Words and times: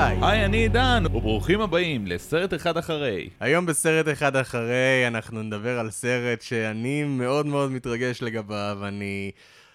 גיא. 0.00 0.26
היי, 0.26 0.44
אני 0.44 0.56
עידן, 0.56 1.02
וברוכים 1.06 1.60
הבאים 1.60 2.06
לסרט 2.06 2.54
אחד 2.54 2.76
אחרי. 2.76 3.28
היום 3.40 3.66
בסרט 3.66 4.08
אחד 4.12 4.36
אחרי 4.36 5.04
אנחנו 5.06 5.42
נדבר 5.42 5.78
על 5.78 5.90
סרט 5.90 6.42
שאני 6.42 7.04
מאוד 7.04 7.46
מאוד 7.46 7.70
מתרגש 7.70 8.22
לגביו, 8.22 8.78
אני 8.82 9.30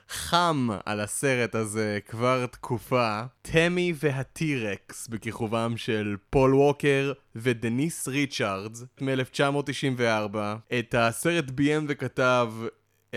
חם 0.09 0.67
על 0.85 0.99
הסרט 0.99 1.55
הזה 1.55 1.99
כבר 2.07 2.45
תקופה. 2.45 3.21
תמי 3.41 3.93
והטירקס 3.95 5.07
בכיכובם 5.07 5.73
של 5.77 6.15
פול 6.29 6.55
ווקר 6.55 7.13
ודניס 7.35 8.07
ריצ'ארדס 8.07 8.83
מ-1994. 9.01 10.37
את 10.79 10.95
הסרט 10.97 11.49
ביים 11.49 11.85
וכתב 11.89 12.51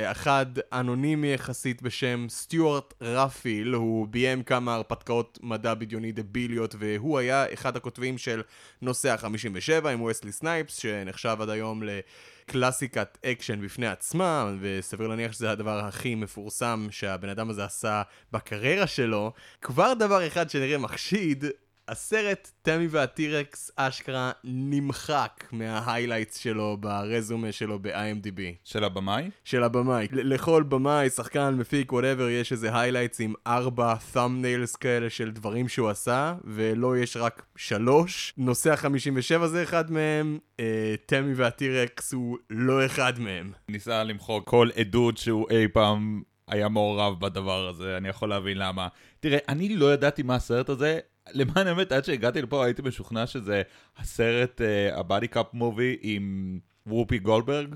אחד 0.05 0.47
אנונימי 0.73 1.33
יחסית 1.33 1.83
בשם 1.83 2.27
סטיוארט 2.29 2.95
רפיל, 3.01 3.73
הוא 3.73 4.09
ביים 4.09 4.43
כמה 4.43 4.74
הרפתקאות 4.74 5.38
מדע 5.43 5.74
בדיוני 5.74 6.12
דביליות 6.12 6.74
והוא 6.79 7.19
היה 7.19 7.52
אחד 7.52 7.77
הכותבים 7.77 8.19
של 8.19 8.43
נוסע 8.83 9.12
57 9.12 9.88
עם 9.88 10.02
וסלי 10.02 10.32
סנייפס 10.32 10.76
שנחשב 10.76 11.37
עד 11.41 11.49
היום 11.49 11.82
לקלאסיקת 11.82 13.19
אקשן 13.24 13.60
בפני 13.65 13.87
עצמה 13.87 14.52
וסביר 14.60 15.09
להניח 15.09 15.32
שזה 15.32 15.51
הדבר 15.51 15.79
הכי 15.79 16.15
מפורסם 16.15 16.87
שהבן 16.91 17.29
אדם 17.29 17.51
הזה 17.51 17.65
עשה 17.65 18.02
בקריירה 18.32 18.87
שלו. 18.87 19.32
כבר 19.60 19.95
דבר 19.95 20.26
אחד 20.26 20.51
שנראה 20.51 20.79
מחשיד 20.79 21.45
הסרט 21.89 22.51
טמי 22.63 22.87
והטירקס 22.91 23.71
אשכרה 23.77 24.33
נמחק 24.45 25.45
מה 25.52 25.66
highlights 25.66 26.37
שלו 26.37 26.77
ב 26.80 26.91
resume 26.91 27.52
שלו 27.53 27.79
ב-IMDb. 27.79 28.41
של 28.65 28.85
הבמאי? 28.85 29.31
של 29.45 29.63
הבמאי. 29.63 30.09
לכל 30.13 30.63
במאי, 30.63 31.11
שחקן, 31.11 31.55
מפיק, 31.59 31.93
whatever, 31.93 32.29
יש 32.29 32.53
איזה 32.53 32.79
highlights 32.79 33.21
עם 33.21 33.35
ארבע 33.47 33.95
thumbnails 34.15 34.79
כאלה 34.81 35.11
של 35.11 35.31
דברים 35.31 35.69
שהוא 35.69 35.89
עשה, 35.89 36.35
ולו 36.45 36.99
יש 36.99 37.16
רק 37.16 37.43
שלוש. 37.57 38.35
נוסע 38.37 38.73
57 38.73 39.46
זה 39.47 39.63
אחד 39.63 39.91
מהם, 39.91 40.39
אה, 40.61 40.95
תמי 41.07 41.35
והטירקס 41.35 42.13
הוא 42.13 42.39
לא 42.51 42.87
אחד 42.87 43.21
מהם. 43.21 43.53
ניסה 43.69 44.05
למחוק 44.05 44.49
כל 44.49 44.69
עדות 44.77 45.16
שהוא 45.16 45.47
אי 45.51 45.69
פעם 45.69 46.23
היה 46.49 46.69
מעורב 46.69 47.21
בדבר 47.21 47.69
הזה, 47.69 47.97
אני 47.97 48.09
יכול 48.09 48.29
להבין 48.29 48.59
למה. 48.59 48.89
תראה, 49.21 49.39
אני 49.49 49.77
לא 49.77 49.93
ידעתי 49.93 50.23
מה 50.23 50.35
הסרט 50.35 50.69
הזה. 50.69 50.99
למען 51.32 51.66
האמת, 51.66 51.93
עד 51.93 52.04
שהגעתי 52.04 52.43
לפה 52.43 52.65
הייתי 52.65 52.82
משוכנע 52.82 53.26
שזה 53.26 53.62
הסרט, 53.96 54.60
הבאדי 54.93 55.29
קאפ 55.29 55.46
מובי 55.52 55.96
עם 56.01 56.59
וופי 56.87 57.18
גולדברג. 57.18 57.74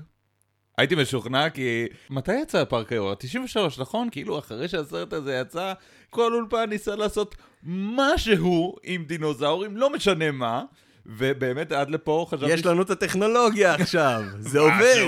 הייתי 0.77 0.95
משוכנע 0.95 1.49
כי... 1.49 1.85
מתי 2.09 2.41
יצא 2.41 2.63
פארק 2.63 2.91
היורה? 2.91 3.15
93, 3.15 3.79
נכון? 3.79 4.09
כאילו 4.11 4.39
אחרי 4.39 4.67
שהסרט 4.67 5.13
הזה 5.13 5.33
יצא, 5.41 5.73
כל 6.09 6.33
אולפן 6.33 6.69
ניסה 6.69 6.95
לעשות 6.95 7.35
משהו 7.63 8.75
עם 8.83 9.05
דינוזאורים, 9.05 9.77
לא 9.77 9.89
משנה 9.89 10.31
מה. 10.31 10.63
ובאמת 11.05 11.71
עד 11.71 11.89
לפה 11.89 12.25
חשבתי... 12.29 12.53
יש 12.53 12.65
לנו 12.65 12.81
את 12.81 12.89
הטכנולוגיה 12.89 13.73
עכשיו, 13.73 14.23
זה 14.39 14.59
עובד. 14.59 15.07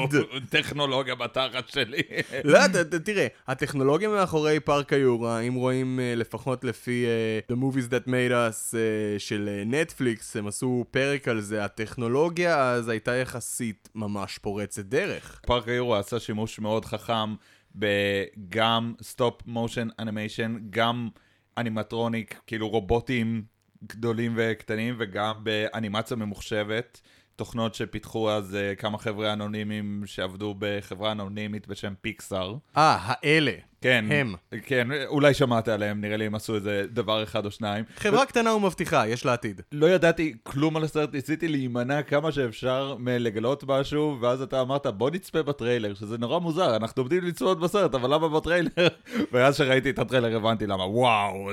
טכנולוגיה 0.50 1.16
בתחת 1.16 1.70
שלי. 1.70 2.02
לא, 2.44 2.60
תראה, 3.04 3.28
הטכנולוגיה 3.48 4.10
מאחורי 4.10 4.60
פארק 4.60 4.94
היורה, 4.94 5.40
אם 5.40 5.54
רואים 5.54 6.00
לפחות 6.16 6.64
לפי 6.64 7.06
The 7.52 7.56
Movies 7.56 7.90
That 7.90 8.08
Made 8.08 8.32
Us 8.32 8.76
של 9.18 9.50
נטפליקס, 9.66 10.36
הם 10.36 10.48
עשו 10.48 10.86
פרק 10.92 11.28
על 11.28 11.42
זה, 11.42 11.66
הטכנולוגיה 11.66 12.72
אז 12.72 12.90
הייתה 12.90 13.16
יחסית 13.16 13.90
ממש 13.96 14.38
פורצת 14.38 14.86
דרך. 14.86 15.42
פארק 15.46 15.68
היורה 15.68 16.00
עשה 16.00 16.20
שימוש 16.20 16.60
מאוד 16.60 16.86
חכם 16.86 17.36
בגם 17.76 18.94
stop 19.02 19.42
motion 19.46 19.88
animation, 20.00 20.58
גם 20.70 21.10
animatronic, 21.58 22.42
כאילו 22.48 22.70
רובוטים 22.70 23.55
גדולים 23.88 24.34
וקטנים 24.36 24.96
וגם 24.98 25.34
באנימציה 25.44 26.18
ממוחשבת, 26.18 27.02
תוכנות 27.36 27.76
שפיתחו 27.76 28.32
אז 28.32 28.58
uh, 28.58 28.80
כמה 28.80 28.98
חבר'ה 28.98 29.34
אנונימיים 29.34 30.04
שעבדו 30.06 30.56
בחברה 30.60 31.12
אנונימית 31.12 31.68
בשם 31.68 31.94
פיקסאר. 32.02 32.56
אה, 32.78 32.98
האלה. 33.02 33.52
כן. 33.86 34.06
הם. 34.10 34.36
כן, 34.66 34.88
אולי 35.08 35.34
שמעת 35.34 35.68
עליהם, 35.68 36.02
נראה 36.02 36.18
לי 36.18 36.26
הם 36.26 36.36
עשו 36.36 36.56
איזה 36.56 36.86
דבר 36.90 37.24
אחד 37.24 37.46
או 37.46 37.52
שניים. 37.52 37.86
חברה 37.98 38.24
ו... 38.24 38.28
קטנה 38.28 38.54
ומבטיחה, 38.54 39.08
יש 39.08 39.26
לה 39.26 39.34
עתיד. 39.34 39.62
לא 39.72 39.90
ידעתי 39.90 40.34
כלום 40.44 40.78
על 40.78 40.84
הסרט, 40.84 41.14
ניסיתי 41.14 41.48
להימנע 41.48 42.02
כמה 42.02 42.32
שאפשר 42.32 42.96
מלגלות 43.00 43.64
משהו, 43.68 44.18
ואז 44.22 44.42
אתה 44.42 44.62
אמרת, 44.62 44.88
בוא 44.88 45.10
נצפה 45.10 45.44
בטריילר, 45.44 45.94
שזה 45.94 46.18
נורא 46.18 46.40
מוזר, 46.40 46.76
אנחנו 46.76 47.02
עומדים 47.02 47.24
לצפות 47.24 47.60
בסרט, 47.60 47.96
אבל 47.96 48.14
למה 48.14 48.30
בטריילר? 48.30 48.70
ואז 49.32 49.58
שראיתי 49.58 49.90
את 49.90 50.00
הטריילר 50.00 50.36
הבנתי 50.36 50.68
למה, 50.68 50.86
וואו, 50.86 51.50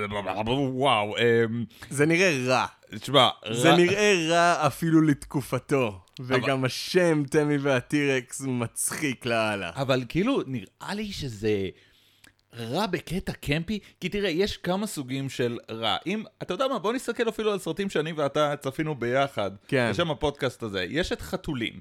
וואו. 0.75 1.17
אמ, 1.19 1.65
זה 1.91 2.07
נראה 2.07 2.39
רע. 2.47 2.67
תשמע, 2.95 3.29
זה 3.53 3.77
נראה 3.77 4.15
רע 4.29 4.67
אפילו 4.67 5.03
לתקופתו. 5.03 5.99
וגם 6.21 6.65
השם, 6.65 7.23
תמי 7.31 7.57
והטירקס, 7.57 8.41
מצחיק 8.41 9.27
לאללה. 9.27 9.71
אבל 9.75 10.05
כאילו, 10.09 10.43
נראה 10.47 10.95
לי 10.95 11.13
שזה... 11.13 11.69
רע 12.59 12.87
בקטע 12.87 13.33
קמפי, 13.33 13.79
כי 14.01 14.09
תראה, 14.09 14.31
יש 14.31 14.57
כמה 14.57 14.87
סוגים 14.87 15.29
של 15.29 15.59
רע. 15.71 15.97
אם, 16.07 16.25
אתה 16.43 16.55
יודע 16.55 16.69
מה, 16.69 16.79
בוא 16.79 16.93
נסתכל 16.93 17.29
אפילו 17.29 17.53
על 17.53 17.59
סרטים 17.59 17.91
שאני 17.91 18.13
ואתה 18.13 18.55
צפינו 18.57 18.95
ביחד. 18.95 19.51
כן. 19.69 19.91
בשם 19.91 20.11
הפודקאסט 20.11 20.63
הזה. 20.63 20.87
יש 20.89 21.13
את 21.13 21.21
חתולים. 21.21 21.81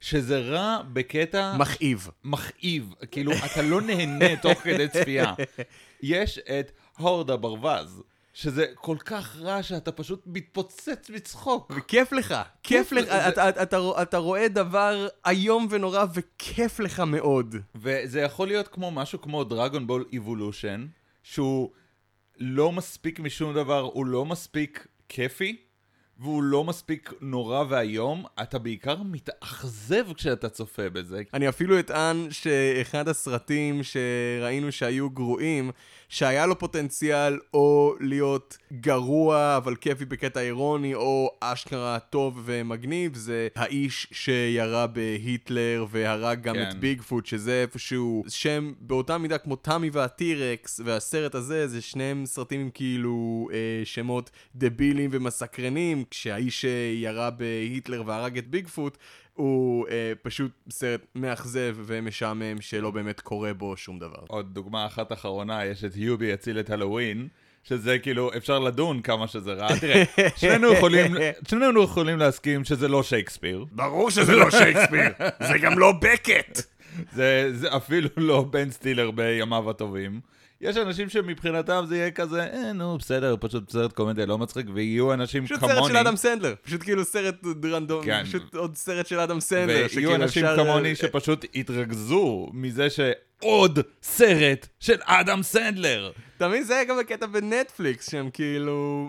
שזה 0.00 0.40
רע 0.40 0.78
בקטע... 0.92 1.56
מכאיב. 1.58 2.08
מכאיב. 2.24 2.94
כאילו, 3.10 3.32
אתה 3.32 3.62
לא 3.62 3.80
נהנה 3.80 4.36
תוך 4.36 4.58
כדי 4.58 4.88
צפייה. 4.88 5.34
יש 6.02 6.38
את 6.38 6.72
הורד 6.98 7.30
הברווז. 7.30 8.02
שזה 8.32 8.66
כל 8.74 8.96
כך 9.04 9.36
רע 9.36 9.62
שאתה 9.62 9.92
פשוט 9.92 10.22
מתפוצץ 10.26 11.10
מצחוק. 11.10 11.72
וכיף 11.76 12.12
לך, 12.12 12.34
כיף 12.62 12.92
לך, 12.92 13.06
אתה, 13.06 13.48
אתה, 13.48 13.62
אתה, 13.62 14.02
אתה 14.02 14.16
רואה 14.16 14.48
דבר 14.48 15.08
איום 15.26 15.66
ונורא 15.70 16.04
וכיף 16.14 16.80
לך 16.80 17.00
מאוד. 17.00 17.56
וזה 17.74 18.20
יכול 18.20 18.48
להיות 18.48 18.68
כמו 18.68 18.90
משהו 18.90 19.20
כמו 19.20 19.44
דרגון 19.44 19.86
בול 19.86 20.04
איבולושן, 20.12 20.86
שהוא 21.22 21.70
לא 22.38 22.72
מספיק 22.72 23.20
משום 23.20 23.54
דבר, 23.54 23.80
הוא 23.80 24.06
לא 24.06 24.24
מספיק 24.24 24.86
כיפי, 25.08 25.56
והוא 26.18 26.42
לא 26.42 26.64
מספיק 26.64 27.12
נורא 27.20 27.64
ואיום, 27.68 28.24
אתה 28.42 28.58
בעיקר 28.58 29.02
מתאכזב 29.02 30.12
כשאתה 30.12 30.48
צופה 30.48 30.90
בזה. 30.90 31.22
אני 31.34 31.48
אפילו 31.48 31.80
אטען 31.80 32.30
שאחד 32.30 33.08
הסרטים 33.08 33.80
שראינו 33.82 34.72
שהיו 34.72 35.10
גרועים, 35.10 35.70
שהיה 36.12 36.46
לו 36.46 36.58
פוטנציאל 36.58 37.38
או 37.54 37.94
להיות 38.00 38.58
גרוע 38.72 39.56
אבל 39.56 39.76
כיפי 39.76 40.04
בקטע 40.04 40.40
אירוני, 40.40 40.94
או 40.94 41.30
אשכרה 41.40 41.98
טוב 41.98 42.42
ומגניב, 42.44 43.14
זה 43.14 43.48
האיש 43.56 44.06
שירה 44.12 44.86
בהיטלר 44.86 45.86
והרג 45.90 46.42
גם 46.42 46.54
כן. 46.54 46.68
את 46.70 46.74
ביגפוט, 46.74 47.26
שזה 47.26 47.62
איפשהו 47.62 48.24
שם 48.28 48.72
באותה 48.80 49.18
מידה 49.18 49.38
כמו 49.38 49.56
תמי 49.56 49.90
והטירקס, 49.92 50.80
והסרט 50.84 51.34
הזה 51.34 51.68
זה 51.68 51.80
שניהם 51.80 52.26
סרטים 52.26 52.60
עם 52.60 52.70
כאילו 52.74 53.48
אה, 53.52 53.84
שמות 53.84 54.30
דבילים 54.56 55.10
ומסקרנים, 55.12 56.04
כשהאיש 56.10 56.60
שירה 56.60 57.30
בהיטלר 57.30 58.02
והרג 58.06 58.38
את 58.38 58.48
ביגפוט, 58.48 58.98
הוא 59.34 59.88
אה, 59.88 60.12
פשוט 60.22 60.50
סרט 60.70 61.00
מאכזב 61.14 61.76
ומשעמם 61.78 62.60
שלא 62.60 62.90
באמת 62.90 63.20
קורה 63.20 63.54
בו 63.54 63.76
שום 63.76 63.98
דבר. 63.98 64.24
עוד 64.28 64.54
דוגמה 64.54 64.86
אחת 64.86 65.12
אחרונה, 65.12 65.64
יש 65.64 65.84
את 65.84 65.96
יובי 65.96 66.26
יציל 66.26 66.60
את 66.60 66.70
הלואוין. 66.70 67.28
שזה 67.64 67.98
כאילו, 67.98 68.30
אפשר 68.36 68.58
לדון 68.58 69.02
כמה 69.02 69.26
שזה 69.26 69.52
רע. 69.52 69.78
תראה, 69.78 70.02
שנינו 70.40 70.72
יכולים, 70.72 71.14
שנינו 71.48 71.82
יכולים 71.82 72.18
להסכים 72.18 72.64
שזה 72.64 72.88
לא 72.88 73.02
שייקספיר. 73.02 73.64
ברור 73.72 74.10
שזה 74.10 74.36
לא 74.36 74.50
שייקספיר, 74.50 75.08
זה 75.48 75.58
גם 75.58 75.78
לא 75.78 75.92
בקט. 75.92 76.62
זה, 77.16 77.50
זה 77.52 77.76
אפילו 77.76 78.08
לא 78.16 78.42
בן 78.50 78.70
סטילר 78.70 79.10
בימיו 79.10 79.70
הטובים. 79.70 80.20
יש 80.62 80.76
אנשים 80.76 81.08
שמבחינתם 81.08 81.84
זה 81.88 81.96
יהיה 81.96 82.10
כזה, 82.10 82.42
אה, 82.42 82.72
נו, 82.72 82.98
בסדר, 82.98 83.36
פשוט 83.40 83.70
סרט 83.70 83.92
קומדיה 83.92 84.26
לא 84.26 84.38
מצחיק, 84.38 84.66
ויהיו 84.74 85.12
אנשים 85.12 85.44
פשוט 85.44 85.58
כמוני... 85.58 85.74
פשוט 85.74 85.84
סרט 85.84 85.92
של 85.92 85.96
אדם 85.96 86.16
סנדלר, 86.16 86.54
פשוט 86.62 86.82
כאילו 86.82 87.04
סרט 87.04 87.34
random, 87.64 88.04
כן. 88.04 88.24
פשוט 88.24 88.54
עוד 88.54 88.76
סרט 88.76 89.06
של 89.06 89.20
אדם 89.20 89.40
סנדלר, 89.40 89.86
ויהיו 89.94 90.14
אנשים 90.14 90.44
אפשר... 90.44 90.64
כמוני 90.64 90.96
שפשוט 90.96 91.44
יתרכזו 91.54 92.48
מזה 92.52 92.86
שעוד 92.90 93.78
סרט 94.02 94.66
של 94.80 94.98
אדם 95.04 95.42
סנדלר. 95.42 96.12
אתה 96.36 96.48
מבין? 96.48 96.62
זה 96.62 96.74
היה 96.74 96.84
גם 96.84 96.98
בקטע 96.98 97.26
בנטפליקס, 97.26 98.10
שהם 98.10 98.30
כאילו 98.32 99.08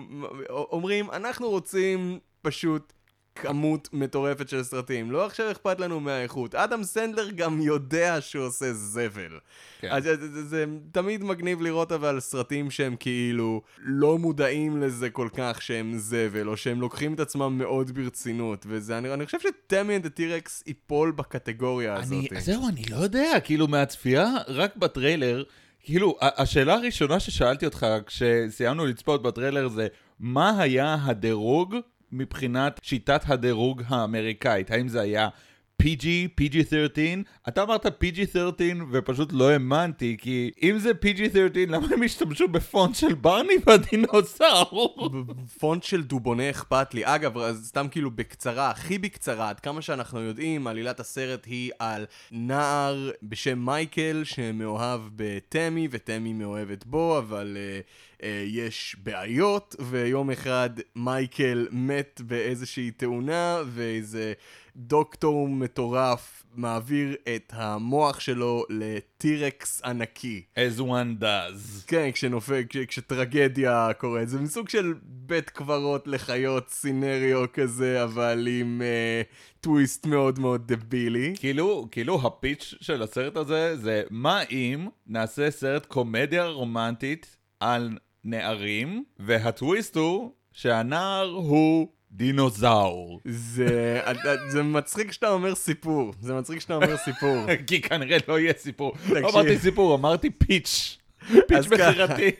אומרים, 0.50 1.10
אנחנו 1.10 1.50
רוצים 1.50 2.18
פשוט... 2.42 2.92
כמות 3.34 3.88
מטורפת 3.92 4.48
של 4.48 4.62
סרטים. 4.62 5.10
לא 5.10 5.26
עכשיו 5.26 5.50
אכפת 5.50 5.80
לנו 5.80 6.00
מהאיכות. 6.00 6.54
אדם 6.54 6.84
סנדלר 6.84 7.30
גם 7.30 7.60
יודע 7.60 8.20
שהוא 8.20 8.44
עושה 8.44 8.72
זבל. 8.72 9.38
כן. 9.80 9.88
אז 9.92 10.04
זה, 10.04 10.16
זה, 10.16 10.44
זה 10.44 10.64
תמיד 10.92 11.24
מגניב 11.24 11.62
לראות 11.62 11.92
אבל 11.92 12.20
סרטים 12.20 12.70
שהם 12.70 12.96
כאילו 13.00 13.62
לא 13.78 14.18
מודעים 14.18 14.82
לזה 14.82 15.10
כל 15.10 15.28
כך 15.34 15.62
שהם 15.62 15.98
זבל, 15.98 16.48
או 16.48 16.56
שהם 16.56 16.80
לוקחים 16.80 17.14
את 17.14 17.20
עצמם 17.20 17.58
מאוד 17.58 17.90
ברצינות. 17.90 18.66
וזה, 18.68 18.98
אני, 18.98 19.14
אני 19.14 19.26
חושב 19.26 19.38
שטמי 19.40 19.96
and 19.96 20.06
הטירקס 20.06 20.62
ייפול 20.66 21.10
בקטגוריה 21.10 21.94
הזאת. 21.94 22.32
אני, 22.32 22.40
זהו, 22.40 22.68
אני 22.68 22.82
לא 22.90 22.96
יודע, 22.96 23.40
כאילו 23.44 23.68
מהצפייה 23.68 24.28
רק 24.48 24.76
בטריילר... 24.76 25.44
כאילו, 25.86 26.16
השאלה 26.20 26.74
הראשונה 26.74 27.20
ששאלתי 27.20 27.66
אותך 27.66 27.86
כשסיימנו 28.06 28.86
לצפות 28.86 29.22
בטריילר 29.22 29.68
זה, 29.68 29.86
מה 30.20 30.62
היה 30.62 30.96
הדירוג 31.04 31.76
מבחינת 32.14 32.80
שיטת 32.82 33.20
הדירוג 33.26 33.82
האמריקאית? 33.88 34.70
האם 34.70 34.88
זה 34.88 35.00
היה 35.00 35.28
PG, 35.82 36.04
PG-13? 36.40 36.98
אתה 37.48 37.62
אמרת 37.62 37.86
PG-13 37.86 38.62
ופשוט 38.90 39.32
לא 39.32 39.50
האמנתי, 39.50 40.16
כי 40.20 40.50
אם 40.62 40.78
זה 40.78 40.90
PG-13, 40.90 41.58
למה 41.68 41.86
הם 41.90 42.02
השתמשו 42.02 42.48
בפונט 42.48 42.94
של 42.94 43.14
ברני 43.14 43.54
והדינוזאור? 43.66 45.10
פונט 45.58 45.82
של 45.82 46.02
דובונה 46.02 46.50
אכפת 46.50 46.94
לי. 46.94 47.02
אגב, 47.04 47.52
סתם 47.62 47.86
כאילו 47.90 48.10
בקצרה, 48.10 48.70
הכי 48.70 48.98
בקצרה, 48.98 49.48
עד 49.48 49.60
כמה 49.60 49.82
שאנחנו 49.82 50.20
יודעים, 50.20 50.66
עלילת 50.66 51.00
הסרט 51.00 51.46
היא 51.46 51.70
על 51.78 52.06
נער 52.32 53.10
בשם 53.22 53.58
מייקל 53.58 54.22
שמאוהב 54.24 55.00
בתמי, 55.16 55.88
ותמי 55.90 56.32
מאוהבת 56.32 56.86
בו, 56.86 57.18
אבל 57.18 57.56
uh, 57.56 58.13
יש 58.46 58.96
בעיות, 59.02 59.76
ויום 59.80 60.30
אחד 60.30 60.70
מייקל 60.96 61.68
מת 61.70 62.20
באיזושהי 62.24 62.90
תאונה, 62.90 63.58
ואיזה 63.66 64.32
דוקטור 64.76 65.48
מטורף 65.48 66.44
מעביר 66.54 67.16
את 67.36 67.52
המוח 67.56 68.20
שלו 68.20 68.64
לטירקס 68.70 69.82
ענקי. 69.84 70.42
as 70.56 70.80
one 70.80 71.22
does. 71.22 71.86
כן, 71.86 72.10
כשנופל, 72.12 72.62
כש, 72.68 72.76
כשטרגדיה 72.76 73.88
קורית. 73.98 74.28
זה 74.28 74.40
מסוג 74.40 74.68
של 74.68 74.94
בית 75.02 75.50
קברות 75.50 76.08
לחיות 76.08 76.68
סינריו 76.68 77.52
כזה, 77.52 78.04
אבל 78.04 78.48
עם 78.50 78.82
אה, 78.82 79.22
טוויסט 79.60 80.06
מאוד 80.06 80.38
מאוד 80.38 80.72
דבילי. 80.72 81.34
כאילו, 81.38 81.88
כאילו 81.90 82.26
הפיץ' 82.26 82.74
של 82.80 83.02
הסרט 83.02 83.36
הזה 83.36 83.76
זה 83.76 84.02
מה 84.10 84.42
אם 84.50 84.88
נעשה 85.06 85.50
סרט 85.50 85.86
קומדיה 85.86 86.46
רומנטית 86.46 87.36
על 87.60 87.98
נערים, 88.24 89.04
והטוויסט 89.18 89.96
הוא 89.96 90.30
שהנער 90.52 91.30
הוא 91.30 91.88
דינוזאור. 92.10 93.20
זה, 93.24 94.00
זה 94.48 94.62
מצחיק 94.62 95.12
שאתה 95.12 95.28
אומר 95.28 95.54
סיפור. 95.54 96.12
זה 96.20 96.34
מצחיק 96.34 96.60
שאתה 96.60 96.74
אומר 96.74 96.96
סיפור. 96.96 97.46
כי 97.66 97.82
כנראה 97.82 98.18
לא 98.28 98.38
יהיה 98.38 98.52
סיפור. 98.58 98.92
לא. 99.08 99.28
אמרתי 99.30 99.58
סיפור, 99.58 99.94
אמרתי 99.94 100.30
פיץ'. 100.30 100.98
פיץ'. 101.48 101.66
מכירתי. 101.70 102.30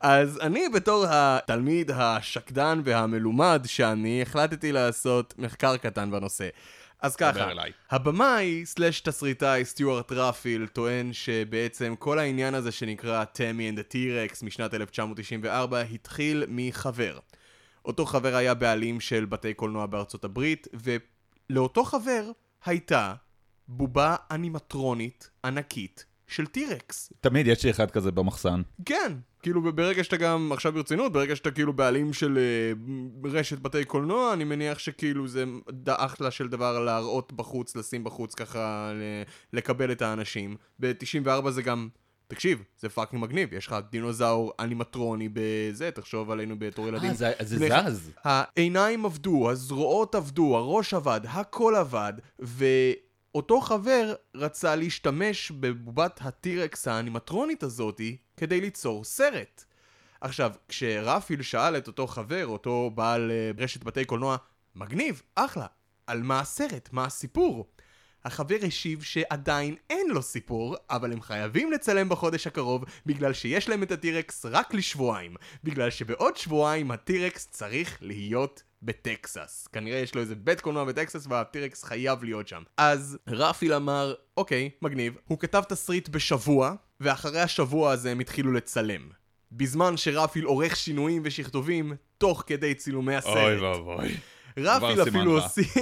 אז 0.00 0.38
אני 0.42 0.68
בתור 0.74 1.04
התלמיד 1.08 1.90
השקדן 1.94 2.80
והמלומד 2.84 3.62
שאני 3.66 4.22
החלטתי 4.22 4.72
לעשות 4.72 5.34
מחקר 5.38 5.76
קטן 5.76 6.10
בנושא. 6.10 6.48
אז 7.00 7.16
ככה. 7.16 7.52
הבמאי 7.90 8.66
סלאש 8.66 9.00
תסריטאי 9.00 9.64
סטיוארט 9.64 10.12
רפיל 10.12 10.66
טוען 10.66 11.12
שבעצם 11.12 11.94
כל 11.98 12.18
העניין 12.18 12.54
הזה 12.54 12.72
שנקרא 12.72 13.24
תמי 13.24 13.70
and 13.70 13.78
the 13.78 13.92
T-Rex 13.92 14.44
משנת 14.44 14.74
1994 14.74 15.80
התחיל 15.80 16.44
מחבר. 16.48 17.18
אותו 17.84 18.06
חבר 18.06 18.34
היה 18.36 18.54
בעלים 18.54 19.00
של 19.00 19.24
בתי 19.24 19.54
קולנוע 19.54 19.86
בארצות 19.86 20.24
הברית, 20.24 20.66
ולאותו 21.50 21.84
חבר 21.84 22.30
הייתה 22.64 23.14
בובה 23.68 24.16
אנימטרונית 24.30 25.30
ענקית 25.44 26.04
של 26.26 26.46
טירקס. 26.46 27.12
תמיד 27.20 27.46
יש 27.46 27.64
לי 27.64 27.70
אחד 27.70 27.90
כזה 27.90 28.12
במחסן. 28.12 28.62
כן, 28.84 29.12
כאילו 29.42 29.72
ברגע 29.72 30.04
שאתה 30.04 30.16
גם, 30.16 30.52
עכשיו 30.52 30.72
ברצינות, 30.72 31.12
ברגע 31.12 31.36
שאתה 31.36 31.50
כאילו 31.50 31.72
בעלים 31.72 32.12
של 32.12 32.38
אה, 32.38 32.72
רשת 33.30 33.58
בתי 33.58 33.84
קולנוע, 33.84 34.32
אני 34.32 34.44
מניח 34.44 34.78
שכאילו 34.78 35.28
זה 35.28 35.44
אחלה 35.88 36.30
של 36.30 36.48
דבר 36.48 36.80
להראות 36.80 37.32
בחוץ, 37.32 37.76
לשים 37.76 38.04
בחוץ 38.04 38.34
ככה, 38.34 38.92
לקבל 39.52 39.92
את 39.92 40.02
האנשים. 40.02 40.56
ב-94 40.80 41.50
זה 41.50 41.62
גם, 41.62 41.88
תקשיב, 42.28 42.62
זה 42.78 42.88
fucking 42.88 43.22
מגניב, 43.22 43.52
יש 43.52 43.66
לך 43.66 43.76
דינוזאור 43.90 44.52
אנימטרוני 44.60 45.28
בזה, 45.32 45.90
תחשוב 45.90 46.30
עלינו 46.30 46.58
בתור 46.58 46.88
ילדים. 46.88 47.10
אה, 47.10 47.14
זה 47.14 47.32
זה 47.40 47.58
בני- 47.68 47.90
זז. 47.90 48.10
העיניים 48.24 49.04
עבדו, 49.04 49.50
הזרועות 49.50 50.14
עבדו, 50.14 50.56
הראש 50.56 50.94
עבד, 50.94 51.20
הכל 51.24 51.74
עבד, 51.74 52.12
ואותו 53.34 53.60
חבר 53.60 54.14
רצה 54.34 54.76
להשתמש 54.76 55.50
בבובת 55.50 56.20
הטירקס 56.22 56.88
האנימטרונית 56.88 57.62
הזאתי 57.62 58.16
כדי 58.36 58.60
ליצור 58.60 59.04
סרט. 59.04 59.64
עכשיו, 60.20 60.52
כשרפיל 60.68 61.42
שאל 61.42 61.76
את 61.76 61.86
אותו 61.86 62.06
חבר, 62.06 62.46
אותו 62.46 62.90
בעל 62.94 63.30
אה, 63.30 63.50
רשת 63.58 63.84
בתי 63.84 64.04
קולנוע, 64.04 64.36
מגניב, 64.74 65.22
אחלה, 65.34 65.66
על 66.06 66.22
מה 66.22 66.40
הסרט, 66.40 66.88
מה 66.92 67.04
הסיפור? 67.04 67.66
החבר 68.28 68.56
השיב 68.66 69.02
שעדיין 69.02 69.74
אין 69.90 70.06
לו 70.10 70.22
סיפור, 70.22 70.76
אבל 70.90 71.12
הם 71.12 71.20
חייבים 71.22 71.72
לצלם 71.72 72.08
בחודש 72.08 72.46
הקרוב 72.46 72.84
בגלל 73.06 73.32
שיש 73.32 73.68
להם 73.68 73.82
את 73.82 73.92
הטירקס 73.92 74.46
רק 74.46 74.74
לשבועיים. 74.74 75.34
בגלל 75.64 75.90
שבעוד 75.90 76.36
שבועיים 76.36 76.90
הטירקס 76.90 77.48
צריך 77.50 77.98
להיות 78.00 78.62
בטקסס. 78.82 79.68
כנראה 79.72 79.98
יש 79.98 80.14
לו 80.14 80.20
איזה 80.20 80.34
בית 80.34 80.60
קולנוע 80.60 80.84
בטקסס 80.84 81.26
והטירקס 81.28 81.84
חייב 81.84 82.24
להיות 82.24 82.48
שם. 82.48 82.62
אז 82.76 83.18
רפיל 83.28 83.72
אמר, 83.72 84.14
אוקיי, 84.36 84.70
מגניב. 84.82 85.16
הוא 85.28 85.38
כתב 85.38 85.62
תסריט 85.68 86.08
בשבוע, 86.08 86.74
ואחרי 87.00 87.40
השבוע 87.40 87.92
הזה 87.92 88.10
הם 88.10 88.20
התחילו 88.20 88.52
לצלם. 88.52 89.08
בזמן 89.52 89.96
שרפיל 89.96 90.44
עורך 90.44 90.76
שינויים 90.76 91.22
ושכתובים 91.24 91.92
תוך 92.18 92.44
כדי 92.46 92.74
צילומי 92.74 93.16
הסרט. 93.16 93.36
אוי 93.36 93.56
ואבוי. 93.56 94.08
רפיל 94.58 95.02
אפילו. 95.02 95.40
הוסיף, 95.40 95.74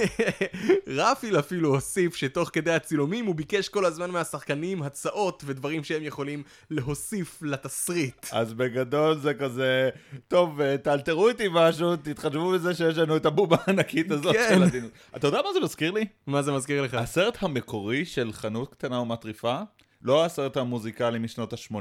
רפיל 0.87 1.39
אפילו 1.39 1.73
הוסיף 1.73 2.15
שתוך 2.15 2.49
כדי 2.53 2.71
הצילומים 2.71 3.25
הוא 3.25 3.35
ביקש 3.35 3.69
כל 3.69 3.85
הזמן 3.85 4.11
מהשחקנים 4.11 4.83
הצעות 4.83 5.43
ודברים 5.45 5.83
שהם 5.83 6.03
יכולים 6.03 6.43
להוסיף 6.71 7.39
לתסריט. 7.41 8.25
אז 8.31 8.53
בגדול 8.53 9.17
זה 9.17 9.33
כזה, 9.33 9.89
טוב, 10.27 10.61
אה, 10.61 10.77
תאלתרו 10.77 11.29
איתי 11.29 11.47
משהו, 11.51 11.95
תתחשבו 11.95 12.51
בזה 12.51 12.75
שיש 12.75 12.97
לנו 12.97 13.17
את 13.17 13.25
הבובה 13.25 13.57
הענקית 13.67 14.11
הזאת 14.11 14.35
כן. 14.35 14.55
של 14.55 14.63
הדינוס. 14.63 14.91
אתה 15.15 15.27
יודע 15.27 15.41
מה 15.41 15.53
זה 15.53 15.59
מזכיר 15.59 15.91
לי? 15.91 16.05
מה 16.27 16.41
זה 16.41 16.51
מזכיר 16.51 16.81
לך? 16.81 16.93
הסרט 16.93 17.37
המקורי 17.41 18.05
של 18.05 18.33
חנות 18.33 18.73
קטנה 18.73 18.99
ומטריפה, 18.99 19.61
לא 20.01 20.25
הסרט 20.25 20.57
המוזיקלי 20.57 21.19
משנות 21.19 21.53
ה-80. 21.53 21.75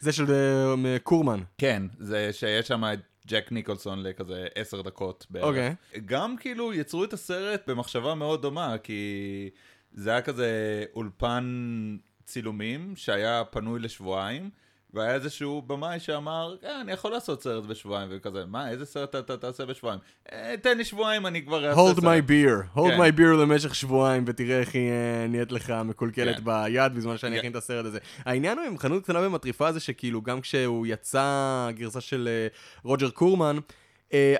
זה 0.00 0.12
של 0.12 0.24
אה, 0.30 0.98
קורמן. 0.98 1.40
כן, 1.58 1.82
זה 1.98 2.30
שיש 2.32 2.68
שם 2.68 2.84
את 2.84 2.98
ג'ק 3.28 3.52
ניקולסון 3.52 4.02
לכזה 4.02 4.46
עשר 4.54 4.82
דקות 4.82 5.26
בערך. 5.30 5.44
אוקיי. 5.44 5.74
גם 6.06 6.36
כאילו 6.36 6.74
יצרו 6.74 7.04
את 7.04 7.12
הסרט 7.12 7.68
במחשבה 7.70 8.14
מאוד 8.14 8.42
דומה, 8.42 8.78
כי 8.82 9.50
זה 9.92 10.10
היה 10.10 10.22
כזה 10.22 10.84
אולפן 10.94 11.96
צילומים 12.24 12.96
שהיה 12.96 13.44
פנוי 13.44 13.80
לשבועיים, 13.80 14.50
והיה 14.94 15.14
איזשהו 15.14 15.62
במאי 15.62 16.00
שאמר, 16.00 16.56
אה, 16.64 16.80
אני 16.80 16.92
יכול 16.92 17.10
לעשות 17.10 17.42
סרט 17.42 17.64
בשבועיים, 17.64 18.08
וכזה, 18.12 18.44
מה, 18.46 18.70
איזה 18.70 18.86
סרט 18.86 19.14
אתה 19.14 19.36
תעשה 19.36 19.66
בשבועיים? 19.66 20.00
אה, 20.32 20.54
תן 20.62 20.78
לי 20.78 20.84
שבועיים, 20.84 21.26
אני 21.26 21.42
כבר 21.42 21.68
אעשה 21.68 21.80
hold 21.80 21.94
סרט. 21.94 22.04
my 22.04 22.30
beer, 22.30 22.76
hold 22.76 22.90
כן. 22.90 23.00
my 23.00 23.18
beer 23.18 23.36
למשך 23.42 23.74
שבועיים 23.74 24.24
ותראה 24.26 24.60
איך 24.60 24.74
היא 24.74 24.90
אה, 24.90 25.26
נהיית 25.28 25.52
לך 25.52 25.70
מקולקלת 25.70 26.36
כן. 26.36 26.44
ביד 26.44 26.94
בזמן 26.94 27.18
שאני 27.18 27.32
כן. 27.32 27.38
אכין 27.38 27.50
את 27.50 27.56
הסרט 27.56 27.86
הזה. 27.86 27.98
העניין 28.24 28.58
הוא 28.58 28.66
עם 28.66 28.78
חנות 28.78 29.02
קטנה 29.02 29.26
ומטריפה 29.26 29.72
זה 29.72 29.80
שכאילו 29.80 30.22
גם 30.22 30.40
כשהוא 30.40 30.86
יצא 30.86 31.68
גרסה 31.74 32.00
של 32.00 32.28
אה, 32.30 32.48
רוג'ר 32.82 33.10
קורמן, 33.10 33.58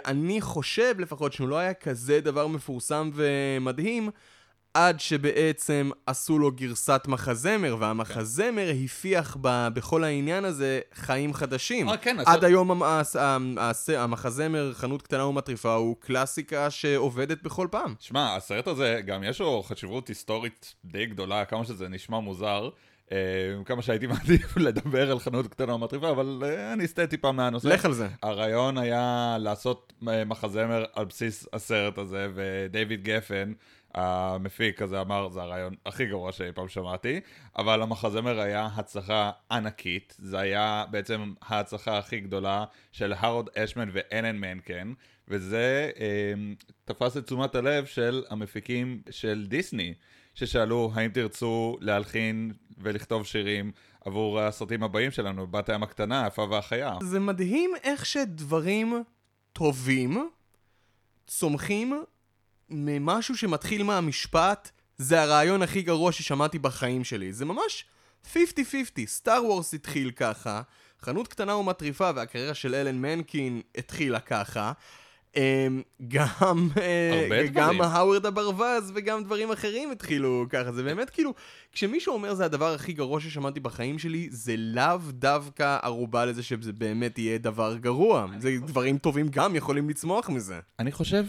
אני 0.07 0.41
חושב 0.41 0.95
לפחות 0.99 1.33
שהוא 1.33 1.49
לא 1.49 1.59
היה 1.59 1.75
כזה 1.75 2.21
דבר 2.21 2.47
מפורסם 2.47 3.11
ומדהים. 3.15 4.11
עד 4.79 5.01
שבעצם 5.01 5.91
עשו 6.07 6.39
לו 6.39 6.53
גרסת 6.53 7.03
מחזמר, 7.09 7.77
והמחזמר 7.79 8.69
הפיח 8.85 9.37
ב, 9.41 9.69
בכל 9.75 10.05
העניין 10.05 10.45
הזה 10.45 10.81
חיים 10.95 11.35
חדשים. 11.35 11.89
אה, 11.89 11.97
כן, 11.97 12.17
עד 12.21 12.29
הסרט- 12.29 12.45
היום 12.45 12.71
המ- 12.71 12.83
הס- 12.83 13.17
המ- 13.17 13.59
הס- 13.59 13.89
המחזמר, 13.91 14.73
חנות 14.75 15.03
קטנה 15.03 15.27
ומטריפה, 15.27 15.75
הוא 15.75 15.97
קלאסיקה 16.01 16.71
שעובדת 16.71 17.43
בכל 17.43 17.69
פעם. 17.71 17.95
שמע, 18.01 18.37
הסרט 18.37 18.67
הזה, 18.67 19.01
גם 19.07 19.23
יש 19.25 19.41
לו 19.41 19.63
חשיבות 19.63 20.09
היסטורית 20.09 20.75
די 20.85 21.07
גדולה, 21.07 21.45
כמה 21.45 21.65
שזה 21.65 21.89
נשמע 21.89 22.19
מוזר. 22.21 22.69
אה, 23.13 23.17
כמה 23.65 23.83
שהייתי 23.83 24.07
מעדיף 24.17 24.57
לדבר 24.57 25.11
על 25.11 25.19
חנות 25.19 25.47
קטנה 25.47 25.75
ומטריפה, 25.75 26.11
אבל 26.11 26.43
אה, 26.45 26.73
אני 26.73 26.85
אסטה 26.85 27.07
טיפה 27.07 27.33
מהנושא. 27.33 27.69
לך 27.69 27.85
על 27.85 27.93
זה. 27.93 28.09
הרעיון 28.23 28.79
היה 28.79 29.37
לעשות 29.41 29.93
אה, 30.09 30.25
מחזמר 30.25 30.85
על 30.95 31.05
בסיס 31.05 31.47
הסרט 31.53 31.99
הזה, 31.99 32.27
ודייוויד 32.35 33.03
גפן, 33.03 33.53
המפיק 33.95 34.83
הזה 34.83 35.01
אמר, 35.01 35.29
זה 35.29 35.43
הרעיון 35.43 35.75
הכי 35.87 36.07
גרוע 36.07 36.33
שאי 36.33 36.53
פעם 36.53 36.69
שמעתי, 36.69 37.21
אבל 37.57 37.83
המחזמר 37.83 38.41
היה 38.41 38.69
הצלחה 38.77 39.31
ענקית, 39.51 40.17
זה 40.19 40.39
היה 40.39 40.85
בעצם 40.91 41.33
ההצלחה 41.43 41.99
הכי 41.99 42.21
גדולה 42.21 42.65
של 42.93 43.13
הרוד 43.13 43.51
אשמן 43.57 43.89
ואלן 43.93 44.37
מנקן, 44.37 44.93
וזה 45.29 45.91
אה, 46.01 46.33
תפס 46.85 47.17
את 47.17 47.25
תשומת 47.25 47.55
הלב 47.55 47.87
של 47.87 48.25
המפיקים 48.31 49.03
של 49.11 49.47
דיסני, 49.49 49.95
ששאלו 50.35 50.93
האם 50.95 51.11
תרצו 51.11 51.77
להלחין 51.81 52.53
ולכתוב 52.79 53.27
שירים 53.27 53.73
עבור 54.05 54.41
הסרטים 54.41 54.83
הבאים 54.83 55.11
שלנו, 55.11 55.47
בת 55.47 55.69
הים 55.69 55.83
הקטנה, 55.83 56.25
היפה 56.25 56.43
והחיה. 56.51 56.97
זה 57.03 57.21
מדהים 57.21 57.71
איך 57.83 58.07
שדברים 58.07 59.03
טובים 59.53 60.31
צומחים 61.27 62.03
ממשהו 62.71 63.37
שמתחיל 63.37 63.83
מהמשפט, 63.83 64.71
זה 64.99 65.23
הרעיון 65.23 65.63
הכי 65.63 65.83
גרוע 65.83 66.13
ששמעתי 66.13 66.59
בחיים 66.59 67.05
שלי. 67.05 67.33
זה 67.33 67.45
ממש 67.45 67.85
50-50, 68.35 68.37
סטאר 69.07 69.45
וורס 69.45 69.75
התחיל 69.75 70.11
ככה, 70.11 70.63
חנות 71.03 71.29
קטנה 71.29 71.57
ומטריפה 71.57 72.11
והקריירה 72.15 72.55
של 72.55 72.75
אלן 72.75 72.99
מנקין 72.99 73.61
התחילה 73.77 74.21
ככה. 74.21 74.73
אמ, 75.37 75.83
גם, 76.09 76.69
אה, 76.81 77.47
גם. 77.53 77.81
האוורד 77.81 78.27
הברווז 78.27 78.93
וגם 78.95 79.25
דברים 79.25 79.51
אחרים 79.53 79.91
התחילו 79.91 80.47
ככה, 80.51 80.73
זה 80.73 80.83
באמת 80.83 81.11
כאילו, 81.11 81.35
כשמישהו 81.73 82.15
אומר 82.15 82.35
זה 82.35 82.45
הדבר 82.45 82.75
הכי 82.75 82.93
גרוע 82.93 83.21
ששמעתי 83.21 83.61
בחיים 83.61 83.99
שלי, 83.99 84.29
זה 84.31 84.55
לאו 84.57 84.99
דווקא 85.11 85.79
ערובה 85.83 86.25
לזה 86.25 86.43
שזה 86.43 86.73
באמת 86.73 87.19
יהיה 87.19 87.39
דבר 87.39 87.77
גרוע. 87.77 88.27
זה 88.39 88.51
דברים 88.67 88.99
טובים 88.99 89.29
גם 89.29 89.57
יכולים 89.57 89.89
לצמוח 89.91 90.29
מזה. 90.29 90.61
אני 90.79 90.93
חושב 90.93 91.25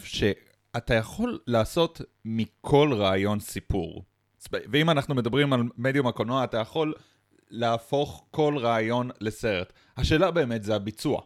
שאתה 0.78 0.94
יכול 0.94 1.40
לעשות 1.48 2.02
מכל 2.26 2.94
רעיון 2.94 3.40
סיפור. 3.40 4.04
ואם 4.52 4.90
אנחנו 4.90 5.16
מדברים 5.16 5.54
על 5.54 5.64
מדיום 5.78 6.08
הקולנוע, 6.08 6.44
אתה 6.44 6.58
יכול 6.58 6.94
להפוך 7.50 8.26
כל 8.32 8.58
רעיון 8.58 9.10
לסרט. 9.22 9.74
השאלה 9.98 10.32
באמת 10.32 10.64
זה 10.64 10.76
הביצוע. 10.76 11.22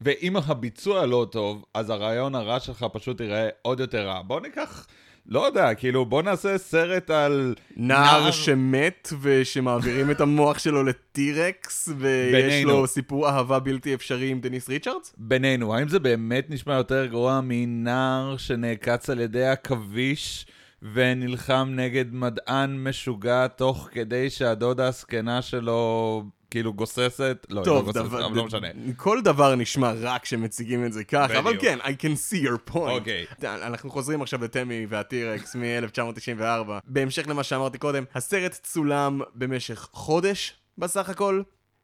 ואם 0.00 0.36
הביצוע 0.36 1.06
לא 1.06 1.26
טוב, 1.30 1.64
אז 1.74 1.90
הרעיון 1.90 2.34
הרע 2.34 2.60
שלך 2.60 2.86
פשוט 2.92 3.20
ייראה 3.20 3.48
עוד 3.62 3.80
יותר 3.80 4.06
רע. 4.06 4.22
בוא 4.22 4.40
ניקח, 4.40 4.86
לא 5.30 5.46
יודע, 5.46 5.74
כאילו, 5.74 6.04
בוא 6.04 6.22
נעשה 6.22 6.58
סרט 6.58 7.10
על... 7.10 7.54
נער 7.76 8.30
שמת 8.30 9.12
ושמעבירים 9.20 10.10
את 10.10 10.20
המוח 10.20 10.58
שלו 10.58 10.84
לטירקס 10.84 11.88
ויש 11.98 12.32
בינינו. 12.32 12.68
לו 12.70 12.86
סיפור 12.86 13.28
אהבה 13.28 13.58
בלתי 13.58 13.94
אפשרי 13.94 14.28
עם 14.28 14.40
דניס 14.40 14.68
ריצ'רדס? 14.68 15.14
בינינו, 15.18 15.74
האם 15.74 15.88
זה 15.88 15.98
באמת 15.98 16.50
נשמע 16.50 16.74
יותר 16.74 17.06
גרוע 17.06 17.40
מנער 17.44 18.36
שנעקץ 18.36 19.10
על 19.10 19.20
ידי 19.20 19.46
עכביש 19.46 20.46
ונלחם 20.94 21.72
נגד 21.76 22.14
מדען 22.14 22.88
משוגע 22.88 23.46
תוך 23.46 23.88
כדי 23.92 24.30
שהדודה 24.30 24.86
הזקנה 24.86 25.42
שלו 25.42 26.22
כאילו 26.50 26.74
גוססת? 26.74 27.46
לא, 27.50 27.60
היא 27.60 27.60
לא 27.60 27.64
טוב, 27.64 27.84
גוססת, 27.84 28.04
דבר, 28.04 28.26
אבל 28.26 28.36
לא 28.36 28.44
משנה. 28.44 28.68
כל 28.96 29.20
דבר 29.22 29.54
נשמע 29.54 29.92
רע 29.92 30.16
כשמציגים 30.22 30.86
את 30.86 30.92
זה 30.92 31.04
ככה, 31.04 31.38
אבל. 31.38 31.60
כן, 31.60 31.78
I 31.82 32.02
can 32.02 32.32
see 32.32 32.46
your 32.46 32.72
point. 32.72 32.76
אוקיי. 32.76 33.26
אנחנו 33.42 33.90
חוזרים 33.90 34.22
עכשיו 34.22 34.44
לתמי 34.44 34.86
והטירקס 34.88 35.56
מ-1994. 35.56 36.70
בהמשך 36.86 37.28
למה 37.28 37.42
שאמרתי 37.42 37.78
קודם, 37.78 38.04
הסרט 38.14 38.60
צולם 38.62 39.20
במשך 39.34 39.88
חודש 39.92 40.54
בסך 40.78 41.08
הכל. 41.08 41.42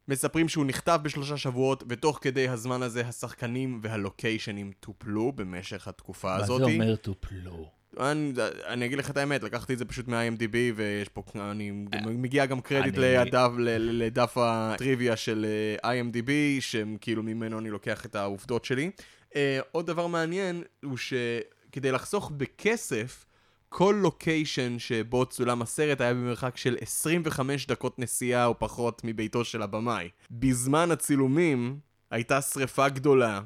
מספרים 0.09 0.49
שהוא 0.49 0.65
נכתב 0.65 1.01
בשלושה 1.03 1.37
שבועות, 1.37 1.85
ותוך 1.89 2.19
כדי 2.23 2.49
הזמן 2.49 2.83
הזה 2.83 3.07
השחקנים 3.07 3.81
והלוקיישנים 3.83 4.73
טופלו 4.81 5.33
במשך 5.33 5.89
התקופה 5.89 6.29
מה 6.29 6.39
זה 6.39 6.45
הזאת. 6.45 6.63
אומר 6.63 6.97
טופלו? 6.97 7.71
אני, 8.01 8.33
אני 8.67 8.85
אגיד 8.85 8.99
לך 8.99 9.11
את 9.11 9.17
האמת, 9.17 9.43
לקחתי 9.43 9.73
את 9.73 9.79
זה 9.79 9.85
פשוט 9.85 10.09
מה-IMDb 10.09 10.55
ויש 10.77 11.09
פה, 11.09 11.23
אני 11.35 11.71
מגיע 12.05 12.47
גם 12.47 12.61
קרדיט 12.61 12.95
אני- 12.99 13.03
לדף, 13.17 13.51
לדף 13.79 14.35
הטריוויה 14.41 15.17
של 15.17 15.47
אה, 15.83 16.01
IMDb, 16.01 16.31
שכאילו 16.61 17.23
ממנו 17.23 17.59
אני 17.59 17.71
לוקח 17.71 18.07
את 18.07 18.15
העובדות 18.17 18.65
שלי. 18.65 18.91
אה, 19.37 19.61
עוד 19.73 19.87
דבר 19.87 20.07
מעניין 20.07 20.63
הוא 20.85 20.97
שכדי 20.97 21.91
לחסוך 21.93 22.33
בכסף, 22.37 23.27
כל 23.69 23.97
לוקיישן 24.03 24.79
שבו 24.79 25.27
צולם 25.27 25.63
הסרט 25.63 26.01
היה 26.01 26.15
במרחק 26.15 26.57
של 26.57 26.77
25 26.81 27.67
דקות 27.67 27.99
נסיעה 27.99 28.47
או 28.47 28.59
פחות 28.59 29.03
מביתו 29.05 29.45
של 29.45 29.63
הבמאי. 29.63 30.09
בזמן 30.31 30.91
הצילומים 30.91 31.79
הייתה 32.11 32.41
שריפה 32.41 32.89
גדולה 32.89 33.41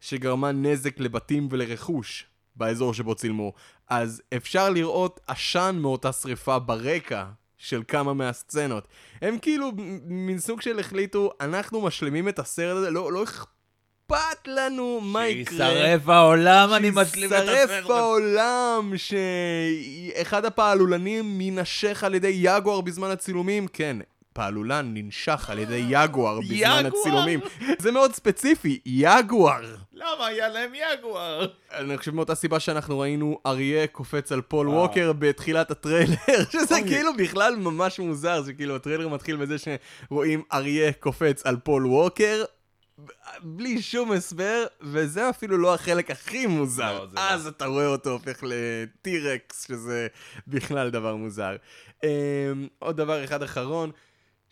שגרמה 0.00 0.52
נזק 0.52 1.00
לבתים 1.00 1.48
ולרכוש 1.50 2.26
באזור 2.56 2.94
שבו 2.94 3.14
צילמו. 3.14 3.52
אז 3.88 4.22
אפשר 4.36 4.70
לראות 4.70 5.20
עשן 5.26 5.78
מאותה 5.80 6.12
שריפה 6.12 6.58
ברקע 6.58 7.24
של 7.58 7.82
כמה 7.88 8.14
מהסצנות. 8.14 8.88
הם 9.22 9.38
כאילו 9.38 9.72
מין 10.04 10.38
סוג 10.38 10.60
של 10.60 10.78
החליטו, 10.78 11.30
אנחנו 11.40 11.80
משלימים 11.80 12.28
את 12.28 12.38
הסרט 12.38 12.76
הזה, 12.76 12.90
לא, 12.90 13.12
לא 13.12 13.22
אכפת 13.22 14.46
לנו 14.46 15.00
מה 15.00 15.26
יקרה. 15.26 15.70
שישרף 15.70 16.08
העולם, 16.08 16.70
אני 16.74 16.90
משלים 16.90 17.32
את 17.32 17.38
שישרף 17.38 17.70
הסרט. 17.70 17.90
העולם, 17.90 18.92
שאחד 18.96 20.44
הפעלולנים 20.44 21.40
ינשך 21.40 22.04
על 22.04 22.14
ידי 22.14 22.38
יגואר 22.42 22.80
בזמן 22.80 23.10
הצילומים, 23.10 23.68
כן. 23.68 23.96
פעלולן 24.34 24.90
ננשך 24.94 25.50
על 25.50 25.58
ידי 25.58 25.84
יגואר 25.88 26.40
בזמן? 26.40 26.86
הצילומים. 26.86 27.40
זה 27.78 27.92
מאוד 27.92 28.14
ספציפי, 28.14 28.80
יגואר. 28.86 29.76
למה 29.92 30.26
היה 30.26 30.48
להם 30.48 30.72
יגואר? 30.74 31.46
אני 31.72 31.98
חושב 31.98 32.14
מאותה 32.14 32.34
סיבה 32.34 32.60
שאנחנו 32.60 32.98
ראינו 32.98 33.38
אריה 33.46 33.86
קופץ 33.86 34.32
על 34.32 34.40
פול. 34.40 34.68
ווקר 34.68 35.12
בתחילת 35.18 35.70
הטריילר, 35.70 36.14
שזה. 36.52 36.76
כאילו 36.86 37.16
בכלל 37.16 37.56
ממש 37.56 37.98
מוזר, 37.98 38.42
זה 38.42 38.52
כאילו 38.52 38.76
הטריילר 38.76 39.08
מתחיל 39.08 39.36
בזה 39.36 39.56
שרואים 39.58 40.42
אריה 40.52 40.92
קופץ 40.92 41.46
על 41.46 41.56
פול 41.56 41.86
ווקר, 41.86 42.44
בלי 43.42 43.82
שום 43.82 44.12
הסבר, 44.12 44.64
וזה 44.80 45.30
אפילו 45.30 45.58
לא 45.58 45.74
החלק 45.74 46.10
הכי 46.10 46.46
מוזר. 46.46 46.98
לא, 46.98 47.06
לא. 47.12 47.20
אז 47.20 47.46
אתה 47.46 47.66
רואה 47.66 47.86
אותו 47.86 48.10
הופך 48.10 48.38
לטירקס, 48.42 49.66
שזה 49.68 50.06
בכלל 50.46 50.90
דבר 50.90 51.16
מוזר. 51.16 51.56
אמ, 52.04 52.08
עוד 52.78 52.96
דבר 52.96 53.24
אחד 53.24 53.42
אחרון, 53.42 53.90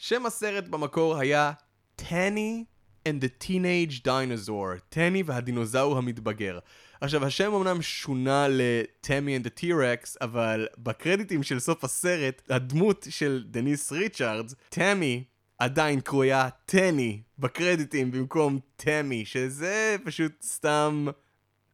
שם 0.05 0.27
הסרט 0.27 0.69
במקור 0.69 1.17
היה 1.17 1.53
טני 1.97 2.65
and 3.09 3.25
the 3.25 3.45
Teenage 3.45 4.07
Dinosaur, 4.07 4.81
טני 4.89 5.23
והדינוזאור 5.27 5.99
המתבגר. 5.99 6.59
עכשיו, 7.01 7.27
השם 7.27 7.55
אמנם 7.55 7.83
שונה 7.83 8.47
לטמי 8.51 9.39
and 9.39 9.47
the 9.47 9.61
T-Rex, 9.61 10.17
אבל 10.21 10.67
בקרדיטים 10.79 11.43
של 11.43 11.61
סוף 11.61 11.85
הסרט, 11.85 12.43
הדמות 12.51 13.07
של 13.11 13.45
דניס 13.47 13.93
ריצ'רדס, 13.93 14.55
טמי, 14.69 15.25
עדיין 15.59 16.01
קרויה 16.01 16.49
טני 16.67 17.23
בקרדיטים 17.39 18.11
במקום 18.11 18.59
טמי, 18.77 19.25
שזה 19.25 19.97
פשוט 20.05 20.43
סתם 20.43 21.07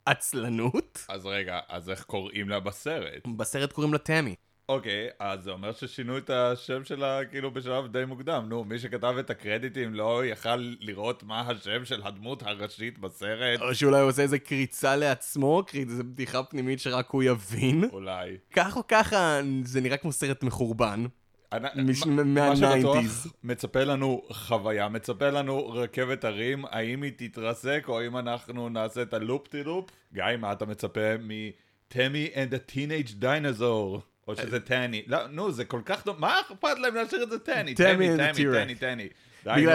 עצלנות. 0.06 1.04
אז 1.08 1.26
רגע, 1.26 1.60
אז 1.68 1.90
איך 1.90 2.02
קוראים 2.02 2.48
לה 2.48 2.60
בסרט? 2.60 3.26
בסרט 3.36 3.72
קוראים 3.72 3.92
לה 3.92 3.98
טמי. 3.98 4.34
אוקיי, 4.68 5.08
אז 5.18 5.44
זה 5.44 5.50
אומר 5.50 5.72
ששינו 5.72 6.18
את 6.18 6.30
השם 6.30 6.84
שלה 6.84 7.24
כאילו 7.24 7.50
בשלב 7.50 7.86
די 7.92 8.04
מוקדם. 8.04 8.44
נו, 8.48 8.64
מי 8.64 8.78
שכתב 8.78 9.14
את 9.20 9.30
הקרדיטים 9.30 9.94
לא 9.94 10.26
יכל 10.26 10.56
לראות 10.80 11.22
מה 11.22 11.40
השם 11.40 11.84
של 11.84 12.02
הדמות 12.04 12.42
הראשית 12.42 12.98
בסרט? 12.98 13.60
או 13.60 13.74
שאולי 13.74 14.00
הוא 14.00 14.08
עושה 14.08 14.22
איזה 14.22 14.38
קריצה 14.38 14.96
לעצמו, 14.96 15.62
זו 15.88 16.04
בדיחה 16.04 16.42
פנימית 16.42 16.80
שרק 16.80 17.10
הוא 17.10 17.22
יבין. 17.22 17.84
אולי. 17.92 18.36
כך 18.52 18.76
או 18.76 18.86
ככה, 18.88 19.40
זה 19.64 19.80
נראה 19.80 19.96
כמו 19.96 20.12
סרט 20.12 20.42
מחורבן. 20.42 21.04
מה- 21.60 21.68
שבטוח, 22.56 22.96
מה-90s. 22.96 23.28
מצפה 23.44 23.84
לנו 23.84 24.22
חוויה, 24.30 24.88
מצפה 24.88 25.30
לנו 25.30 25.68
רכבת 25.68 26.24
הרים, 26.24 26.64
האם 26.70 27.02
היא 27.02 27.12
תתרסק 27.16 27.84
או 27.88 28.00
האם 28.00 28.16
אנחנו 28.18 28.68
נעשה 28.68 29.02
את 29.02 29.14
הלופ 29.14 29.48
טי 29.48 29.62
לופ? 29.64 29.90
גיא, 30.12 30.24
מה 30.38 30.52
אתה 30.52 30.66
מצפה 30.66 31.16
מ-Tammy 31.18 32.34
and 32.34 32.52
the 32.52 32.72
Teenage 32.74 33.22
Dinosaur? 33.22 34.00
או 34.28 34.36
שזה 34.36 34.60
tanny. 34.60 35.02
לא, 35.06 35.26
נו, 35.26 35.52
זה 35.52 35.64
כל 35.64 35.80
כך 35.84 36.02
טוב, 36.02 36.20
מה 36.20 36.40
אכפת 36.40 36.78
להם 36.78 36.94
להשאיר 36.94 37.22
את 37.22 37.30
זה 37.30 37.38
tanny? 37.38 37.72
And 37.72 37.76
the 37.76 38.80
tanny. 38.80 39.08
tanny, 39.44 39.68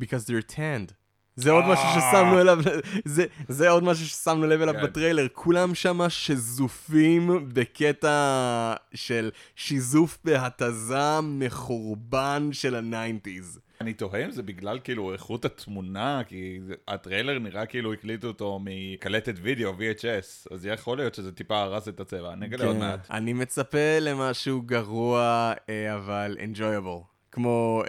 because 0.00 0.26
they're 0.26 0.54
tanned. 0.54 0.92
זה 1.36 1.50
עוד 1.50 1.64
משהו 1.64 1.84
אה. 1.84 2.00
ששמנו 2.00 2.40
אליו, 2.40 2.58
זה, 3.04 3.26
זה 3.48 3.70
עוד 3.70 3.84
משהו 3.84 4.06
ששמנו 4.06 4.46
לב 4.46 4.62
אליו 4.62 4.74
כן. 4.74 4.82
בטריילר. 4.82 5.26
כולם 5.32 5.74
שמה 5.74 6.10
שזופים 6.10 7.48
בקטע 7.52 8.74
של 8.94 9.30
שיזוף 9.56 10.18
בהתזה 10.24 11.20
מחורבן 11.22 12.48
של 12.52 12.74
הניינטיז. 12.74 13.60
אני 13.80 13.92
תוהה 13.92 14.24
אם 14.24 14.30
זה 14.30 14.42
בגלל 14.42 14.78
כאילו 14.84 15.12
איכות 15.12 15.44
התמונה, 15.44 16.22
כי 16.26 16.60
הטריילר 16.88 17.38
נראה 17.38 17.66
כאילו 17.66 17.92
הקליטו 17.92 18.26
אותו 18.28 18.60
מקלטת 18.64 19.34
וידאו, 19.42 19.72
VHS, 19.72 20.54
אז 20.54 20.66
יכול 20.66 20.98
להיות 20.98 21.14
שזה 21.14 21.32
טיפה 21.32 21.60
הרס 21.60 21.88
את 21.88 22.00
הצבע, 22.00 22.32
אני 22.32 22.46
אגלה 22.46 22.64
עוד 22.64 22.76
מעט. 22.76 23.06
כן. 23.06 23.14
אני 23.14 23.32
מצפה 23.32 23.98
למשהו 24.00 24.62
גרוע, 24.62 25.52
אה, 25.68 25.94
אבל 25.94 26.36
enjoyable. 26.38 27.04
כמו 27.32 27.82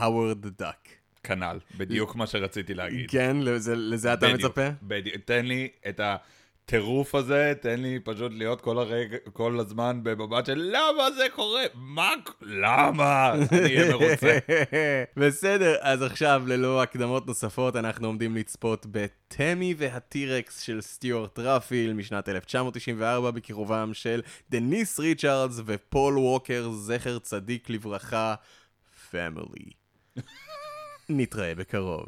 Howard 0.00 0.46
the 0.46 0.62
Duck. 0.62 0.88
כנ"ל, 1.22 1.58
בדיוק 1.76 2.16
מה 2.16 2.26
שרציתי 2.26 2.74
להגיד. 2.74 3.10
כן, 3.10 3.36
לזה, 3.40 3.76
לזה 3.76 4.12
אתה 4.12 4.26
בדיוק, 4.26 4.44
מצפה? 4.44 4.68
בדיוק. 4.82 5.16
תן 5.24 5.46
לי 5.46 5.68
את 5.88 6.00
הטירוף 6.68 7.14
הזה, 7.14 7.52
תן 7.60 7.80
לי 7.80 8.00
פשוט 8.04 8.32
להיות 8.34 8.60
כל 8.60 8.78
הרגע, 8.78 9.16
כל 9.32 9.60
הזמן 9.60 10.00
במבט 10.02 10.46
של 10.46 10.70
למה 10.72 11.10
זה 11.16 11.26
קורה? 11.34 11.62
מה? 11.74 12.10
למה? 12.42 13.32
אני 13.32 13.60
אהיה 13.60 13.90
מרוצה. 13.90 14.38
בסדר, 15.16 15.76
אז 15.80 16.02
עכשיו, 16.02 16.42
ללא 16.46 16.82
הקדמות 16.82 17.26
נוספות, 17.26 17.76
אנחנו 17.76 18.06
עומדים 18.06 18.36
לצפות 18.36 18.86
בטמי 18.90 19.74
והטירקס 19.78 20.60
של 20.60 20.80
סטיוארט 20.80 21.38
רפיל 21.38 21.92
משנת 21.92 22.28
1994 22.28 23.30
בקירובם 23.30 23.90
של 23.94 24.22
דניס 24.50 24.98
ריצ'רדס 24.98 25.60
ופול 25.66 26.18
ווקר, 26.18 26.70
זכר 26.72 27.18
צדיק 27.18 27.70
לברכה, 27.70 28.34
family. 29.10 29.70
נתראה 31.08 31.54
בקרוב. 31.54 32.06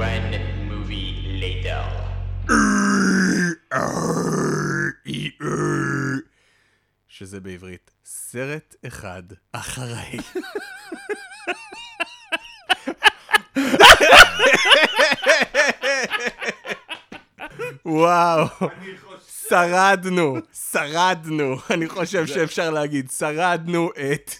One 0.00 0.32
movie 0.70 1.12
later. 1.42 1.82
שזה 7.08 7.40
בעברית, 7.40 7.90
סרט 8.04 8.74
אחד 8.86 9.22
אחרי. 9.52 10.18
וואו, 17.84 18.46
שרדנו, 19.48 20.36
שרדנו, 20.70 21.56
אני 21.70 21.88
חושב 21.88 22.26
שאפשר 22.26 22.70
להגיד, 22.70 23.10
שרדנו 23.10 23.90
את 23.90 24.30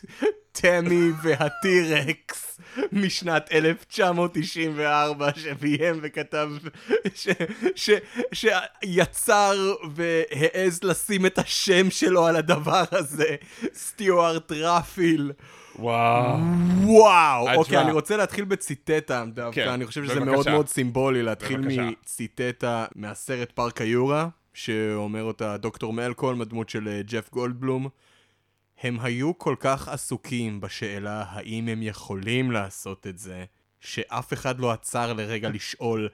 תמי 0.53 1.11
והטירקס. 1.23 2.50
משנת 2.93 3.53
1994, 3.53 5.31
שביים 5.37 5.99
וכתב, 6.03 6.51
ש, 7.15 7.29
ש, 7.75 7.91
שיצר 8.33 9.75
והעז 9.95 10.85
לשים 10.85 11.27
את 11.27 11.39
השם 11.39 11.91
שלו 11.91 12.27
על 12.27 12.37
הדבר 12.37 12.85
הזה, 12.93 13.37
סטיוארט 13.75 14.53
רפיל. 14.53 15.33
וואו. 15.79 16.39
וואו, 16.83 17.47
אה, 17.47 17.55
אוקיי, 17.55 17.65
תשמע. 17.65 17.83
אני 17.83 17.93
רוצה 17.93 18.17
להתחיל 18.17 18.45
בציטטה 18.45 19.25
דווקא, 19.35 19.65
כן, 19.65 19.71
אני 19.71 19.87
חושב 19.87 20.05
שזה 20.05 20.15
בבקשה. 20.15 20.31
מאוד 20.31 20.51
מאוד 20.51 20.69
סימבולי 20.69 21.23
להתחיל 21.23 21.61
בבקשה. 21.61 21.83
מציטטה 21.83 22.85
מהסרט 22.95 23.53
פארק 23.53 23.81
היורה, 23.81 24.29
שאומר 24.55 25.23
אותה 25.23 25.57
דוקטור 25.57 25.93
מלקולם, 25.93 26.41
הדמות 26.41 26.69
של 26.69 26.89
אה, 26.89 27.01
ג'ף 27.03 27.31
גולדבלום. 27.31 27.89
הם 28.83 29.01
היו 29.01 29.39
כל 29.39 29.57
כך 29.61 29.89
עסוקים 29.89 30.61
בשאלה 30.61 31.25
האם 31.29 31.69
הם 31.69 31.83
יכולים 31.83 32.51
לעשות 32.51 33.07
את 33.07 33.19
זה, 33.19 33.45
שאף 33.81 34.33
אחד 34.33 34.61
לא 34.61 34.71
עצר 34.71 35.13
לרגע 35.13 35.49
לשאול 35.49 36.09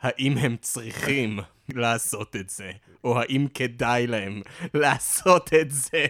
האם 0.00 0.38
הם 0.38 0.56
צריכים 0.60 1.40
לעשות 1.68 2.36
את 2.36 2.50
זה, 2.50 2.70
או 3.04 3.20
האם 3.20 3.46
כדאי 3.54 4.06
להם 4.06 4.42
לעשות 4.74 5.50
את 5.60 5.70
זה. 5.70 6.06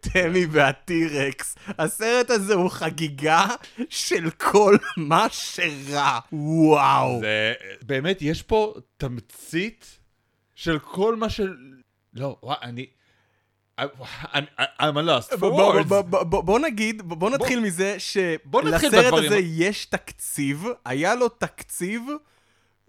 תמי 0.00 0.46
והטירקס. 0.50 1.54
הסרט 1.68 2.30
הזה 2.30 2.54
הוא 2.54 2.70
חגיגה 2.70 3.46
של 3.88 4.30
כל 4.30 4.76
מה 4.96 5.26
שרע. 5.30 6.18
וואו. 6.32 7.20
זה, 7.20 7.54
באמת, 7.82 8.22
יש 8.22 8.42
פה 8.42 8.74
תמצית 8.96 9.98
של 10.54 10.78
כל 10.78 11.16
מה 11.16 11.30
של... 11.30 11.56
לא, 12.14 12.36
וואי, 12.42 12.56
אני... 12.62 12.86
I'm 13.78 14.96
a 14.96 15.02
lost 15.02 15.32
for 15.38 15.50
words. 15.50 15.88
בוא- 16.42 16.58
נגיד, 16.60 17.02
בוא 17.02 17.30
נתחיל 17.30 17.60
מזה 17.60 17.96
שלסרט. 17.98 19.12
הזה 19.26 19.38
יש 19.38 19.84
תקציב, 19.84 20.64
היה 20.84 21.14
לו 21.14 21.28
תקציב 21.28 22.02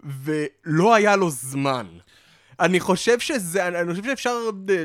ולא 0.04 0.94
היה 0.94 1.16
לו 1.16 1.30
זמן. 1.30 1.86
אני 2.60 2.80
חושב 2.80 3.18
שזה, 3.18 3.68
אני 3.68 3.90
חושב 3.90 4.04
שאפשר 4.04 4.30
אה, 4.70 4.82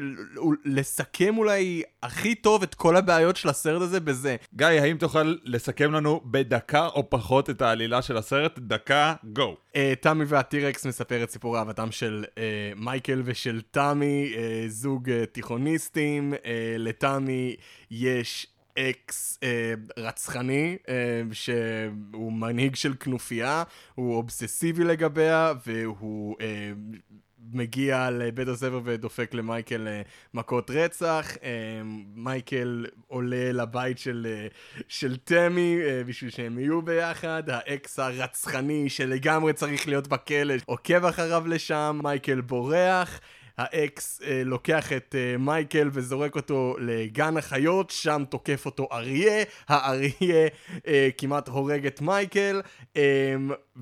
לסכם 0.65 1.37
אולי 1.37 1.83
הכי 2.03 2.35
טוב 2.35 2.63
את 2.63 2.75
כל 2.75 2.95
הבעיות 2.95 3.35
של 3.35 3.49
הסרט 3.49 3.81
הזה 3.81 3.99
בזה. 3.99 4.35
גיא, 4.55 4.67
האם 4.67 4.97
תוכל 4.97 5.35
לסכם 5.43 5.91
לנו 5.91 6.21
בדקה 6.25 6.87
או 6.87 7.09
פחות 7.09 7.49
את 7.49 7.61
העלילה 7.61 8.01
של 8.01 8.17
הסרט? 8.17 8.59
דקה, 8.59 9.13
גו. 9.23 9.57
אה, 9.75 9.93
תמי 10.01 10.25
והטירקס 10.27 10.85
מספר 10.85 11.23
את 11.23 11.31
סיפור 11.31 11.57
אהבתם 11.57 11.91
של 11.91 12.25
uh, 12.29 12.37
מייקל 12.75 13.21
ושל 13.25 13.61
תמי, 13.71 14.33
זוג 14.67 15.09
תיכוניסטים. 15.31 16.33
לתמי 16.77 17.55
יש 17.91 18.47
אקס 18.79 19.39
uh, 19.41 19.99
רצחני, 19.99 20.77
uh, 20.83 20.89
שהוא 21.31 22.33
מנהיג 22.33 22.75
של 22.75 22.93
כנופיה, 22.99 23.63
הוא 23.95 24.15
אובססיבי 24.15 24.83
לגביה, 24.83 25.53
והוא... 25.65 26.35
Uh, 26.39 27.15
מגיע 27.53 28.09
לבית 28.09 28.47
הספר 28.47 28.81
ודופק 28.83 29.33
למייקל 29.33 29.87
אה, 29.87 30.01
מכות 30.33 30.71
רצח. 30.71 31.37
אה, 31.43 31.81
מייקל 32.15 32.85
עולה 33.07 33.51
לבית 33.51 33.99
של, 33.99 34.27
אה, 34.29 34.47
של 34.87 35.17
תמי 35.17 35.77
בשביל 36.05 36.29
שהם 36.29 36.59
יהיו 36.59 36.81
ביחד. 36.81 37.43
האקס 37.47 37.99
הרצחני 37.99 38.89
שלגמרי 38.89 39.53
צריך 39.53 39.87
להיות 39.87 40.07
בכלא 40.07 40.53
עוקב 40.65 41.05
אחריו 41.05 41.47
לשם. 41.47 41.99
מייקל 42.03 42.41
בורח. 42.41 43.19
האקס 43.57 44.21
אה, 44.23 44.41
לוקח 44.45 44.93
את 44.93 45.15
אה, 45.17 45.37
מייקל 45.37 45.89
וזורק 45.93 46.35
אותו 46.35 46.75
לגן 46.79 47.37
החיות, 47.37 47.89
שם 47.89 48.23
תוקף 48.29 48.65
אותו 48.65 48.87
אריה, 48.91 49.43
האריה 49.67 50.47
אה, 50.87 51.09
כמעט 51.17 51.47
הורג 51.47 51.85
את 51.85 52.01
מייקל, 52.01 52.61
אה, 52.97 53.35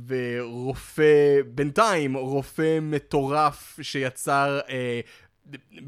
ורופא, 0.08 1.42
בינתיים 1.48 2.18
רופא 2.18 2.80
מטורף 2.82 3.80
שיצר 3.82 4.60
אה, 4.70 5.02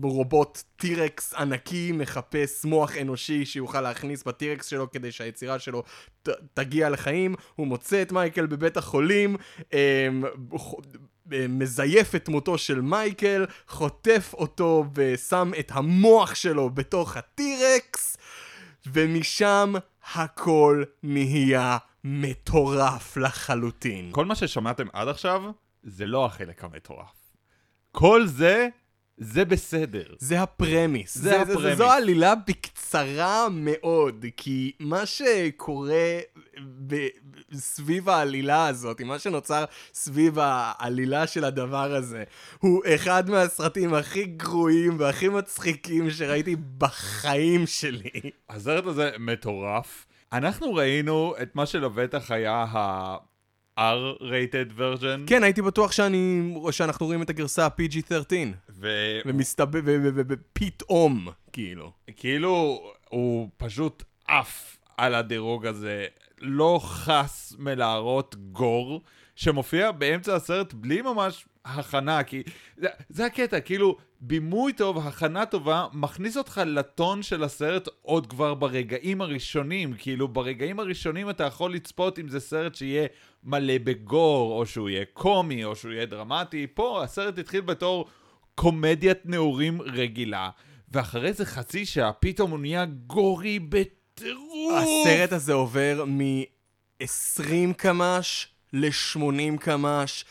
רובוט 0.02 0.64
T-Rex 0.76 1.34
ענקי 1.34 1.92
מחפש 1.92 2.66
מוח 2.66 2.98
אנושי 2.98 3.46
שיוכל 3.46 3.82
להכניס 3.82 4.24
ב 4.24 4.31
T-Rex 4.31 4.68
שלו 4.68 4.92
כדי 4.92 5.12
שהיצירה 5.12 5.60
שלו 5.60 5.84
ת, 6.24 6.30
תגיע 6.54 6.90
לחיים, 6.90 7.36
הוא 7.56 7.68
מוצא 7.68 8.02
את 8.02 8.12
מייקל 8.12 8.46
בבית 8.46 8.78
החולים, 8.78 9.36
אה, 9.74 10.08
מזייף 11.32 12.16
את 12.16 12.30
מותו 12.30 12.58
של 12.58 12.82
מייקל, 12.82 13.46
חוטף 13.68 14.34
אותו 14.34 14.86
ושם 14.94 15.52
את 15.60 15.72
המוח 15.74 16.36
שלו 16.36 16.70
בתוך 16.70 17.18
הטירקס, 17.18 18.18
ומשם 18.88 19.74
הכל 20.14 20.84
נהיה 21.04 21.78
מטורף 22.04 23.18
לחלוטין. 23.18 24.10
כל 24.12 24.26
מה 24.26 24.36
ששמעתם 24.36 24.88
עד 24.94 25.08
עכשיו, 25.08 25.44
זה 25.84 26.06
לא 26.06 26.26
החלק 26.26 26.64
המטורף. 26.64 27.34
כל 27.92 28.28
זה, 28.28 28.68
זה 29.18 29.46
בסדר. 29.46 30.04
זה 30.20 30.42
הפרמיס. 30.42 31.18
זה 31.18 31.42
הפרמיס. 31.42 31.78
זו 31.78 31.92
עלילה 31.92 32.34
בקצרה 32.48 33.48
מאוד, 33.52 34.26
כי 34.38 34.72
מה 34.80 35.06
שקורה 35.06 36.20
ב- 36.88 37.08
סביב 37.54 38.10
העלילה 38.10 38.68
הזאת, 38.68 39.02
מה 39.02 39.20
שנוצר 39.20 39.66
סביב 39.94 40.40
העלילה 40.40 41.28
של 41.28 41.44
הדבר 41.44 41.94
הזה, 41.96 42.24
הוא 42.60 42.82
אחד 42.96 43.30
מהסרטים 43.30 43.94
הכי 43.94 44.26
גרועים 44.26 45.00
והכי 45.00 45.30
מצחיקים 45.30 46.10
שראיתי 46.10 46.56
בחיים 46.78 47.68
שלי. 47.68 48.10
הסרט 48.50 48.86
הזה 48.86 49.12
מטורף. 49.20 50.06
אנחנו 50.34 50.74
ראינו 50.74 51.34
את 51.42 51.56
מה 51.56 51.66
שלבטח 51.66 52.32
היה 52.32 52.66
ה-R-rated 53.78 54.80
version. 54.80 55.28
כן, 55.28 55.44
הייתי 55.44 55.62
בטוח 55.62 55.92
שאני, 55.92 56.54
שאנחנו 56.72 57.06
רואים 57.06 57.22
את 57.22 57.30
הגרסה 57.30 57.66
ה-PG-13, 57.66 58.34
ו- 58.70 59.20
ומסתבר, 59.26 59.80
ופתאום, 60.16 61.28
כאילו. 61.54 61.92
כאילו, 62.18 62.82
הוא 63.10 63.50
פשוט 63.58 64.04
עף 64.28 64.78
על 64.98 65.16
הדירוג 65.16 65.66
הזה, 65.66 66.06
לא 66.42 66.80
חס 66.84 67.56
מלהראות 67.60 68.36
גור, 68.52 69.02
שמופיע 69.36 69.92
באמצע 69.92 70.36
הסרט 70.36 70.74
בלי 70.74 71.02
ממש 71.02 71.46
הכנה, 71.66 72.24
כי 72.24 72.44
זה, 72.78 72.88
זה 73.10 73.26
הקטע, 73.26 73.60
כאילו, 73.60 73.98
בימוי 74.22 74.74
טוב, 74.74 75.08
הכנה 75.08 75.46
טובה, 75.46 75.88
מכניס 75.94 76.38
אותך 76.38 76.62
לטון 76.66 77.24
של 77.24 77.44
הסרט 77.44 77.88
עוד 78.02 78.28
כבר 78.28 78.54
ברגעים 78.54 79.22
הראשונים, 79.22 79.94
כאילו, 79.98 80.28
ברגעים 80.28 80.80
הראשונים 80.80 81.30
אתה 81.30 81.44
יכול 81.44 81.74
לצפות 81.74 82.20
אם 82.20 82.28
זה 82.28 82.40
סרט 82.40 82.76
שיהיה 82.76 83.08
מלא 83.44 83.78
בגור, 83.84 84.60
או 84.60 84.66
שהוא 84.66 84.90
יהיה 84.90 85.06
קומי, 85.14 85.64
או 85.64 85.76
שהוא 85.76 85.92
יהיה 85.92 86.06
דרמטי, 86.06 86.68
פה 86.74 87.04
הסרט 87.04 87.38
התחיל 87.38 87.62
בתור 87.62 88.06
קומדיית 88.56 89.26
נעורים 89.26 89.82
רגילה. 89.82 90.50
ואחרי 90.92 91.34
זה 91.34 91.46
חצי 91.46 91.86
שעה, 91.86 92.14
פתאום 92.14 92.52
הוא 92.52 92.60
נהיה 92.60 92.86
gory 92.86 93.60
בטירוף. 93.60 94.84
הסרט 94.84 95.32
הזה 95.32 95.54
עובר 95.54 96.04
מ-20 96.08 97.74
קמ"ש 97.78 98.48
ל-80 98.74 99.58
קמ"ש 99.60 100.26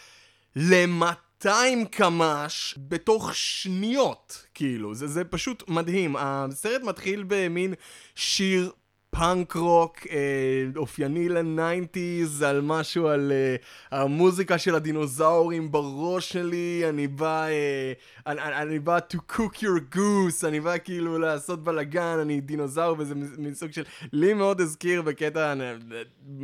ל-200 0.57 1.49
קמ"ש 1.91 2.75
בתוך 2.79 3.35
שניות, 3.35 4.47
כאילו, 4.55 4.95
זה, 4.95 5.07
זה 5.07 5.25
פשוט 5.25 5.69
מדהים. 5.69 6.17
הסרט 6.19 6.83
מתחיל 6.83 7.25
במין 7.29 7.75
שיר 8.15 8.73
פאנק 9.15 9.53
רוק 9.53 9.97
אה, 10.11 10.17
אופייני 10.77 11.29
ל 11.29 11.40
nineties, 11.40 12.43
על 12.43 12.61
משהו 12.61 13.09
על 13.09 13.33
אה, 13.33 13.57
המוזיקה 13.99 14.59
של 14.59 14.75
הדינוזאורים 14.75 15.73
בראש 15.73 16.29
שלי, 16.29 16.83
אני 16.89 17.07
בא, 17.07 17.47
אה, 17.47 17.93
אני, 18.27 18.43
אני, 18.43 18.57
אני 18.63 18.79
בא 18.79 18.99
to 19.13 19.17
cook 19.33 19.57
your 19.57 19.97
goose, 19.97 20.47
אני 20.49 20.61
בא 20.61 20.79
כאילו 20.85 21.19
לעשות 21.19 21.65
בלאגן, 21.65 22.19
אני 22.23 22.41
דינוזאור, 22.41 22.97
וזה 22.99 23.15
מין 23.39 23.55
סוג 23.55 23.73
של, 23.73 23.83
לי 24.13 24.35
מאוד 24.35 24.61
הזכיר 24.61 25.03
בקטע, 25.03 25.53
אני, 25.53 25.65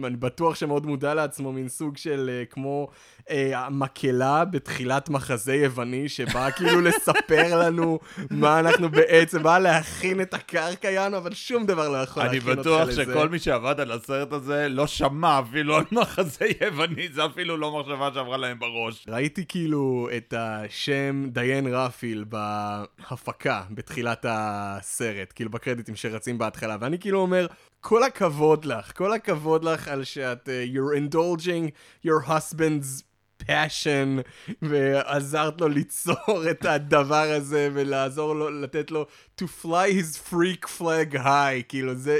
אני 0.04 0.16
בטוח 0.16 0.54
שמאוד 0.54 0.86
מודע 0.86 1.14
לעצמו, 1.14 1.52
מין 1.52 1.68
סוג 1.68 1.96
של 1.96 2.30
אה, 2.32 2.44
כמו 2.44 2.88
אה, 3.30 3.66
המקהלה 3.66 4.44
בתחילת 4.44 5.08
מחזה 5.08 5.54
יווני, 5.54 6.08
שבא 6.08 6.50
כאילו 6.50 6.80
לספר 6.86 7.58
לנו 7.58 7.98
מה 8.30 8.60
אנחנו 8.60 8.88
בעצם, 8.88 9.42
בא 9.42 9.58
להכין 9.58 10.20
את 10.20 10.34
הקרקע 10.34 10.90
יענו, 10.90 11.16
אבל 11.16 11.34
שום 11.34 11.66
דבר 11.66 11.88
לא 11.88 11.96
יכול 11.96 12.22
להכין 12.22 12.59
בטוח. 12.60 12.90
שכל 12.90 13.28
מי 13.28 13.38
שעבד 13.38 13.80
על 13.80 13.92
הסרט 13.92 14.32
הזה 14.32 14.68
לא 14.68 14.86
שמע 14.86 15.40
אפילו 15.40 15.76
על 15.76 15.84
מחזה 15.92 16.46
יווני, 16.60 17.08
זה 17.08 17.26
אפילו 17.26 17.56
לא 17.56 17.80
מחשבה 17.80 18.10
שעברה 18.14 18.36
להם 18.36 18.58
בראש. 18.58 19.06
ראיתי 19.08 19.44
כאילו 19.48 20.08
את 20.16 20.34
השם 20.36 21.26
דיין 21.28 21.66
רפיל 21.66 22.24
בהפקה 22.28 23.62
בתחילת 23.70 24.26
הסרט, 24.28 25.32
כאילו 25.34 25.50
בקרדיטים 25.50 25.96
שרצים 25.96 26.38
בהתחלה, 26.38 26.76
ואני 26.80 26.98
כאילו 26.98 27.20
אומר, 27.20 27.46
כל 27.80 28.02
הכבוד 28.02 28.64
לך, 28.64 28.96
כל 28.96 29.12
הכבוד 29.12 29.64
לך 29.64 29.88
על 29.88 30.04
שאת, 30.04 30.48
uh, 30.48 30.76
you're 30.76 31.14
indulging 31.14 31.70
your 32.06 32.28
husband's 32.28 33.09
passion, 33.48 34.22
ועזרת 34.62 35.60
לו 35.60 35.68
ליצור 35.68 36.50
את 36.50 36.64
הדבר 36.64 37.30
הזה, 37.36 37.68
ולעזור 37.72 38.34
לו, 38.34 38.50
לתת 38.50 38.90
לו 38.90 39.06
to 39.40 39.44
fly 39.62 39.90
his 40.00 40.32
freak 40.32 40.66
flag 40.78 41.14
high, 41.14 41.62
כאילו 41.68 41.94
זה, 41.94 42.18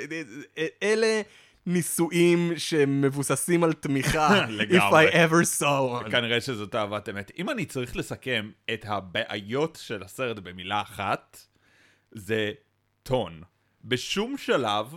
אלה... 0.83 1.23
נישואים 1.67 2.53
שמבוססים 2.57 3.65
על 3.65 3.73
תמיכה, 3.73 4.29
if 4.45 4.51
לגמרי. 4.51 5.09
I 5.09 5.13
ever 5.13 5.61
saw 5.61 6.05
one. 6.07 6.11
כנראה 6.11 6.41
שזאת 6.41 6.75
אהבת 6.75 7.09
אמת. 7.09 7.31
אם 7.39 7.51
אני 7.51 7.65
צריך 7.65 7.97
לסכם 7.97 8.51
את 8.73 8.85
הבעיות 8.89 9.79
של 9.83 10.03
הסרט 10.03 10.39
במילה 10.39 10.81
אחת, 10.81 11.41
זה 12.13 12.53
טון. 13.03 13.43
בשום 13.85 14.37
שלב, 14.39 14.95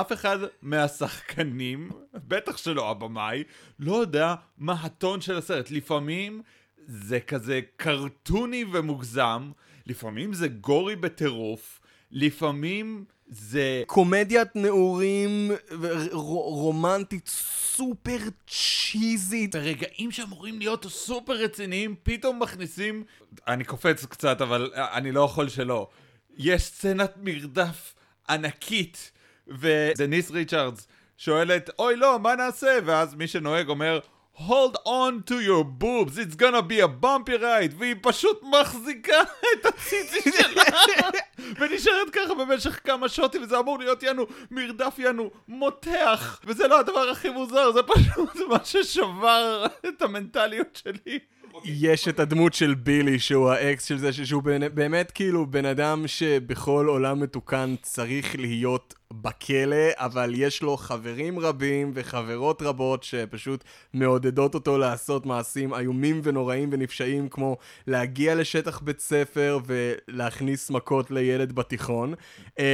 אף 0.00 0.12
אחד 0.12 0.38
מהשחקנים, 0.62 1.90
בטח 2.14 2.56
שלא 2.56 2.90
הבמאי, 2.90 3.44
לא 3.78 3.96
יודע 3.96 4.34
מה 4.58 4.72
הטון 4.72 5.20
של 5.20 5.36
הסרט. 5.36 5.70
לפעמים 5.70 6.42
זה 6.86 7.20
כזה 7.20 7.60
קרטוני 7.76 8.64
ומוגזם, 8.72 9.50
לפעמים 9.86 10.32
זה 10.32 10.48
גורי 10.48 10.96
בטירוף, 10.96 11.80
לפעמים 12.10 13.04
זה... 13.28 13.82
קומדיית 13.86 14.56
נעורים 14.56 15.50
ור- 15.80 16.54
רומנטית 16.54 17.28
סופר 17.28 18.18
צ'יזית. 18.48 19.54
ברגעים 19.54 20.10
שאמורים 20.10 20.58
להיות 20.58 20.86
סופר 20.88 21.32
רציניים, 21.32 21.94
פתאום 22.02 22.42
מכניסים... 22.42 23.04
אני 23.46 23.64
קופץ 23.64 24.04
קצת, 24.04 24.40
אבל 24.40 24.70
אני 24.74 25.12
לא 25.12 25.20
יכול 25.20 25.48
שלא. 25.48 25.88
יש 26.36 26.62
סצנת 26.62 27.14
מרדף 27.22 27.94
ענקית, 28.28 29.12
ודניס 29.48 30.30
ריצ'רדס 30.30 30.86
שואלת, 31.18 31.70
אוי 31.78 31.96
לא, 31.96 32.18
מה 32.18 32.34
נעשה? 32.34 32.78
ואז 32.84 33.14
מי 33.14 33.26
שנוהג 33.26 33.68
אומר, 33.68 33.98
hold 34.36 34.74
on 34.86 35.30
to 35.30 35.34
your 35.46 35.64
boobs, 35.82 36.18
it's 36.18 36.36
gonna 36.40 36.62
be 36.70 36.80
a 36.84 37.04
bumpy 37.04 37.40
ride, 37.40 37.74
והיא 37.78 37.94
פשוט 38.02 38.42
מחזיקה 38.60 39.22
את 39.60 39.66
הציצי 39.66 40.30
שלה, 40.32 40.62
ונשארת 41.60 42.10
ככה 42.12 42.34
במשך 42.34 42.80
כמה 42.84 43.08
שוטים, 43.08 43.42
וזה 43.42 43.58
אמור 43.58 43.78
להיות 43.78 44.02
יענו 44.02 44.26
מרדף 44.50 44.98
יענו 44.98 45.30
מותח, 45.48 46.40
וזה 46.44 46.68
לא 46.68 46.80
הדבר 46.80 47.08
הכי 47.10 47.30
מוזר, 47.30 47.72
זה 47.72 47.80
פשוט 47.82 48.36
מה 48.48 48.58
ששבר 48.64 49.66
את 49.88 50.02
המנטליות 50.02 50.80
שלי. 50.84 51.18
יש 51.64 52.08
את 52.08 52.20
הדמות 52.20 52.54
של 52.54 52.74
בילי 52.74 53.18
שהוא 53.18 53.50
האקס 53.50 53.84
של 53.84 53.98
זה, 53.98 54.12
שהוא 54.12 54.42
באמת- 54.42 54.74
באמת 54.74 55.10
כאילו 55.10 55.46
בן 55.46 55.64
אדם 55.64 56.06
שבכל 56.06 56.86
עולם 56.88 57.20
מתוקן 57.20 57.74
צריך 57.82 58.36
להיות 58.38 58.94
בכלא, 59.22 59.86
אבל 59.96 60.32
יש 60.34 60.62
לו 60.62 60.76
חברים 60.76 61.38
רבים 61.38 61.90
וחברות 61.94 62.62
רבות 62.62 63.02
שפשוט 63.02 63.64
מעודדות 63.94 64.54
אותו 64.54 64.78
לעשות 64.78 65.26
מעשים 65.26 65.74
איומים 65.74 66.20
ונוראים 66.24 66.68
ונפשעים, 66.72 67.28
כמו 67.28 67.56
להגיע 67.86 68.34
לשטח 68.34 68.80
בית 68.80 69.00
ספר 69.00 69.58
ולהכניס 69.66 70.70
מכות 70.70 71.10
לילד 71.10 71.52
בתיכון. 71.52 72.14
אמ, 72.58 72.64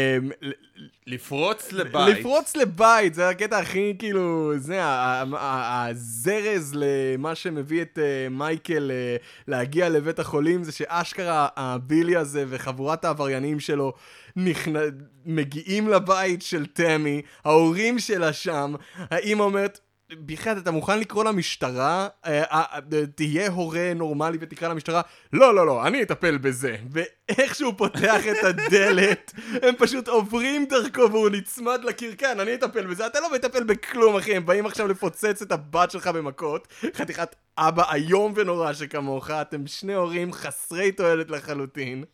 לפרוץ 1.06 1.72
לבית. 1.72 2.18
לפרוץ 2.18 2.56
לבית, 2.56 3.14
זה 3.14 3.28
הקטע 3.28 3.58
הכי 3.58 3.94
כאילו, 3.98 4.52
זה 4.56 4.78
הזרז 4.82 6.74
למה 6.74 7.34
שמביא 7.34 7.82
את 7.82 7.98
אה, 7.98 8.28
מייקל 8.28 8.90
אה, 8.90 9.16
להגיע 9.48 9.88
לבית 9.88 10.18
החולים, 10.18 10.64
זה 10.64 10.72
שאשכרה 10.72 11.48
הבילי 11.56 12.16
הזה 12.16 12.44
וחבורת 12.48 13.04
העבריינים 13.04 13.60
שלו 13.60 13.92
נכנ... 14.36 14.74
מגיעים 15.26 15.88
לבית 15.88 16.29
של 16.40 16.66
תמי, 16.66 17.22
ההורים 17.44 17.98
שלה 17.98 18.32
שם, 18.32 18.74
האמא 18.96 19.42
אומרת... 19.42 19.80
בחייאת, 20.26 20.58
אתה 20.58 20.70
מוכן 20.70 21.00
לקרוא 21.00 21.24
למשטרה? 21.24 22.08
אה, 22.26 22.42
אה, 22.42 22.64
אה, 22.72 23.06
תהיה 23.14 23.50
הורה 23.50 23.92
נורמלי 23.94 24.38
ותקרא 24.40 24.68
למשטרה? 24.68 25.00
לא, 25.32 25.54
לא, 25.54 25.66
לא, 25.66 25.86
אני 25.86 26.02
אטפל 26.02 26.38
בזה. 26.38 26.76
ואיך 26.90 27.54
שהוא 27.54 27.74
פותח 27.76 28.22
את 28.30 28.44
הדלת, 28.44 29.32
הם 29.62 29.74
פשוט 29.78 30.08
עוברים 30.08 30.64
דרכו 30.64 31.10
והוא 31.10 31.28
נצמד 31.28 31.84
לקרקן, 31.84 32.40
אני 32.40 32.54
אטפל 32.54 32.86
בזה. 32.86 33.06
אתה 33.06 33.20
לא 33.20 33.32
מטפל 33.34 33.64
בכלום, 33.64 34.16
אחי, 34.16 34.36
הם 34.36 34.46
באים 34.46 34.66
עכשיו 34.66 34.88
לפוצץ 34.88 35.42
את 35.42 35.52
הבת 35.52 35.90
שלך 35.90 36.06
במכות. 36.06 36.68
חתיכת 36.94 37.36
אבא 37.58 37.92
איום 37.92 38.32
ונורא 38.36 38.72
שכמוך, 38.72 39.30
אתם 39.30 39.66
שני 39.66 39.94
הורים 39.94 40.32
חסרי 40.32 40.92
תועלת 40.92 41.30
לחלוטין. 41.30 42.04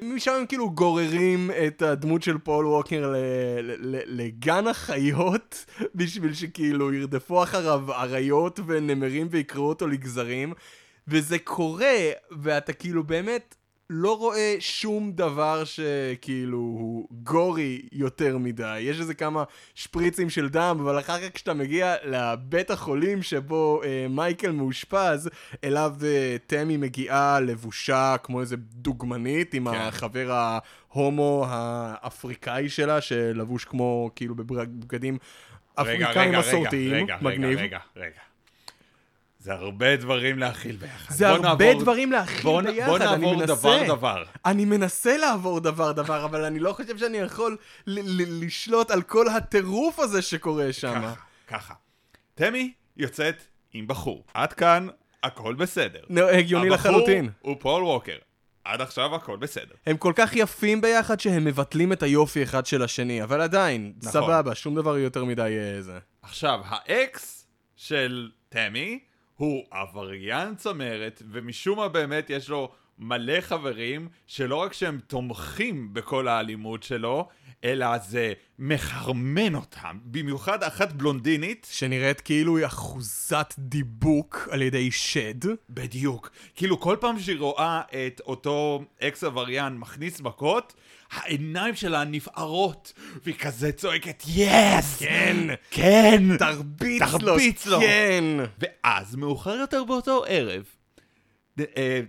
משם 0.00 0.32
הם 0.32 0.46
כאילו 0.46 0.70
גוררים 0.70 1.50
את 1.66 1.82
הדמות 1.82 2.22
של 2.22 2.38
פול 2.38 2.66
ווקר 2.66 3.14
לגן 4.06 4.66
החיות 4.66 5.64
בשביל 5.94 6.34
שכאילו 6.34 6.92
ירדפו 6.92 7.42
אחריו 7.42 7.92
אריות 7.92 8.60
ונמרים 8.66 9.26
ויקראו 9.30 9.68
אותו 9.68 9.86
לגזרים. 9.86 10.52
וזה 11.08 11.38
קורה 11.38 11.96
ואתה 12.30 12.72
כאילו 12.72 13.04
באמת 13.04 13.54
לא 13.92 14.18
רואה 14.18 14.56
שום 14.60 15.12
דבר 15.12 15.64
שכאילו 15.64 16.58
הוא 16.58 17.08
גורי 17.10 17.82
יותר 17.92 18.38
מדי. 18.38 18.80
יש 18.80 19.00
איזה 19.00 19.14
כמה 19.14 19.44
שפריצים 19.74 20.30
של 20.30 20.48
דם, 20.48 20.78
אבל 20.80 20.98
אחר 20.98 21.20
כך 21.20 21.34
כשאתה 21.34 21.54
מגיע 21.54 21.94
לבית 22.04 22.70
החולים 22.70 23.22
שבו 23.22 23.82
אה, 23.84 24.06
מייקל 24.10 24.50
מאושפז, 24.50 25.30
אליו 25.64 25.94
אה, 26.04 26.36
תמי 26.46 26.76
מגיעה 26.76 27.40
לבושה 27.40 28.16
כמו 28.22 28.40
איזה 28.40 28.56
דוגמנית 28.56 29.54
עם 29.54 29.70
כן. 29.70 29.76
החבר 29.76 30.58
ההומו 30.92 31.46
האפריקאי 31.48 32.68
שלה, 32.68 33.00
שלבוש 33.00 33.64
כמו 33.64 34.10
כאילו 34.16 34.34
בבגדים 34.34 35.18
רגע, 35.78 35.92
אפריקאים 35.92 36.30
רגע, 36.30 36.38
מסורתיים. 36.38 36.92
רגע, 36.92 37.16
רגע, 37.16 37.18
מגניב. 37.22 37.58
רגע, 37.58 37.78
רגע. 37.96 38.29
זה 39.40 39.52
הרבה 39.52 39.96
דברים 39.96 40.38
להכיל 40.38 40.76
ביחד. 40.76 41.14
זה 41.14 41.28
הרבה 41.28 41.42
נעבור- 41.48 41.80
דברים 41.82 42.12
להכיל 42.12 42.42
בוא 42.42 42.62
ביחד, 42.62 42.86
בוא 42.88 42.96
אני 42.96 43.04
נעבור 43.04 43.36
מנסה. 43.36 43.54
דבר 43.54 43.86
דבר. 43.88 44.24
אני 44.44 44.64
מנסה 44.64 45.16
לעבור 45.16 45.60
דבר 45.60 45.92
דבר, 45.92 46.24
אבל 46.24 46.44
אני 46.44 46.58
לא 46.58 46.72
חושב 46.72 46.98
שאני 46.98 47.16
יכול 47.18 47.56
ל- 47.86 48.00
ל- 48.22 48.44
לשלוט 48.44 48.90
על 48.90 49.02
כל 49.02 49.28
הטירוף 49.28 49.98
הזה 49.98 50.22
שקורה 50.22 50.72
שם. 50.72 50.94
ככה, 51.02 51.14
ככה. 51.48 51.74
תמי 52.34 52.72
יוצאת 52.96 53.42
עם 53.72 53.86
בחור. 53.86 54.24
עד 54.34 54.52
כאן, 54.52 54.88
הכל 55.22 55.54
בסדר. 55.54 56.00
נו, 56.08 56.20
הגיוני 56.22 56.68
לחלוטין. 56.68 57.24
הבחור 57.24 57.50
הוא 57.50 57.56
פול 57.60 57.82
ווקר. 57.82 58.16
עד 58.64 58.80
עכשיו 58.80 59.14
הכל 59.14 59.36
בסדר. 59.36 59.74
הם 59.86 59.96
כל 59.96 60.12
כך 60.16 60.36
יפים 60.36 60.80
ביחד 60.80 61.20
שהם 61.20 61.44
מבטלים 61.44 61.92
את 61.92 62.02
היופי 62.02 62.42
אחד 62.42 62.66
של 62.66 62.82
השני, 62.82 63.22
אבל 63.22 63.40
עדיין, 63.40 63.92
נכון. 63.96 64.10
סבבה, 64.12 64.54
שום 64.54 64.74
דבר 64.74 64.98
יותר 64.98 65.24
מדי 65.24 65.56
אה, 65.76 65.82
זה. 65.82 65.98
עכשיו, 66.22 66.60
האקס 66.64 67.46
של 67.76 68.30
תמי 68.48 68.98
הוא 69.40 69.64
עבריין 69.70 70.54
צמרת, 70.54 71.22
ומשום 71.30 71.78
מה 71.78 71.88
באמת 71.88 72.30
יש 72.30 72.48
לו 72.48 72.70
מלא 72.98 73.40
חברים, 73.40 74.08
שלא 74.26 74.56
רק 74.56 74.72
שהם 74.72 75.00
תומכים 75.06 75.94
בכל 75.94 76.28
האלימות 76.28 76.82
שלו, 76.82 77.28
אלא 77.64 77.98
זה 77.98 78.32
מחרמן 78.58 79.54
אותם. 79.54 79.98
במיוחד 80.04 80.62
אחת 80.62 80.92
בלונדינית, 80.92 81.68
שנראית 81.70 82.20
כאילו 82.20 82.56
היא 82.56 82.66
אחוזת 82.66 83.54
דיבוק 83.58 84.48
על 84.50 84.62
ידי 84.62 84.90
שד. 84.90 85.48
בדיוק. 85.70 86.30
כאילו 86.56 86.80
כל 86.80 86.96
פעם 87.00 87.18
שהיא 87.18 87.38
רואה 87.38 87.82
את 88.06 88.20
אותו 88.26 88.84
אקס 89.02 89.24
עבריין 89.24 89.78
מכניס 89.78 90.20
מכות, 90.20 90.74
העיניים 91.10 91.74
שלה 91.74 92.04
נפערות, 92.04 92.92
והיא 93.24 93.34
כזה 93.34 93.72
צועקת 93.72 94.22
yes! 94.28 94.98
כן! 94.98 95.36
כן! 95.70 96.22
תרביץ 96.38 97.02
לו! 97.02 97.18
תרביץ 97.18 97.66
לו. 97.66 97.80
כן! 97.80 98.24
ואז, 98.58 99.14
מאוחר 99.16 99.54
יותר 99.54 99.84
באותו 99.84 100.24
ערב, 100.28 100.62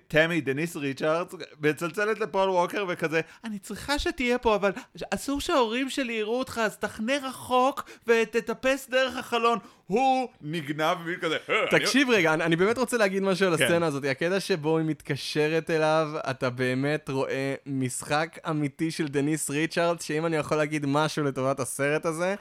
תמי, 0.08 0.42
דניס 0.42 0.76
ריצ'רדס, 0.76 1.34
מצלצלת 1.62 2.20
לפול 2.20 2.50
ווקר 2.50 2.86
וכזה, 2.90 3.22
אני 3.44 3.60
צריכה 3.60 4.00
שתהיה 4.00 4.38
פה, 4.38 4.56
אבל 4.56 4.72
אסור 5.14 5.42
שההורים 5.42 5.90
שלי 5.90 6.14
יראו 6.14 6.40
אותך, 6.40 6.62
אז 6.64 6.78
תחנה 6.78 7.14
רחוק 7.24 7.90
ותטפס 8.08 8.90
דרך 8.90 9.18
החלון. 9.18 9.60
הוא 9.88 10.30
נגנב 10.42 10.98
והיא 11.06 11.18
כזה, 11.22 11.38
"אה, 11.50 11.56
אני- 11.72 11.80
תקשיב 11.80 12.10
רגע, 12.10 12.34
אני, 12.34 12.44
אני 12.44 12.56
באמת 12.56 12.78
רוצה 12.78 12.98
להגיד 12.98 13.24
משהו 13.24 13.48
על 13.48 13.58
כן. 13.58 13.64
הסצנה 13.64 13.86
הזאת. 13.86 14.04
הקטע 14.06 14.40
שבו 14.40 14.78
היא 14.78 14.86
מתקשרת 14.86 15.70
אליו, 15.70 16.08
אתה 16.30 16.50
באמת 16.50 17.10
רואה 17.10 17.56
משחק 17.66 18.38
אמיתי 18.50 18.92
של 18.92 19.08
דניס 19.08 19.50
ריצ'רדס, 19.50 20.04
שאם 20.04 20.26
אני 20.26 20.38
יכול 20.38 20.58
להגיד 20.58 20.86
משהו 20.86 21.24
לטובת 21.24 21.60
הסרט 21.60 22.06
הזה, 22.06 22.36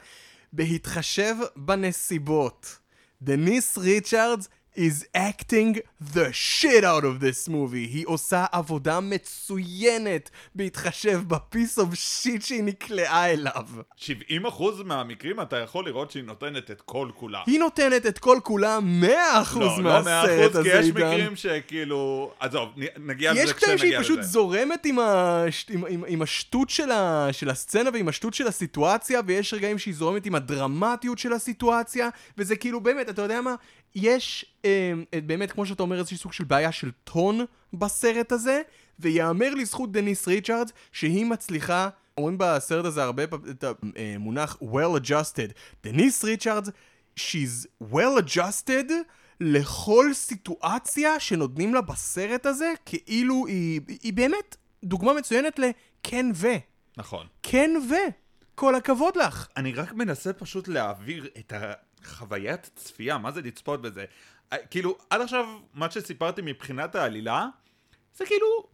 בהתחשב 0.53 1.35
בנסיבות. 1.55 2.77
דניס 3.21 3.77
ריצ'רדס 3.77 4.49
is 4.75 5.05
acting 5.15 5.79
the 6.13 6.31
shit 6.31 6.83
out 6.83 7.03
of 7.03 7.19
this 7.19 7.49
movie. 7.49 7.73
היא 7.73 8.03
עושה 8.07 8.45
עבודה 8.51 8.99
מצוינת 8.99 10.29
בהתחשב 10.55 11.21
ב 11.27 11.36
piece 11.36 11.79
of 11.79 11.93
shit 11.93 12.41
שהיא 12.41 12.63
נקלעה 12.63 13.31
אליו. 13.31 13.65
70% 13.99 14.03
מהמקרים 14.85 15.41
אתה 15.41 15.57
יכול 15.57 15.85
לראות 15.85 16.11
שהיא 16.11 16.23
נותנת 16.23 16.71
את 16.71 16.81
כל 16.81 17.09
כולה. 17.15 17.41
היא 17.47 17.59
נותנת 17.59 18.05
את 18.05 18.19
כל 18.19 18.39
כולה 18.43 18.79
100% 18.79 19.59
לא, 19.59 19.83
לא 19.83 20.03
מהסרט 20.03 20.55
100% 20.55 20.57
הזה, 20.57 20.63
כי 20.63 20.77
יש 20.77 20.85
עידן. 20.85 21.07
מקרים 21.07 21.35
שכאילו... 21.35 22.31
עזוב, 22.39 22.69
נגיע 22.97 23.31
יש 23.31 23.43
לזה 23.43 23.53
קטעים 23.53 23.77
שהיא 23.77 23.89
כשנגיע 23.89 24.03
פשוט 24.03 24.19
לזה. 24.19 24.27
זורמת 24.27 24.85
עם, 24.85 24.99
הש... 24.99 25.65
עם, 25.69 25.85
עם, 25.89 26.03
עם 26.07 26.21
השטות 26.21 26.69
של, 26.69 26.91
ה... 26.91 27.27
של 27.31 27.49
הסצנה 27.49 27.89
ועם 27.93 28.07
השטות 28.07 28.33
של 28.33 28.47
הסיטואציה, 28.47 29.21
ויש 29.25 29.53
רגעים 29.53 29.79
שהיא 29.79 29.93
זורמת 29.93 30.25
עם 30.25 30.35
הדרמטיות 30.35 31.17
של 31.17 31.33
הסיטואציה, 31.33 32.09
וזה 32.37 32.55
כאילו 32.55 32.81
באמת, 32.81 33.09
אתה 33.09 33.21
יודע 33.21 33.41
מה? 33.41 33.55
יש 33.95 34.45
אה, 34.65 34.93
באמת, 35.25 35.51
כמו 35.51 35.65
שאתה 35.65 35.83
אומר, 35.83 35.99
איזשהו 35.99 36.17
סוג 36.17 36.33
של 36.33 36.43
בעיה 36.43 36.71
של 36.71 36.91
טון 37.03 37.45
בסרט 37.73 38.31
הזה, 38.31 38.61
ויאמר 38.99 39.53
לזכות 39.53 39.91
דניס 39.91 40.27
ריצ'רדס 40.27 40.71
שהיא 40.91 41.25
מצליחה, 41.25 41.89
אומרים 42.17 42.37
בסרט 42.37 42.85
הזה 42.85 43.03
הרבה 43.03 43.27
פעמים 43.27 43.51
את 43.51 43.63
המונח 43.95 44.57
well 44.61 44.99
adjusted. 45.01 45.51
דניס 45.83 46.23
ריצ'רדס, 46.23 46.69
she's 47.19 47.67
well 47.93 48.21
adjusted 48.25 48.91
לכל 49.39 50.13
סיטואציה 50.13 51.19
שנותנים 51.19 51.73
לה 51.73 51.81
בסרט 51.81 52.45
הזה, 52.45 52.73
כאילו 52.85 53.47
היא, 53.47 53.81
היא 54.03 54.13
באמת 54.13 54.55
דוגמה 54.83 55.13
מצוינת 55.13 55.59
לכן 55.59 56.25
ו. 56.35 56.47
נכון. 56.97 57.27
כן 57.43 57.71
ו. 57.89 57.93
כל 58.55 58.75
הכבוד 58.75 59.15
לך. 59.15 59.47
אני 59.57 59.73
רק 59.73 59.93
מנסה 59.93 60.33
פשוט 60.33 60.67
להעביר 60.67 61.27
את 61.39 61.53
החוויית 62.03 62.69
צפייה, 62.75 63.17
מה 63.17 63.31
זה 63.31 63.41
לצפות 63.41 63.81
בזה. 63.81 64.05
אה, 64.53 64.57
כאילו, 64.65 64.97
עד 65.09 65.21
עכשיו, 65.21 65.59
מה 65.73 65.91
שסיפרתי 65.91 66.41
מבחינת 66.41 66.95
העלילה, 66.95 67.47
זה 68.15 68.25
כאילו 68.25 68.67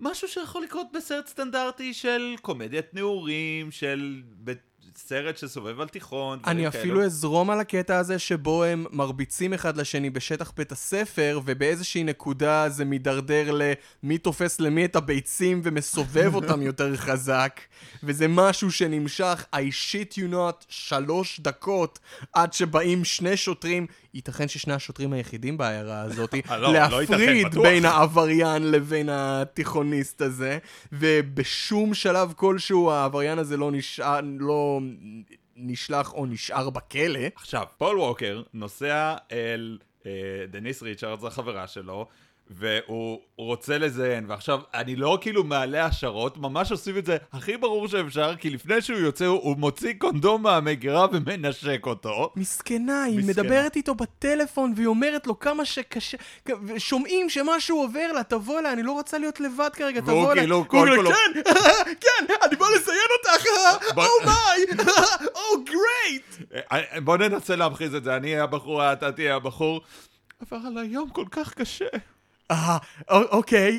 משהו 0.00 0.28
שיכול 0.28 0.62
לקרות 0.62 0.86
בסרט 0.94 1.26
סטנדרטי 1.26 1.94
של 1.94 2.34
קומדיית 2.42 2.94
נעורים, 2.94 3.70
של 3.70 4.22
סרט 4.96 5.38
שסובב 5.38 5.80
על 5.80 5.88
תיכון. 5.88 6.38
אני 6.46 6.68
אפילו 6.68 6.94
כאלו. 6.94 7.04
אזרום 7.04 7.50
על 7.50 7.60
הקטע 7.60 7.98
הזה 7.98 8.18
שבו 8.18 8.64
הם 8.64 8.86
מרביצים 8.90 9.54
אחד 9.54 9.76
לשני 9.76 10.10
בשטח 10.10 10.52
בית 10.56 10.72
הספר, 10.72 11.40
ובאיזושהי 11.44 12.04
נקודה 12.04 12.68
זה 12.68 12.84
מידרדר 12.84 13.58
למי 14.02 14.18
תופס 14.18 14.60
למי 14.60 14.84
את 14.84 14.96
הביצים 14.96 15.60
ומסובב 15.64 16.34
אותם 16.36 16.62
יותר 16.62 16.96
חזק, 16.96 17.60
וזה 18.02 18.28
משהו 18.28 18.72
שנמשך, 18.72 19.46
I 19.54 19.58
shit 19.58 20.12
you 20.12 20.32
not, 20.32 20.64
שלוש 20.68 21.40
דקות, 21.40 21.98
עד 22.32 22.52
שבאים 22.52 23.04
שני 23.04 23.36
שוטרים, 23.36 23.86
ייתכן 24.14 24.48
ששני 24.48 24.74
השוטרים 24.74 25.12
היחידים 25.12 25.56
בעיירה 25.56 26.00
הזאת, 26.00 26.34
לא, 26.50 26.72
לא 26.72 27.00
ייתכן, 27.00 27.18
להפריד. 27.18 27.58
בין 27.62 27.84
העבריין 27.84 28.70
לבין 28.70 29.08
התיכוניסט 29.12 30.22
הזה, 30.22 30.58
ובשום 30.92 31.94
שלב 31.94 32.32
כלשהו 32.36 32.90
העבריין 32.90 33.38
הזה 33.38 33.56
לא 33.56 33.70
נשאר, 33.72 34.20
לא 34.38 34.80
נשלח 35.56 36.12
או 36.12 36.26
נשאר 36.26 36.70
בכלא. 36.70 37.20
עכשיו, 37.36 37.64
פול 37.78 37.98
ווקר 37.98 38.42
נוסע 38.54 39.14
אל 39.32 39.78
אה, 40.06 40.10
דניס 40.50 40.82
ריצ'רדס, 40.82 41.24
החברה 41.24 41.66
שלו, 41.66 42.06
והוא 42.50 43.18
רוצה 43.36 43.78
לזיין, 43.78 44.24
ועכשיו, 44.28 44.60
אני 44.74 44.96
לא 44.96 45.18
כאילו 45.20 45.44
מעלה 45.44 45.84
השערות, 45.86 46.36
ממש 46.38 46.70
עושים 46.72 46.98
את 46.98 47.06
זה 47.06 47.16
הכי 47.32 47.56
ברור 47.56 47.88
שאפשר, 47.88 48.36
כי 48.36 48.50
לפני 48.50 48.82
שהוא 48.82 48.98
יוצא, 48.98 49.24
הוא 49.26 49.56
מוציא 49.56 49.92
קונדום 49.98 50.42
מהמגירה 50.42 51.06
ומנשק 51.12 51.80
אותו. 51.86 52.32
מסכנה, 52.36 53.02
היא 53.02 53.18
מסכנה. 53.18 53.42
מדברת 53.42 53.76
איתו 53.76 53.94
בטלפון 53.94 54.72
והיא 54.76 54.86
אומרת 54.86 55.26
לו 55.26 55.38
כמה 55.38 55.64
שקשה, 55.64 56.16
שומעים 56.78 57.30
שמשהו 57.30 57.80
עובר 57.82 58.12
לה, 58.14 58.22
תבוא 58.22 58.58
אליי, 58.60 58.72
אני 58.72 58.82
לא 58.82 58.92
רוצה 58.92 59.18
להיות 59.18 59.40
לבד 59.40 59.70
כרגע, 59.72 60.00
תבוא 60.00 60.32
אליי. 60.32 60.42
כאילו 60.42 60.56
והוא 60.56 60.66
כל 60.68 60.86
כאילו, 60.86 60.96
כולו- 60.96 61.10
כן, 61.10 61.40
כן, 62.04 62.34
אני 62.48 62.56
בא 62.56 62.66
לזיין 62.76 63.08
אותך, 63.18 63.46
או 63.96 64.02
מיי, 64.24 64.86
או 65.34 65.64
גרייט. 65.64 66.50
בוא 67.04 67.16
ננסה 67.16 67.56
להמחיז 67.56 67.94
את 67.94 68.04
זה, 68.04 68.16
אני 68.16 68.32
אהיה 68.32 68.44
הבחורה, 68.44 68.92
אתה 68.92 69.12
תהיה 69.12 69.36
הבחור. 69.36 69.80
עבר 70.40 70.66
עליי 70.66 70.86
יום 70.86 71.10
כל 71.10 71.24
כך 71.30 71.54
קשה. 71.54 71.84
אוקיי, 73.10 73.78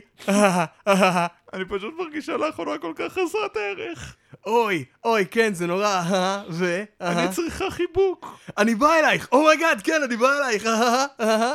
אני 1.54 1.66
פשוט 1.70 1.94
מרגישה 1.98 2.38
לאחרונה 2.38 2.78
כל 2.78 2.94
כך 2.96 3.12
חסרת 3.14 3.58
ערך. 3.58 4.16
אוי, 4.46 4.86
אוי, 5.06 5.26
כן, 5.32 5.54
זה 5.54 5.68
נורא, 5.68 5.86
אה, 5.86 6.44
ו... 6.50 6.84
אני 7.02 7.32
צריכה 7.32 7.72
חיבוק. 7.72 8.40
אני 8.58 8.76
בא 8.76 8.94
אלייך, 8.94 9.28
oh 9.32 9.44
my 9.44 9.57
God, 9.57 9.82
כן, 9.84 10.02
אני 10.06 10.18
בא 10.18 10.28
אלייך, 10.38 10.66
אה, 10.66 11.06
אה. 11.20 11.54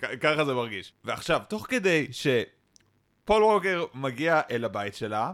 כ- 0.00 0.20
ככה 0.20 0.44
זה 0.44 0.54
מרגיש. 0.54 0.92
ועכשיו, 1.04 1.40
תוך 1.48 1.66
כדי 1.68 2.06
שפול 2.12 3.42
ווקר 3.42 3.84
מגיע 3.94 4.40
אל 4.50 4.64
הבית 4.64 4.94
שלה, 4.94 5.30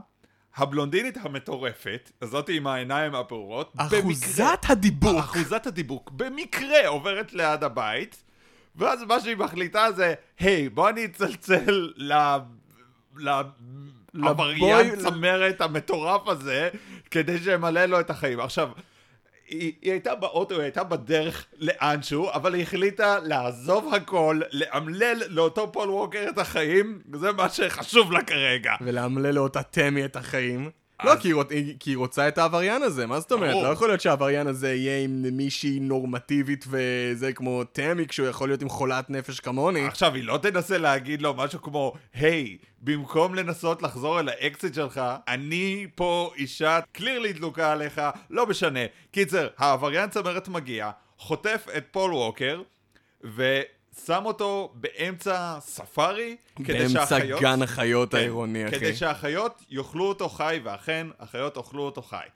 הבלונדינית 0.57 1.17
המטורפת, 1.21 2.11
הזאת 2.23 2.49
עם 2.49 2.67
העיניים 2.67 3.15
הפעורות, 3.15 3.73
אחוזת 3.77 4.59
הדיבור. 4.69 5.21
אחוזת 5.21 5.67
הדיבוק, 5.67 6.11
במקרה 6.11 6.89
עוברת 6.89 7.33
ליד 7.33 7.65
הבית, 7.65 8.23
ואז 8.81 9.03
מה 9.03 9.21
שהיא 9.21 9.37
מחליטה 9.37 9.93
זה, 9.93 10.15
היי, 10.39 10.69
בוא 10.69 10.89
אני 10.89 11.05
אצלצל 11.05 11.93
ל... 11.97 12.13
ל... 13.17 13.31
לבוי- 14.15 14.61
צמרת 14.99 15.61
המטורף 15.61 16.29
הזה, 16.29 16.69
כדי 17.11 17.39
שימלא 17.39 17.85
לו 17.85 18.01
את 18.01 18.11
החיים. 18.11 18.41
עכשיו, 18.41 18.69
היא, 19.49 19.73
היא 19.83 19.93
הייתה 19.93 20.15
באוטו, 20.15 20.55
היא 20.55 20.63
הייתה 20.63 20.85
בדרך 20.85 21.47
לאנשהו, 21.59 22.31
אבל 22.33 22.55
היא 22.55 22.63
החליטה 22.63 23.19
לעזוב 23.19 23.95
הכל, 23.95 24.41
לאמלל 24.53 25.23
לאותו 25.29 25.73
פול 25.73 25.91
ווקר 25.91 26.27
את 26.29 26.39
החיים, 26.39 27.01
זה 27.15 27.33
מה 27.33 27.49
שחשוב 27.49 28.13
לה 28.13 28.23
כרגע. 28.23 28.73
ולאמלל 28.81 29.31
לאותה 29.35 29.63
תמי 29.63 30.05
את 30.05 30.17
החיים. 30.17 30.71
לא, 31.05 31.17
כי 31.17 31.29
היא, 31.29 31.35
רוצ... 31.35 31.49
כי 31.81 31.91
היא 31.91 31.97
רוצה 31.97 32.29
את 32.29 32.39
העבריין 32.39 32.83
הזה, 32.83 33.07
מה 33.07 33.21
זאת 33.21 33.33
אומרת? 33.33 33.63
לא 33.63 33.69
יכול 33.69 33.89
להיות 33.89 34.01
שהעבריין 34.01 34.47
הזה 34.47 34.75
יהיה 34.75 35.05
עם 35.05 35.23
מישהי 35.33 35.81
נורמטיבית 35.81 36.65
וזה 36.69 37.33
כמו 37.33 37.65
תמי, 37.65 38.07
כשהוא 38.07 38.27
יכול 38.27 38.49
להיות 38.49 38.63
עם 38.63 38.69
חולת 38.69 39.11
נפש 39.11 39.41
כמוני. 39.41 39.87
עכשיו, 39.87 40.15
היא 40.15 40.25
לא 40.25 40.39
תנסה 40.43 40.79
להגיד 40.79 41.23
לו 41.23 41.35
משהו 41.35 41.63
כמו, 41.63 41.93
היי, 42.15 42.59
במקום 42.81 43.35
לנסות 43.35 43.83
לחזור 43.83 44.21
אל 44.21 44.29
האקסית 44.29 44.75
שלך, 44.75 45.01
אני 45.29 45.87
פה 45.95 46.31
אישה 46.37 46.81
clearly 46.93 47.33
דלוקה 47.33 47.73
עליך, 47.73 48.01
לא 48.31 48.47
משנה. 48.47 48.81
קיצר, 49.11 49.49
העבריין 49.59 50.11
צמרת 50.11 50.49
מגיע, 50.49 50.91
חוטף 51.19 51.67
את 51.77 51.85
פול 51.91 52.15
ווקר, 52.15 52.63
ושם 53.95 54.23
אותו 54.25 54.73
באמצע 54.75 55.59
ספארי, 55.61 56.37
כדי 56.57 56.79
באמצע 56.79 57.07
שהחיות... 57.07 57.41
גן 57.41 57.63
החיות 57.63 58.11
כן, 58.11 58.17
העירוני, 58.17 58.69
אחי. 58.69 58.77
כדי 58.77 58.97
שהחיות 58.97 59.63
יאכלו 59.71 60.05
אותו 60.05 60.29
חי, 60.29 60.61
ואכן, 60.65 61.07
החיות 61.21 61.57
אוכלו 61.57 61.83
אותו 61.83 62.03
חי. 62.03 62.27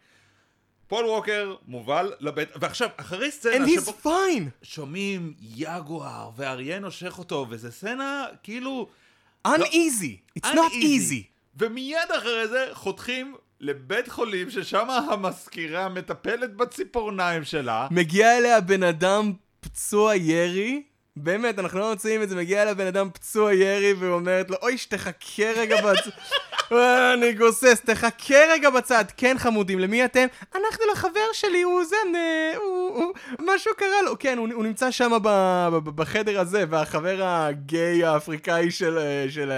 פול 0.88 1.06
ווקר 1.06 1.54
מובל 1.66 2.12
לבית, 2.20 2.48
ועכשיו, 2.60 2.88
אחרי 2.96 3.30
סצנה 3.30 3.64
And 3.64 3.68
he's 3.68 3.80
שבו 3.80 3.92
fine! 4.04 4.48
שומעים 4.62 5.34
יגואר, 5.40 6.30
ואריה 6.36 6.78
נושך 6.78 7.18
אותו, 7.18 7.46
וזו 7.48 7.72
סצנה 7.72 8.26
כאילו... 8.42 8.88
uneasy! 9.48 10.38
It's 10.38 10.46
not 10.46 10.72
easy! 10.72 11.22
ומיד 11.56 12.10
אחרי 12.18 12.48
זה 12.48 12.66
חותכים 12.72 13.34
לבית 13.60 14.08
חולים, 14.08 14.50
ששם 14.50 14.90
המזכירה 14.90 15.88
מטפלת 15.88 16.56
בציפורניים 16.56 17.44
שלה. 17.44 17.88
מגיע 17.90 18.38
אליה 18.38 18.60
בן 18.60 18.82
אדם 18.82 19.32
פצוע 19.60 20.16
ירי, 20.16 20.82
באמת, 21.16 21.58
אנחנו 21.58 21.78
לא 21.78 21.90
מוצאים 21.90 22.22
את 22.22 22.28
זה, 22.28 22.36
מגיע 22.36 22.62
אליה 22.62 22.74
בן 22.74 22.86
אדם 22.86 23.08
פצוע 23.12 23.54
ירי 23.54 23.92
ואומרת 23.92 24.50
לו, 24.50 24.56
אוי, 24.62 24.78
שתחכה 24.78 25.52
רגע 25.56 25.76
בצד. 25.76 26.10
אה, 26.72 27.14
אני 27.14 27.32
גוסס, 27.32 27.80
תחכה 27.84 28.38
רגע 28.48 28.70
בצד. 28.70 29.04
כן, 29.16 29.36
חמודים, 29.38 29.78
למי 29.78 30.04
אתם? 30.04 30.26
אנחנו 30.54 30.84
לחבר 30.92 31.26
שלי, 31.32 31.62
הוא 31.62 31.84
זה, 31.84 31.96
הוא, 32.56 32.96
הוא, 32.96 33.12
משהו 33.40 33.72
קרה 33.76 34.02
לו. 34.04 34.18
כן, 34.18 34.38
הוא, 34.38 34.48
הוא 34.54 34.64
נמצא 34.64 34.90
שם 34.90 35.12
בחדר 35.84 36.40
הזה, 36.40 36.64
והחבר 36.70 37.24
הגיי 37.24 38.04
האפריקאי 38.04 38.70
של, 38.70 38.98
אה, 38.98 39.26
של, 39.28 39.52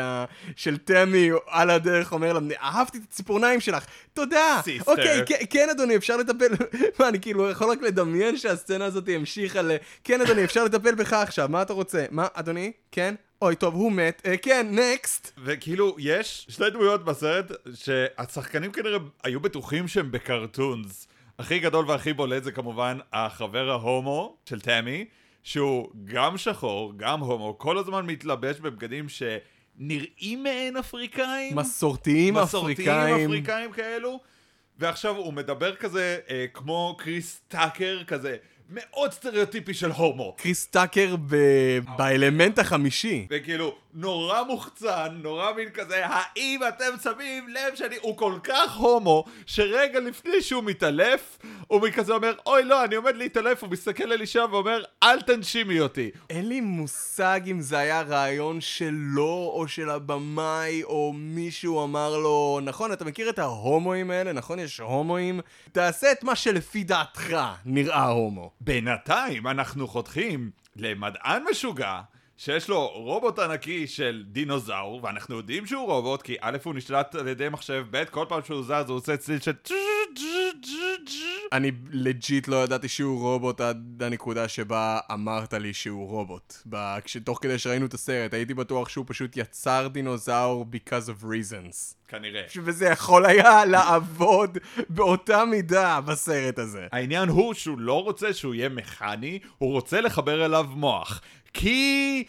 של 0.57 0.77
תמי 0.77 1.31
על 1.47 1.71
הדרך 1.71 2.13
אומר 2.13 2.33
לה, 2.33 2.41
אהבתי 2.63 2.99
את 2.99 3.03
הציפורניים 3.11 3.61
שלך, 3.61 3.85
תודה. 4.15 4.61
Sister. 4.65 4.87
אוקיי, 4.87 5.23
כן, 5.27 5.37
כן 5.51 5.69
אדוני, 5.71 5.97
אפשר 5.97 6.17
לטפל, 6.17 6.49
מה, 7.01 7.09
אני 7.09 7.21
כאילו 7.21 7.51
יכול 7.51 7.71
רק 7.71 7.83
לדמיין 7.83 8.37
שהסצנה 8.37 8.85
הזאת 8.85 9.09
המשיכה 9.17 9.63
ל... 9.63 9.71
כן 10.05 10.21
אדוני, 10.21 10.45
אפשר 10.45 10.65
לטפל 10.65 10.95
בך 10.95 11.13
עכשיו, 11.13 11.46
מה 11.49 11.63
אתה 11.63 11.73
רוצה? 11.73 12.07
מה, 12.11 12.27
אדוני? 12.35 12.73
כן? 12.93 13.15
אוי, 13.43 13.57
טוב, 13.57 13.75
הוא 13.75 13.93
מת. 13.93 14.23
אה, 14.27 14.37
כן, 14.37 14.67
נקסט. 14.71 15.33
וכאילו, 15.45 15.97
יש 15.99 16.47
שתי 16.49 16.71
דמויות 16.71 17.05
בסרט 17.05 17.53
שהשחקנים 17.75 18.73
כנראה 18.73 18.99
היו 19.25 19.41
בטוחים 19.41 19.89
שהם 19.89 20.13
בקרטונס. 20.13 21.09
הכי 21.39 21.59
גדול 21.59 21.91
והכי 21.91 22.13
בולט 22.13 22.43
זה 22.43 22.53
כמובן 22.53 22.99
החבר 23.13 23.71
ההומו 23.71 24.37
של 24.49 24.61
תמי, 24.61 25.05
שהוא 25.43 25.91
גם 26.05 26.39
שחור, 26.39 26.93
גם 26.97 27.21
הומו, 27.21 27.59
כל 27.59 27.79
הזמן 27.79 28.07
מתלבש 28.07 28.61
בבגדים 28.61 29.07
שנראים 29.09 30.43
מעין 30.43 30.77
אפריקאים. 30.77 31.57
מסורתיים 31.57 32.35
מסורתיים 32.35 32.89
אפריקאים. 32.89 33.31
אפריקאים 33.31 33.73
כאלו, 33.73 34.21
ועכשיו 34.79 35.17
הוא 35.17 35.33
מדבר 35.33 35.75
כזה 35.75 36.19
אה, 36.31 36.47
כמו 36.53 36.97
קריס 36.99 37.41
טאקר, 37.49 38.03
כזה 38.07 38.37
מאוד 38.71 39.13
סטריאוטיפי 39.13 39.75
של 39.75 39.91
הומו. 39.91 40.35
קריס 40.39 40.67
טאקר 40.67 41.17
ב- 41.29 41.79
באלמנט 41.99 42.59
החמישי. 42.59 43.27
וכאילו, 43.31 43.75
נורא 43.97 44.43
מוחצן, 44.43 45.19
נורא 45.23 45.53
מין 45.53 45.69
כזה, 45.71 46.07
האם 46.07 46.61
אתם 46.69 46.99
שמים 47.03 47.49
לב 47.49 47.75
שאני... 47.75 47.97
הוא 48.01 48.17
כל 48.17 48.35
כך 48.45 48.77
הומו, 48.77 49.25
שרגע 49.47 50.01
לפני 50.01 50.43
שהוא 50.43 50.65
מתעלף, 50.65 51.39
הוא 51.67 51.89
כזה 51.95 52.15
אומר, 52.15 52.35
אוי 52.47 52.65
לא, 52.65 52.85
אני 52.85 52.95
עומד 52.95 53.17
להתעלף, 53.17 53.63
הוא 53.63 53.71
מסתכל 53.71 54.13
על 54.13 54.21
אישה 54.21 54.45
ואומר, 54.51 54.83
אל 55.03 55.21
תנשימי 55.21 55.81
אותי. 55.81 56.11
אין 56.31 56.49
לי 56.49 56.61
מושג 56.61 57.41
אם 57.47 57.61
זה 57.61 57.79
היה 57.79 58.03
רעיון 58.03 58.61
שלו 58.61 59.51
או 59.55 59.69
של 59.69 59.91
הבמאי 59.91 60.83
או 60.83 61.13
מישהו 61.17 61.85
אמר 61.85 62.19
לו 62.19 62.61
נכון 62.63 62.93
אתה 62.93 63.05
מכיר 63.05 63.31
את 63.31 63.39
ההומואים 63.39 64.11
האלה 64.11 64.33
נכון 64.33 64.59
יש 64.59 64.81
הומואים 64.81 65.41
תעשה 65.73 66.13
את 66.13 66.25
מה 66.25 66.35
שלפי 66.35 66.85
דעתך 66.85 67.37
נראה 67.65 68.05
הומו 68.05 68.51
בינתיים 68.61 69.47
אנחנו 69.47 69.89
חותכים 69.89 70.51
למדען 70.77 71.43
משוגע. 71.51 72.01
שיש 72.39 72.69
לו 72.69 72.87
רובוט 72.87 73.39
ענקי 73.39 73.87
של 73.87 74.25
דינוזאור, 74.27 75.01
ואנחנו 75.03 75.37
יודעים 75.37 75.67
שהוא 75.67 75.87
רובוט, 75.87 76.23
כי 76.23 76.37
א' 76.41 76.57
הוא 76.65 76.75
נשלט 76.75 77.15
על 77.15 77.29
ידי 77.29 77.49
מחשב, 77.49 77.85
ב' 77.91 78.05
כל 78.05 78.25
פעם 78.29 78.41
שהוא 78.45 78.63
זז 78.63 78.89
הוא 78.89 78.97
עושה 78.97 79.17
צליל 79.17 79.41
של 79.41 79.53
אני 81.53 81.73
legit 81.91 82.49
לא 82.49 82.65
ידעתי 82.65 82.89
שהוא 82.89 83.21
רובוט 83.21 83.61
עד 83.61 84.03
הנקודה 84.03 84.49
שבה 84.49 84.99
אמרת 85.13 85.53
לי 85.53 85.75
שהוא 85.75 86.09
רובוט. 86.09 86.55
תוך 87.25 87.39
כדי 87.43 87.59
שראינו 87.59 87.87
את 87.87 87.95
הסרט, 87.95 88.35
הייתי 88.35 88.55
בטוח 88.55 88.89
שהוא 88.89 89.05
פשוט 89.09 89.37
יצר 89.37 89.89
דינוזאור 89.93 90.67
because 90.73 91.09
of 91.09 91.25
reasons. 91.25 91.95
כנראה. 92.09 92.43
וזה 92.65 92.87
יכול 92.87 93.27
היה 93.27 93.65
לעבוד 93.65 94.59
באותה 94.89 95.45
מידה 95.45 96.01
בסרט 96.01 96.59
הזה. 96.59 96.87
העניין 96.93 97.29
הוא 97.29 97.55
שהוא 97.55 97.79
לא 97.79 98.03
רוצה 98.03 98.33
שהוא 98.33 98.55
יהיה 98.55 98.69
מכני, 98.69 99.39
הוא 99.59 99.73
רוצה 99.73 100.01
לחבר 100.01 100.45
אליו 100.45 100.67
מוח. 100.71 101.21
כי... 101.57 102.25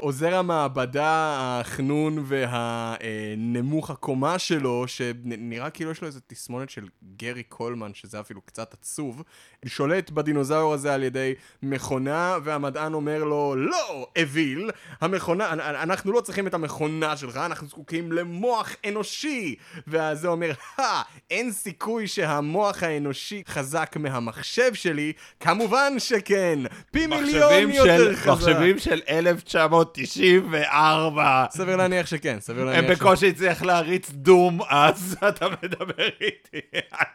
עוזר 0.00 0.34
המעבדה, 0.34 1.36
החנון 1.60 2.24
והנמוך 2.26 3.90
הקומה 3.90 4.38
שלו, 4.38 4.84
שנראה 4.88 5.70
כאילו 5.70 5.90
יש 5.90 6.00
לו 6.00 6.06
איזה 6.06 6.20
תסמונת 6.26 6.70
של 6.70 6.88
גרי 7.16 7.42
קולמן, 7.42 7.94
שזה 7.94 8.20
אפילו 8.20 8.40
קצת 8.40 8.74
עצוב, 8.74 9.22
שולט 9.64 10.10
בדינוזאור 10.10 10.74
הזה 10.74 10.94
על 10.94 11.02
ידי 11.02 11.34
מכונה, 11.62 12.36
והמדען 12.44 12.94
אומר 12.94 13.24
לו, 13.24 13.54
לא, 13.56 14.06
אוויל, 14.18 14.70
המכונה, 15.00 15.52
אנחנו 15.82 16.12
לא 16.12 16.20
צריכים 16.20 16.46
את 16.46 16.54
המכונה 16.54 17.16
שלך, 17.16 17.36
אנחנו 17.36 17.66
זקוקים 17.66 18.12
למוח 18.12 18.70
אנושי. 18.88 19.54
וזה 19.86 20.28
אומר, 20.28 20.52
הא, 20.78 21.02
אין 21.30 21.52
סיכוי 21.52 22.06
שהמוח 22.06 22.82
האנושי 22.82 23.42
חזק 23.48 23.96
מהמחשב 23.96 24.74
שלי, 24.74 25.12
כמובן 25.40 25.92
שכן, 25.98 26.58
פי 26.90 27.06
מיליון 27.06 27.70
יותר 27.70 28.14
חזק. 28.16 28.51
מחשבים 28.52 28.78
של 28.78 29.00
1994. 29.08 31.44
סביר 31.50 31.76
להניח 31.76 32.06
שכן, 32.06 32.40
סביר 32.40 32.64
להניח 32.64 32.84
הם 32.84 32.90
בקושי 32.96 33.28
הצליח 33.28 33.62
להריץ 33.62 34.10
דום, 34.10 34.60
אז 34.68 35.16
אתה 35.28 35.46
מדבר 35.62 36.08
איתי 36.20 36.60
על 36.90 37.06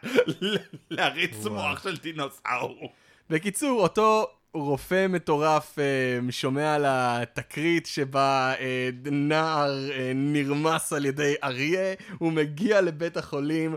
להריץ. 0.90 1.46
מוח 1.46 1.82
של 1.82 1.96
דינוסאור. 1.96 2.92
בקיצור, 3.30 3.82
אותו 3.82 4.26
רופא 4.54 5.06
מטורף 5.08 5.78
אה, 5.78 5.84
שומע 6.30 6.74
על 6.74 6.84
התקרית 6.88 7.86
שבה 7.86 8.52
אה, 8.60 8.88
נער 9.04 9.90
אה, 9.92 10.12
נרמס 10.14 10.92
על 10.92 11.04
ידי 11.06 11.34
אריה, 11.44 11.94
הוא 12.18 12.32
מגיע 12.32 12.80
לבית 12.80 13.16
החולים, 13.16 13.74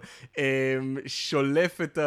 שולף 1.05 1.81
את 1.81 1.97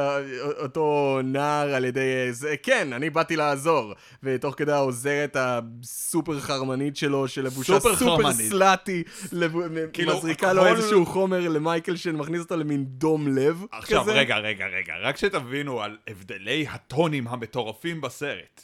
אותו 0.59 1.19
נער 1.25 1.75
על 1.75 1.85
ידי 1.85 2.01
זה, 2.31 2.55
כן, 2.63 2.93
אני 2.93 3.11
באתי 3.11 3.37
לעזור. 3.37 3.93
ותוך 4.23 4.55
כדי 4.59 4.73
העוזרת 4.73 5.37
הסופר 5.41 6.41
חרמנית 6.41 6.97
שלו, 6.97 7.29
שלבושה 7.29 7.81
סופר 7.81 7.97
סופר. 7.97 8.33
slutty, 8.33 9.03
לב... 9.33 9.53
כאילו, 9.93 10.17
מזריקה 10.17 10.53
לו 10.53 10.67
הכל- 10.67 10.77
איזשהו 10.77 11.07
חומר 11.07 11.49
למייקל 11.49 11.97
שמכניס 11.97 12.41
אותו 12.41 12.57
למין 12.57 12.85
דום 12.85 13.29
לב. 13.39 13.65
עכשיו, 13.73 14.03
כזה. 14.03 14.13
רגע, 14.13 14.39
רגע, 14.39 14.67
רגע, 14.67 14.95
רק 15.03 15.17
שתבינו 15.17 15.83
על 15.83 15.97
הבדלי 16.09 16.67
הטונים 16.71 17.29
המטורפים 17.29 18.01
בסרט. 18.01 18.64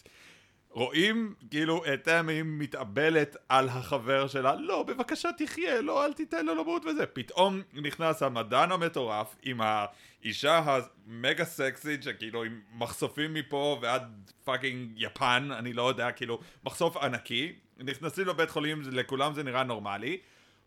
רואים 0.72 1.34
כאילו 1.50 1.84
את 1.94 2.04
תמי 2.04 2.42
מתאבלת 2.42 3.36
על 3.48 3.68
החבר 3.68 4.26
שלה, 4.28 4.54
לא, 4.54 4.82
בבקשה 4.82 5.28
תחיה, 5.38 5.80
לא, 5.80 6.04
אל 6.04 6.12
תיתן 6.12 6.46
לו 6.46 6.54
למות 6.54 6.84
וזה. 6.84 7.06
פתאום 7.06 7.60
נכנס 7.72 8.22
המדען 8.22 8.72
המטורף 8.72 9.36
עם 9.42 9.60
האישה 9.60 10.62
המגה 10.64 11.44
סקסית, 11.44 12.02
שכאילו 12.02 12.44
עם 12.44 12.60
מחשופים 12.74 13.34
מפה 13.34 13.78
ועד 13.82 14.30
fucking 14.44 14.92
יפן, 14.96 15.48
אני 15.52 15.72
לא 15.72 15.88
יודע, 15.88 16.12
כאילו, 16.12 16.40
מחשוף 16.64 16.96
ענקי. 16.96 17.52
נכנסים 17.78 18.26
לבית 18.26 18.50
חולים, 18.50 18.82
לכולם 18.92 19.34
זה 19.34 19.42
נראה 19.42 19.64
נורמלי. 19.64 20.18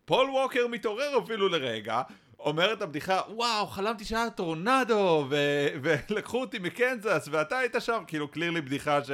פול 0.06 0.30
ווקר 0.30 0.68
מתעורר 0.68 1.20
אפילו 1.24 1.48
לרגע, 1.50 2.02
אומר 2.40 2.74
את 2.74 2.82
הבדיחה, 2.82 3.22
וואו, 3.30 3.68
חלמתי 3.68 4.06
שהיה 4.06 4.30
טורנדו, 4.30 5.26
ו- 5.30 5.68
ולקחו 5.82 6.42
אותי 6.42 6.60
מקנזס, 6.60 7.28
ואתה 7.32 7.58
היית 7.58 7.76
שם, 7.80 8.04
כאילו, 8.08 8.28
clearly 8.28 8.62
בדיחה 8.62 9.04
ש... 9.04 9.12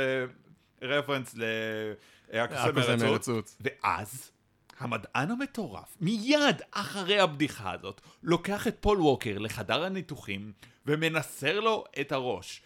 רפרנס 0.82 1.36
לקוסי- 1.36 2.60
הקוסם 2.60 2.90
מארץ 2.90 3.00
עוץ. 3.00 3.10
מארץ 3.12 3.34
עוץ. 3.34 3.56
ואז, 3.62 4.32
המדען 4.80 5.32
המטורף, 5.32 5.98
מיד 6.02 6.62
אחרי 6.72 7.20
הבדיחה 7.20 7.72
הזאת, 7.72 8.02
לוקח 8.24 8.68
את 8.68 8.76
פול 8.80 9.02
ווקר 9.02 9.38
לחדר 9.38 9.84
הניתוחים, 9.84 10.52
ומנסר 10.86 11.60
לו 11.60 11.84
את 12.02 12.12
הראש. 12.12 12.62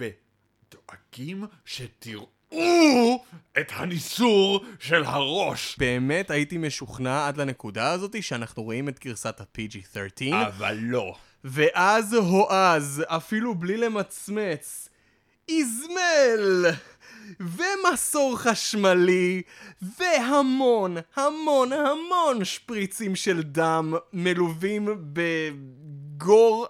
ודואגים 0.00 1.44
שתראו 1.64 3.24
את 3.58 3.66
הניסור 3.70 4.64
של 4.80 5.04
הראש. 5.04 5.76
באמת 5.78 6.30
הייתי 6.30 6.58
משוכנע 6.58 7.26
עד 7.26 7.36
לנקודה 7.36 7.90
הזאתי 7.90 8.22
שאנחנו 8.22 8.62
רואים 8.62 8.88
את 8.88 8.98
גרסת 9.04 9.40
ה-PG-13 9.40 10.34
אבל 10.46 10.78
לא. 10.80 11.14
ואז 11.44 12.12
הועז, 12.14 13.02
אפילו 13.06 13.54
בלי 13.54 13.76
למצמץ, 13.76 14.88
איזמל! 15.48 16.70
ומסור 17.40 18.38
חשמלי, 18.38 19.42
והמון, 19.82 20.96
המון, 21.16 21.72
המון 21.72 22.44
שפריצים 22.44 23.16
של 23.16 23.42
דם 23.42 23.94
מלווים 24.12 24.88
בגור. 25.12 26.66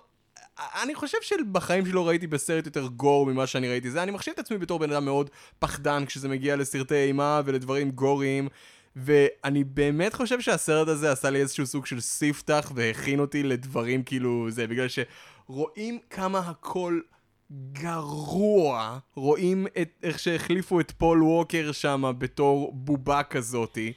אני 0.83 0.95
חושב 0.95 1.19
שבחיים 1.23 1.85
שלי 1.85 1.93
לא 1.93 2.09
ראיתי 2.09 2.27
בסרט 2.27 2.67
יותר 2.67 2.87
גור 2.87 3.27
ממה 3.27 3.47
שאני 3.47 3.69
ראיתי 3.69 3.91
זה. 3.91 4.03
אני 4.03 4.11
מחשיב 4.11 4.33
את 4.35 4.39
עצמי 4.39 4.59
בתור 4.59 4.79
בן 4.79 4.93
אדם 4.93 5.05
מאוד 5.05 5.31
פחדן 5.59 6.05
כשזה 6.07 6.29
מגיע 6.29 6.57
לסרטי 6.57 6.95
אימה 6.95 7.41
ולדברים 7.45 7.91
גוריים. 7.91 8.49
ואני 8.97 9.65
באמת 9.65 10.15
חושב 10.15 10.41
שהסרט 10.41 10.89
הזה 10.89 11.13
עשה 11.13 11.31
לי 11.31 11.41
איזשהו 11.41 11.67
סוג 11.67 11.87
של 11.87 12.01
ספתח 12.01 12.73
והכין 12.75 13.21
אותי 13.21 13.43
לדברים 13.43 14.03
כאילו 14.03 14.47
זה, 14.51 14.67
בגלל 14.67 14.87
שרואים 14.89 15.99
כמה 16.11 16.39
הכל 16.39 17.01
גרוע, 17.73 18.99
רואים 19.15 19.67
את, 19.83 19.91
איך 20.03 20.19
שהחליפו 20.19 20.81
את 20.81 20.91
פול 20.91 21.23
ווקר 21.23 21.73
שם 21.73 22.13
בתור 22.19 22.73
בובה 22.75 23.23
כזאתי, 23.23 23.93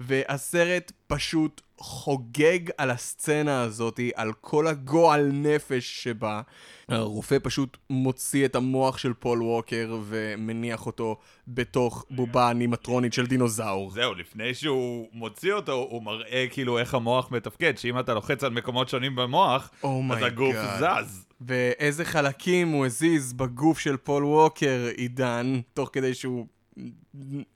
והסרט 0.00 0.92
פשוט 1.06 1.60
חוגג 1.78 2.58
על 2.78 2.90
הסצנה 2.90 3.62
הזאתי, 3.62 4.10
על 4.14 4.32
כל 4.40 4.66
הגועל 4.66 5.30
נפש 5.32 6.02
שבה. 6.02 6.40
הרופא 6.88 7.36
פשוט 7.42 7.76
מוציא 7.90 8.44
את 8.44 8.56
המוח 8.56 8.98
של 8.98 9.12
פול 9.12 9.42
ווקר 9.42 9.98
ומניח 10.04 10.86
אותו 10.86 11.16
בתוך 11.48 12.04
בובה 12.10 12.52
אנימטרונית 12.52 13.12
של 13.12 13.26
דינוזאור. 13.26 13.90
זהו, 13.90 14.14
לפני 14.14 14.54
שהוא 14.54 15.08
מוציא 15.12 15.52
אותו, 15.52 15.72
הוא 15.72 16.02
מראה 16.02 16.46
כאילו 16.50 16.78
איך 16.78 16.94
המוח 16.94 17.30
מתפקד, 17.30 17.78
שאם 17.78 17.98
אתה 17.98 18.14
לוחץ 18.14 18.44
על 18.44 18.50
מקומות 18.50 18.88
שונים 18.88 19.16
במוח, 19.16 19.70
Oh 19.82 19.86
אז 20.12 20.22
הגוף 20.22 20.56
God. 20.56 21.02
זז. 21.02 21.26
ואיזה 21.40 22.04
חלקים 22.04 22.68
הוא 22.68 22.86
הזיז 22.86 23.32
בגוף 23.32 23.78
של 23.78 23.96
פול 23.96 24.24
ווקר, 24.24 24.88
עידן, 24.96 25.60
תוך 25.74 25.90
כדי 25.92 26.14
שהוא 26.14 26.46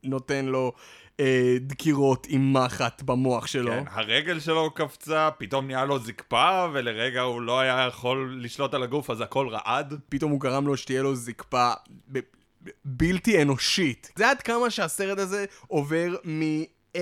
נותן 0.05 0.45
לו 0.45 0.73
אה, 1.21 1.57
דקירות 1.61 2.27
עם 2.31 2.53
מחט 2.53 3.03
במוח 3.03 3.47
שלו. 3.47 3.71
כן, 3.71 3.85
הרגל 3.91 4.41
שלו 4.41 4.71
קפצה, 4.71 5.31
פתאום 5.39 5.67
נהיה 5.67 5.85
לו 5.85 5.99
זקפה, 5.99 6.67
ולרגע 6.73 7.21
הוא 7.21 7.43
לא 7.43 7.61
היה 7.61 7.87
יכול 7.89 8.39
לשלוט 8.43 8.75
על 8.75 8.83
הגוף, 8.83 9.11
אז 9.11 9.21
הכל 9.21 9.49
רעד. 9.49 9.95
פתאום 10.09 10.31
הוא 10.31 10.41
גרם 10.41 10.67
לו 10.67 10.77
שתהיה 10.77 11.03
לו 11.03 11.15
זקפה 11.15 11.73
ב- 12.13 12.19
ב- 12.63 12.71
בלתי 12.85 13.43
אנושית. 13.43 14.13
זה 14.17 14.31
עד 14.31 14.43
כמה 14.43 14.71
שהסרט 14.71 15.19
הזה 15.19 15.45
עובר 15.67 16.17
מ-0 16.25 16.99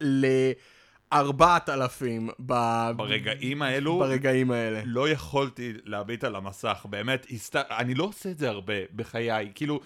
ל-4,000 0.00 1.14
ב... 2.46 2.52
ברגעים 2.96 3.62
האלו, 3.62 3.98
ברגעים 3.98 4.50
האלה. 4.50 4.82
לא 4.84 5.08
יכולתי 5.08 5.72
להביט 5.84 6.24
על 6.24 6.36
המסך, 6.36 6.86
באמת, 6.90 7.26
הסת... 7.30 7.56
אני 7.56 7.94
לא 7.94 8.04
עושה 8.04 8.30
את 8.30 8.38
זה 8.38 8.48
הרבה 8.48 8.74
בחיי, 8.96 9.52
כאילו, 9.54 9.80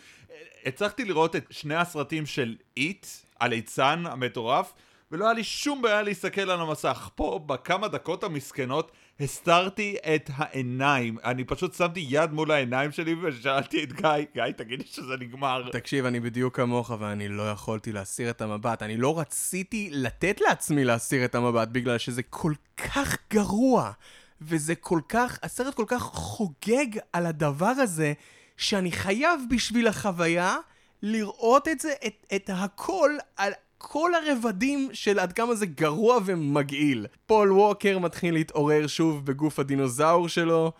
הצלחתי 0.67 1.05
לראות 1.05 1.37
את 1.37 1.47
שני 1.51 1.75
הסרטים 1.75 2.27
של 2.27 2.57
איט, 2.77 3.07
הליצן 3.41 4.05
המטורף, 4.07 4.73
ולא 5.13 5.25
היה 5.25 5.35
לי 5.35 5.45
שום 5.45 5.83
בעיה 5.83 6.03
להסתכל 6.03 6.51
על 6.51 6.61
המסך. 6.61 7.11
פה, 7.15 7.41
בכמה 7.47 7.89
דקות 7.89 8.25
המסכנות, 8.25 8.93
הסתרתי 9.21 9.97
את 10.15 10.31
העיניים. 10.35 11.19
אני 11.25 11.45
פשוט 11.45 11.75
שמתי 11.75 12.07
יד 12.09 12.33
מול 12.33 12.51
העיניים 12.51 12.93
שלי 12.93 13.15
ושאלתי 13.23 13.85
את 13.85 13.93
גיא, 13.93 14.11
גיא, 14.35 14.51
תגיד 14.57 14.79
לי 14.79 14.87
שזה 14.87 15.17
נגמר. 15.21 15.71
תקשיב, 15.73 16.05
אני 16.07 16.21
בדיוק 16.21 16.57
כמוך 16.57 16.91
ואני 16.99 17.29
לא 17.29 17.51
יכולתי 17.51 17.93
להסיר 17.93 18.31
את 18.31 18.41
המבט. 18.41 18.83
אני 18.83 18.97
לא 18.97 19.19
רציתי 19.19 19.89
לתת 19.93 20.41
לעצמי 20.41 20.85
להסיר 20.85 21.25
את 21.25 21.35
המבט 21.35 21.69
בגלל 21.69 21.99
שזה 21.99 22.23
כל 22.23 22.53
כך 22.77 23.17
גרוע. 23.31 23.93
וזה 24.41 24.75
כל 24.75 25.01
כך, 25.09 25.39
הסרט 25.43 25.75
כל 25.75 25.85
כך 25.87 26.03
חוגג 26.03 26.87
על 27.13 27.27
הדבר 27.27 27.67
הזה, 27.67 28.13
שאני 28.57 28.93
חייב 28.93 29.41
בשביל 29.51 29.89
החוויה 29.89 30.57
לראות 31.03 31.69
את 31.69 31.81
זה, 31.81 31.93
את, 32.07 32.27
את 32.35 32.51
הכל 32.53 33.11
על 33.37 33.53
כל 33.79 34.11
הרבדים 34.15 34.89
של 34.93 35.19
עד 35.19 35.33
כמה 35.33 35.55
זה 35.55 35.67
גרוע 35.67 36.19
ומגעיל. 36.25 37.07
פול 37.27 37.53
ווקר 37.53 37.99
מתחיל 37.99 38.35
להתעורר 38.35 38.87
שוב 38.87 39.27
בגוף 39.27 39.59
הדינוזאור 39.59 40.29
שלו. 40.29 40.73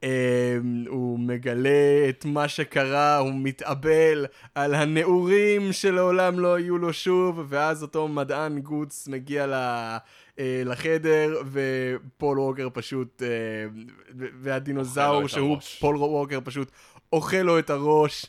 Um, 0.00 0.04
הוא 0.88 1.18
מגלה 1.18 2.08
את 2.08 2.24
מה 2.24 2.48
שקרה, 2.48 3.16
הוא 3.16 3.32
מתאבל 3.34 4.26
על 4.54 4.74
הנעורים 4.74 5.72
שלעולם 5.72 6.38
לא 6.38 6.58
יהיו 6.58 6.78
לו 6.78 6.92
שוב, 6.92 7.46
ואז 7.48 7.82
אותו 7.82 8.08
מדען 8.08 8.58
גוץ 8.58 9.08
מגיע 9.08 9.46
ל... 9.46 9.54
uh, 9.54 10.40
לחדר, 10.64 11.42
ופול 11.52 12.38
ווקר 12.38 12.68
פשוט, 12.72 13.22
uh, 13.22 14.14
והדינוזאור 14.42 15.26
שהוא 15.26 15.58
פול 15.80 15.96
ווקר 15.96 16.38
פשוט 16.44 16.70
אוכל 17.12 17.36
לו 17.36 17.58
את 17.58 17.70
הראש. 17.70 18.26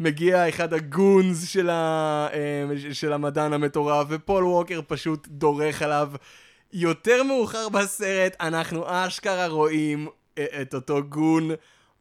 מגיע 0.00 0.48
אחד 0.48 0.74
הגונס 0.74 1.48
של, 1.48 1.70
ה, 1.70 2.28
אה, 2.32 2.92
של 2.92 3.12
המדען 3.12 3.52
המטורף, 3.52 4.06
ופול 4.10 4.44
ווקר 4.44 4.80
פשוט 4.86 5.28
דורך 5.28 5.82
עליו. 5.82 6.12
יותר 6.72 7.22
מאוחר 7.22 7.68
בסרט, 7.68 8.36
אנחנו 8.40 8.84
אשכרה 8.86 9.46
רואים 9.46 10.08
אה, 10.38 10.46
את 10.62 10.74
אותו 10.74 11.02
גון 11.08 11.50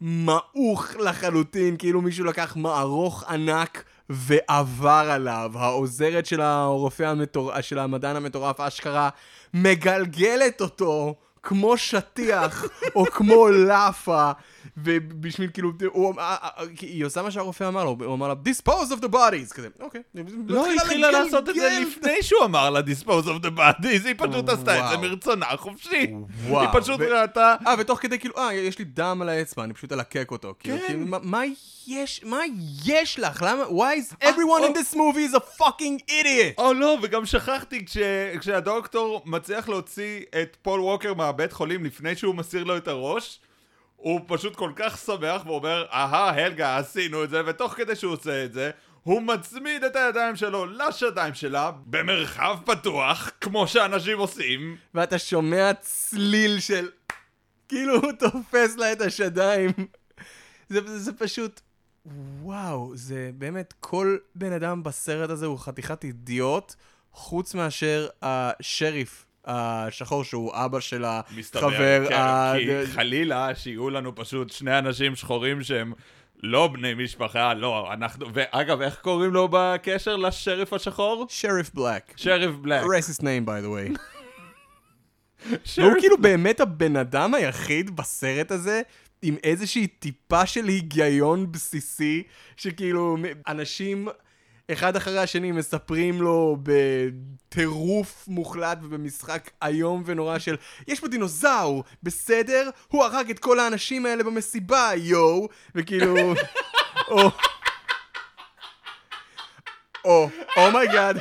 מעוך 0.02 0.96
לחלוטין, 1.00 1.78
כאילו 1.78 2.02
מישהו 2.02 2.26
לקח 2.26 2.56
מערוך 2.56 3.24
ענק 3.24 3.84
ועבר 4.10 5.08
עליו. 5.12 5.52
העוזרת 5.56 6.26
של 6.26 6.42
המטורף, 6.42 7.62
של 7.62 7.80
המדען 7.80 8.16
המטורף, 8.16 8.60
אשכרה, 8.60 9.10
מגלגלת 9.54 10.62
אותו 10.62 11.16
כמו 11.48 11.78
שטיח, 11.78 12.66
או 12.96 13.06
כמו 13.06 13.50
לאפה, 13.50 14.32
ובשביל 14.78 15.50
כאילו, 15.54 15.72
הוא, 15.92 16.14
אה, 16.20 16.36
אה, 16.44 16.50
אה, 16.58 16.66
היא 16.82 17.06
עושה 17.06 17.22
מה 17.22 17.32
שהרופא 17.32 17.68
אמר 17.68 17.84
לו, 17.84 17.98
הוא 18.06 18.14
אמר 18.14 18.28
לה, 18.28 18.34
dispose 18.46 18.92
of 18.92 19.04
the 19.04 19.14
bodies, 19.14 19.54
כזה, 19.54 19.68
אוקיי. 19.80 20.02
לא, 20.48 20.66
היא 20.66 20.80
התחילה 20.80 21.12
לעשות 21.12 21.50
את 21.50 21.56
זה 21.56 21.80
לפני 21.82 22.24
שהוא 22.24 22.46
אמר 22.46 22.70
לה 22.70 22.80
dispose 22.80 23.26
of 23.26 23.46
the 23.46 23.58
bodies, 23.58 24.08
היא 24.08 24.16
פשוט 24.18 24.50
עשתה 24.50 24.80
את 24.80 24.90
זה 24.90 24.98
מרצונה 24.98 25.46
חופשי. 25.58 26.14
היא 26.48 26.68
פשוט 26.74 27.00
ראתה... 27.02 27.56
אה, 27.68 27.76
ותוך 27.80 28.00
כדי 28.00 28.20
כאילו, 28.20 28.38
אה, 28.38 28.54
יש 28.54 28.80
לי 28.80 28.86
דם 28.86 29.20
על 29.22 29.30
האצבע, 29.30 29.64
אני 29.64 29.74
פשוט 29.74 29.92
אלקק 29.92 30.32
אותו. 30.32 30.54
כאילו, 30.60 30.78
כן. 30.88 31.00
מה 31.08 31.42
יש, 31.88 32.24
מה 32.24 32.40
יש 32.86 33.20
לך? 33.20 33.42
למה, 33.48 33.64
why 33.64 34.00
is 34.00 34.24
everyone 34.24 34.64
in 34.64 34.74
this 34.74 34.96
movie 34.96 35.32
is 35.32 35.36
a 35.36 35.62
fucking 35.62 36.10
idiot? 36.10 36.58
או 36.58 36.74
לא, 36.74 36.98
וגם 37.02 37.26
שכחתי, 37.26 37.86
כשהדוקטור 38.40 39.22
מצליח 39.26 39.70
להוציא 39.70 40.22
את 40.42 40.58
פול 40.62 40.80
ווקר 40.82 41.14
מהבית 41.14 41.54
חולים 41.54 41.86
לפני 41.86 42.16
שהוא 42.16 42.36
מסיר 42.36 42.64
לו 42.64 42.78
את 42.78 42.88
הראש, 42.88 43.40
הוא 43.96 44.22
פשוט 44.28 44.56
כל 44.56 44.72
כך 44.76 44.98
שמח 44.98 45.42
ואומר, 45.46 45.86
אהה, 45.92 46.30
הלגה, 46.30 46.78
עשינו 46.78 47.24
את 47.24 47.30
זה, 47.30 47.42
ותוך 47.46 47.74
כדי 47.74 47.96
שהוא 47.96 48.14
עושה 48.14 48.46
את 48.46 48.54
זה, 48.54 48.72
הוא 49.04 49.22
מצמיד 49.22 49.84
את 49.84 49.96
הידיים 49.96 50.36
שלו 50.36 50.66
לשדיים 50.66 51.34
שלה, 51.34 51.72
במרחב 51.86 52.58
פתוח, 52.66 53.32
כמו 53.42 53.68
שאנשים 53.68 54.18
עושים. 54.18 54.78
ואתה 54.94 55.20
שומע 55.20 55.72
צליל 55.74 56.60
של... 56.60 56.90
כאילו 57.70 57.96
הוא 57.96 58.12
תופס 58.12 58.76
לה 58.78 58.92
את 58.92 59.02
השדיים. 59.02 59.72
זה, 60.70 60.80
זה, 60.88 61.00
זה 61.00 61.14
פשוט... 61.14 61.62
וואו, 62.42 62.92
זה 62.96 63.32
באמת, 63.38 63.74
כל 63.80 64.18
בן 64.36 64.52
אדם 64.52 64.84
בסרט 64.84 65.30
הזה 65.30 65.46
הוא 65.46 65.60
חתיכת 65.60 66.04
אידיוט, 66.04 66.76
חוץ 67.12 67.56
מאשר 67.56 68.08
השריף 68.22 69.26
השחור 69.46 70.24
שהוא 70.24 70.52
אבא 70.54 70.80
של 70.80 71.06
החבר. 71.06 71.38
מסתבר, 71.38 72.06
כן, 72.10 72.54
כי 72.58 72.92
חלילה 72.92 73.56
שיהיו 73.56 73.90
לנו 73.90 74.16
פשוט 74.16 74.52
שני 74.52 74.80
אנשים 74.80 75.16
שחורים 75.16 75.64
שהם 75.64 75.94
לא 76.44 76.68
בני 76.68 76.94
משפחה, 76.94 77.54
לא, 77.54 77.94
אנחנו, 77.94 78.26
ואגב, 78.34 78.82
איך 78.82 79.00
קוראים 79.02 79.34
לו 79.34 79.48
בקשר 79.52 80.16
לשריף 80.16 80.74
השחור? 80.74 81.26
שריף 81.30 81.74
בלק. 81.74 82.14
שריף 82.16 82.56
בלק. 82.56 82.84
racist 82.84 83.22
name 83.22 83.48
by 83.48 83.64
the 83.66 83.98
way. 83.98 84.00
והוא 85.78 85.94
כאילו 86.00 86.18
באמת 86.18 86.60
הבן 86.60 86.96
אדם 86.96 87.34
היחיד 87.34 87.96
בסרט 87.96 88.52
הזה 88.52 88.82
עם 89.22 89.36
איזושהי 89.44 89.88
טיפה 89.88 90.46
של 90.46 90.66
היגיון 90.66 91.52
בסיסי, 91.52 92.24
שכאילו 92.58 93.18
אנשים 93.48 94.08
אחד 94.72 94.96
אחרי 94.96 95.20
השני 95.20 95.52
מספרים 95.52 96.22
לו 96.22 96.58
בטירוף 96.64 98.28
מוחלט 98.28 98.78
ובמשחק 98.82 99.50
איום 99.64 100.04
ונורא 100.06 100.40
של 100.40 100.56
יש 100.88 101.00
פה 101.00 101.08
דינוזאור, 101.08 101.84
בסדר? 102.04 102.70
הוא 102.88 103.04
הרג 103.04 103.30
את 103.30 103.40
כל 103.40 103.60
האנשים 103.60 104.06
האלה 104.06 104.24
במסיבה, 104.24 104.92
יואו! 104.96 105.48
וכאילו... 105.76 106.16
או... 107.12 107.32
או, 110.06 110.30
אומייגאד, 110.58 111.18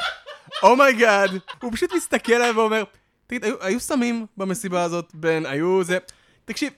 אומייגאד, 0.63 1.31
הוא 1.63 1.73
פשוט 1.73 1.93
מסתכל 1.93 2.33
עליי 2.33 2.51
ואומר, 2.51 2.85
תגיד, 3.27 3.45
היו, 3.45 3.55
היו 3.61 3.81
סמים 3.81 4.27
במסיבה 4.37 4.83
הזאת, 4.83 5.11
בן, 5.15 5.47
היו 5.47 5.85
זה... 5.85 5.99
תקשיב, 6.45 6.73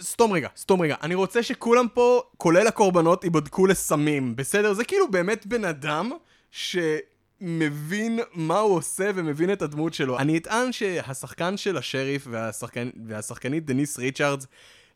סתום 0.00 0.32
רגע, 0.32 0.48
סתום 0.56 0.82
רגע. 0.82 0.96
אני 1.02 1.14
רוצה 1.14 1.42
שכולם 1.42 1.86
פה, 1.94 2.22
כולל 2.36 2.66
הקורבנות, 2.66 3.24
ייבדקו 3.24 3.66
לסמים, 3.66 4.36
בסדר? 4.36 4.72
זה 4.72 4.84
כאילו 4.84 5.10
באמת 5.10 5.46
בן 5.46 5.64
אדם 5.64 6.10
שמבין 6.50 8.20
מה 8.34 8.58
הוא 8.58 8.76
עושה 8.76 9.10
ומבין 9.14 9.52
את 9.52 9.62
הדמות 9.62 9.94
שלו. 9.94 10.18
אני 10.18 10.38
אטען 10.38 10.72
שהשחקן 10.72 11.56
של 11.56 11.76
השריף 11.76 12.26
והשחקן, 12.30 12.90
והשחקנית 13.06 13.66
דניס 13.66 13.98
ריצ'רדס 13.98 14.46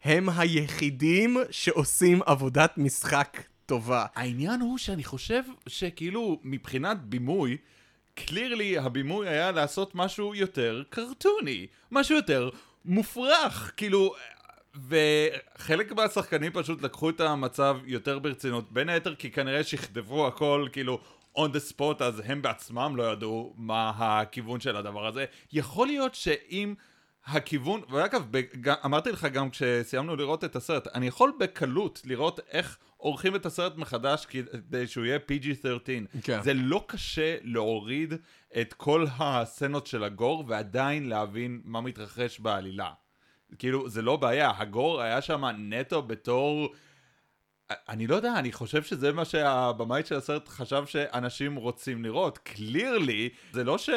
הם 0.05 0.29
היחידים 0.29 1.37
שעושים 1.51 2.21
עבודת 2.27 2.79
משחק 2.79 3.43
טובה. 3.67 4.07
העניין 4.15 4.61
הוא 4.61 4.79
שאני 4.79 5.05
חושב 5.05 5.43
שכאילו 5.67 6.41
מבחינת 6.45 7.03
בימוי, 7.03 7.57
קלירלי 8.15 8.79
הבימוי 8.79 9.29
היה 9.29 9.53
לעשות 9.53 9.95
משהו 9.95 10.35
יותר 10.35 10.83
קרטוני, 10.91 11.67
משהו 11.91 12.17
יותר 12.17 12.51
מופרך, 12.85 13.73
כאילו 13.77 14.15
וחלק 14.89 15.93
מהשחקנים 15.93 16.53
פשוט 16.53 16.83
לקחו 16.83 17.11
את 17.11 17.21
המצב 17.21 17.77
יותר 17.85 18.19
ברצינות, 18.19 18.73
בין 18.73 18.89
היתר 18.89 19.15
כי 19.15 19.31
כנראה 19.31 19.65
שכתבו 19.65 20.27
הכל 20.27 20.67
כאילו 20.73 21.01
on 21.37 21.41
the 21.41 21.73
spot, 21.73 22.05
אז 22.05 22.23
הם 22.25 22.43
בעצמם 22.43 22.95
לא 22.97 23.13
ידעו 23.13 23.55
מה 23.57 23.93
הכיוון 23.97 24.61
של 24.61 24.77
הדבר 24.77 25.07
הזה. 25.07 25.25
יכול 25.53 25.87
להיות 25.87 26.15
שאם 26.15 26.75
הכיוון, 27.27 27.81
ואגב, 27.91 28.23
אמרתי 28.85 29.13
לך 29.13 29.25
גם 29.25 29.51
כשסיימנו 29.51 30.17
לראות 30.17 30.45
את 30.45 30.57
הסרט, 30.57 30.89
אני 30.95 31.07
יכול 31.07 31.33
בקלות 31.41 32.03
לראות 32.05 32.41
איך 32.51 32.79
עורכים 32.97 33.37
את 33.37 33.47
הסרט 33.47 33.77
מחדש 33.77 34.27
כדי 34.27 34.87
שהוא 34.87 35.05
יהיה 35.05 35.19
PG-13. 35.29 36.23
כן. 36.23 36.43
זה 36.43 36.55
לא 36.55 36.85
קשה 36.89 37.37
להוריד 37.43 38.15
את 38.61 38.73
כל 38.73 39.07
הסצנות 39.19 39.87
של 39.87 40.05
הגור 40.05 40.45
ועדיין 40.49 41.09
להבין 41.09 41.61
מה 41.65 41.81
מתרחש 41.81 42.41
בעלילה. 42.41 42.91
כאילו, 43.59 43.89
זה 43.89 44.03
לא 44.03 44.17
בעיה, 44.17 44.53
הגור 44.57 45.01
היה 45.01 45.23
שם 45.23 45.45
נטו 45.59 46.03
בתור... 46.03 46.75
אני 47.89 48.07
לא 48.07 48.17
יודע, 48.17 48.35
אני 48.39 48.53
חושב 48.53 48.83
שזה 48.83 49.13
מה 49.13 49.25
שהבמאית 49.25 50.07
של 50.07 50.17
הסרט 50.17 50.49
חשב 50.49 50.87
שאנשים 50.87 51.57
רוצים 51.57 52.05
לראות. 52.05 52.39
קלירלי, 52.39 53.29
זה 53.53 53.65
לא 53.65 53.79
ש... 53.79 53.91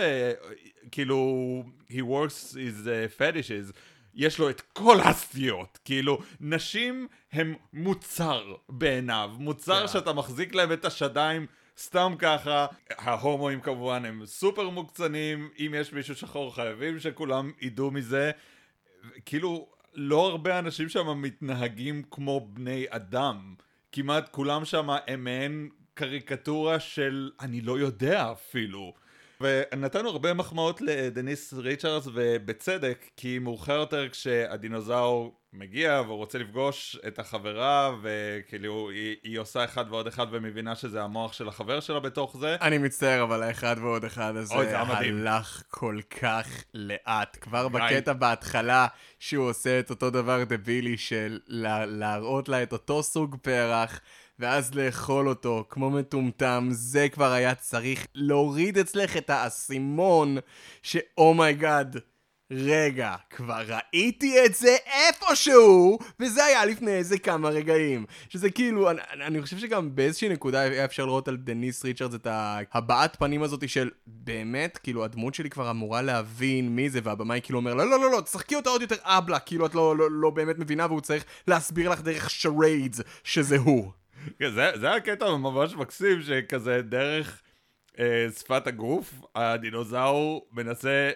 כאילו, 0.92 1.64
he 1.90 2.02
works 2.02 2.54
his 2.54 2.86
uh, 2.86 3.20
fetishes. 3.20 3.74
יש 4.16 4.40
לו 4.40 4.50
את 4.50 4.62
כל 4.62 5.00
הסטיות, 5.00 5.80
כאילו, 5.86 6.20
נשים 6.40 7.08
הם 7.32 7.56
מוצר 7.74 8.56
בעיניו, 8.70 9.32
מוצר 9.38 9.86
yeah. 9.86 9.88
שאתה 9.88 10.14
מחזיק 10.14 10.56
להם 10.56 10.72
את 10.72 10.86
השדיים 10.86 11.46
סתם 11.78 12.16
ככה, 12.20 12.66
ההומואים 12.98 13.62
כמובן 13.62 14.06
הם 14.06 14.26
סופר 14.26 14.70
מוקצנים, 14.70 15.50
אם 15.60 15.74
יש 15.78 15.94
מישהו 15.94 16.16
שחור 16.16 16.56
חייבים 16.56 17.00
שכולם 17.00 17.52
ידעו 17.62 17.92
מזה, 17.92 18.32
כאילו, 19.26 19.70
לא 19.94 20.28
הרבה 20.28 20.60
אנשים 20.60 20.90
שם 20.90 21.22
מתנהגים 21.22 22.04
כמו 22.12 22.48
בני 22.54 22.86
אדם. 22.90 23.56
כמעט 23.92 24.30
כולם 24.32 24.66
שם 24.66 24.90
הם 25.08 25.24
מעין 25.24 25.70
קריקטורה 25.94 26.80
של, 26.80 27.32
אני 27.40 27.62
לא 27.62 27.80
יודע 27.80 28.32
אפילו. 28.32 28.94
ונתנו 29.42 30.10
הרבה 30.10 30.34
מחמאות 30.34 30.82
לדניס 30.82 31.54
ריצ'רדס, 31.54 32.08
ובצדק, 32.14 33.06
כי 33.18 33.40
מאוחר 33.40 33.74
יותר 33.74 34.10
כשהדינוזאור 34.10 35.40
מגיע 35.58 36.02
והוא 36.06 36.18
רוצה 36.18 36.38
לפגוש 36.38 36.98
את 37.08 37.20
החברה, 37.20 37.96
וכאילו 38.02 38.90
היא, 38.90 39.16
היא 39.24 39.40
עושה 39.40 39.64
אחד 39.64 39.86
ועוד 39.90 40.08
אחד 40.08 40.28
ומבינה 40.32 40.76
שזה 40.76 41.04
המוח 41.04 41.34
של 41.34 41.48
החבר 41.48 41.80
שלה 41.80 42.00
בתוך 42.00 42.38
זה. 42.38 42.56
אני 42.62 42.78
מצטער, 42.78 43.24
אבל 43.24 43.44
האחד 43.44 43.76
ועוד 43.80 44.06
אחד 44.06 44.36
הזה 44.36 44.56
אוי. 44.56 44.74
הלך 44.74 45.64
כל 45.70 46.00
כך 46.22 46.48
לאט. 46.74 47.38
כבר. 47.42 47.68
בקטע 47.68 48.14
בהתחלה, 48.14 48.88
שהוא 49.20 49.50
עושה 49.50 49.80
את 49.80 49.90
אותו 49.90 50.10
דבר 50.10 50.44
דבילי 50.44 50.98
של 50.98 51.40
לה, 51.48 51.86
להראות 51.86 52.50
לה 52.50 52.64
את 52.64 52.74
אותו 52.74 53.04
סוג 53.04 53.36
פרח. 53.42 54.00
ואז 54.40 54.76
לאכול 54.76 55.30
אותו 55.30 55.66
כמו 55.70 55.90
מטומטם, 55.90 56.68
זה 56.72 57.10
כבר 57.10 57.32
היה 57.32 57.56
צריך 57.56 58.08
להוריד 58.16 58.78
אצלך 58.78 59.18
את 59.18 59.30
האסימון 59.30 60.38
ש 60.84 61.06
oh 61.06 61.29
my 61.29 61.52
God, 61.52 61.98
רגע, 62.52 63.16
כבר 63.30 63.62
ראיתי 63.68 64.46
את 64.46 64.56
זה 64.56 64.76
איפשהו, 64.86 66.00
וזה 66.20 66.46
היה 66.46 66.66
לפני 66.66 66.92
איזה 66.92 67.20
כמה 67.20 67.50
רגעים. 67.50 68.06
שזה 68.30 68.50
כאילו, 68.50 68.92
אני, 68.92 69.02
אני 69.14 69.42
חושב 69.42 69.58
שגם 69.58 69.96
באיזושהי 69.96 70.30
נקודה 70.30 70.60
היה 70.60 70.86
אפשר 70.86 71.06
לראות 71.06 71.28
על 71.28 71.38
דניס 71.38 71.86
ריצ'רדס 71.86 72.16
את 72.16 72.28
הבעת 72.74 73.16
פנים 73.16 73.44
הזאת 73.44 73.70
של 73.70 73.90
באמת, 74.08 74.78
כאילו 74.78 75.04
הדמות 75.04 75.36
שלי 75.36 75.50
כבר 75.50 75.72
אמורה 75.72 76.02
להבין 76.02 76.76
מי 76.76 76.90
זה, 76.90 77.00
והבמאי 77.04 77.40
כאילו 77.44 77.60
אומר, 77.60 77.74
לא, 77.74 77.90
לא, 77.90 78.00
לא, 78.00 78.12
לא, 78.12 78.22
תשחקי 78.22 78.56
אותה 78.56 78.70
עוד 78.70 78.82
יותר 78.82 78.96
אהבלה, 79.04 79.40
כאילו 79.40 79.66
את 79.66 79.76
לא, 79.76 79.98
לא, 79.98 80.12
לא 80.12 80.30
באמת 80.30 80.60
מבינה 80.60 80.86
והוא 80.86 81.02
צריך 81.02 81.26
להסביר 81.48 81.90
לך 81.90 82.02
דרך 82.02 82.30
charades 82.30 83.02
שזה 83.24 83.58
הוא. 83.58 83.92
כן, 84.40 84.52
זה, 84.52 84.72
זה 84.80 84.88
היה 84.88 85.00
קטע 85.00 85.36
ממש 85.36 85.76
מקסים, 85.76 86.22
שכזה 86.22 86.82
דרך 86.82 87.42
אה, 88.00 88.28
שפת 88.40 88.68
הגוף, 88.68 89.14
הדינוזאור 89.36 90.48
מנסה 90.52 91.12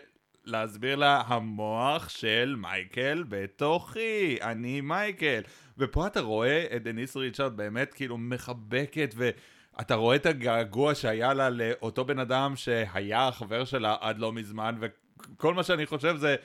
להסביר 0.50 0.95
לה 0.95 1.22
המוח 1.28 2.10
של 2.10 2.56
מייקל 2.58 3.24
בתוכי, 3.30 4.38
אני 4.41 4.82
מייקל. 4.82 5.41
ופה 5.78 6.08
אתה 6.08 6.20
רואה 6.20 6.66
את 6.76 6.84
דניס 6.84 7.18
ריצ'רד 7.18 7.58
באמת 7.58 7.93
כאילו 7.93 8.18
מחבקת, 8.18 9.14
ואתה 9.18 9.95
רואה 9.95 10.16
את 10.16 10.26
הגעגוע 10.26 10.95
שהיה 10.95 11.34
לה 11.34 11.50
לאותו 11.50 12.06
בן 12.06 12.20
אדם 12.20 12.56
שהיה 12.56 13.28
החבר 13.28 13.66
שלה 13.66 13.95
עד 14.02 14.20
לא 14.20 14.34
מזמן, 14.34 14.76
וכל 14.80 15.54
מה 15.54 15.64
שאני 15.64 15.86
חושב 15.86 16.16
זה... 16.16 16.36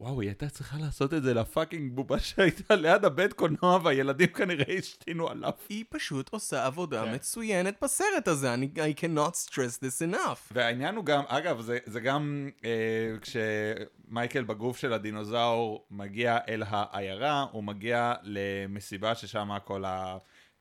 וואו, 0.00 0.20
היא 0.20 0.28
הייתה 0.28 0.48
צריכה 0.48 0.76
לעשות 0.78 1.14
את 1.14 1.22
זה 1.22 1.34
ל 1.34 1.41
fucking 1.41 1.92
בובה 1.94 2.18
שהייתה 2.18 2.74
ליד 2.74 3.04
הבית 3.04 3.32
קולנוע 3.32 3.78
והילדים 3.84 4.26
כנראה 4.26 4.74
השתינו 4.78 5.28
עליו. 5.28 5.52
היא 5.68 5.84
פשוט 5.88 6.28
עושה 6.32 6.66
עבודה 6.66 7.04
כן. 7.04 7.14
מצוינת 7.14 7.74
בסרט 7.82 8.28
הזה, 8.28 8.54
אני 8.54 8.70
I 8.76 9.00
cannot 9.00 9.48
stress 9.48 9.78
this 9.82 10.12
enough. 10.12 10.38
והעניין 10.50 10.94
הוא 10.94 11.04
גם, 11.04 11.22
אגב, 11.26 11.60
זה, 11.60 11.78
זה 11.84 12.00
גם 12.00 12.50
אה, 12.64 12.70
כשמייקל 13.20 14.44
בגוף 14.44 14.76
של 14.76 14.92
הדינוזאור 14.92 15.86
מגיע 15.90 16.38
אל 16.48 16.62
העיירה, 16.66 17.46
הוא 17.52 17.64
מגיע 17.64 18.14
למסיבה 18.22 19.14
ששם 19.14 19.50
כל 19.64 19.84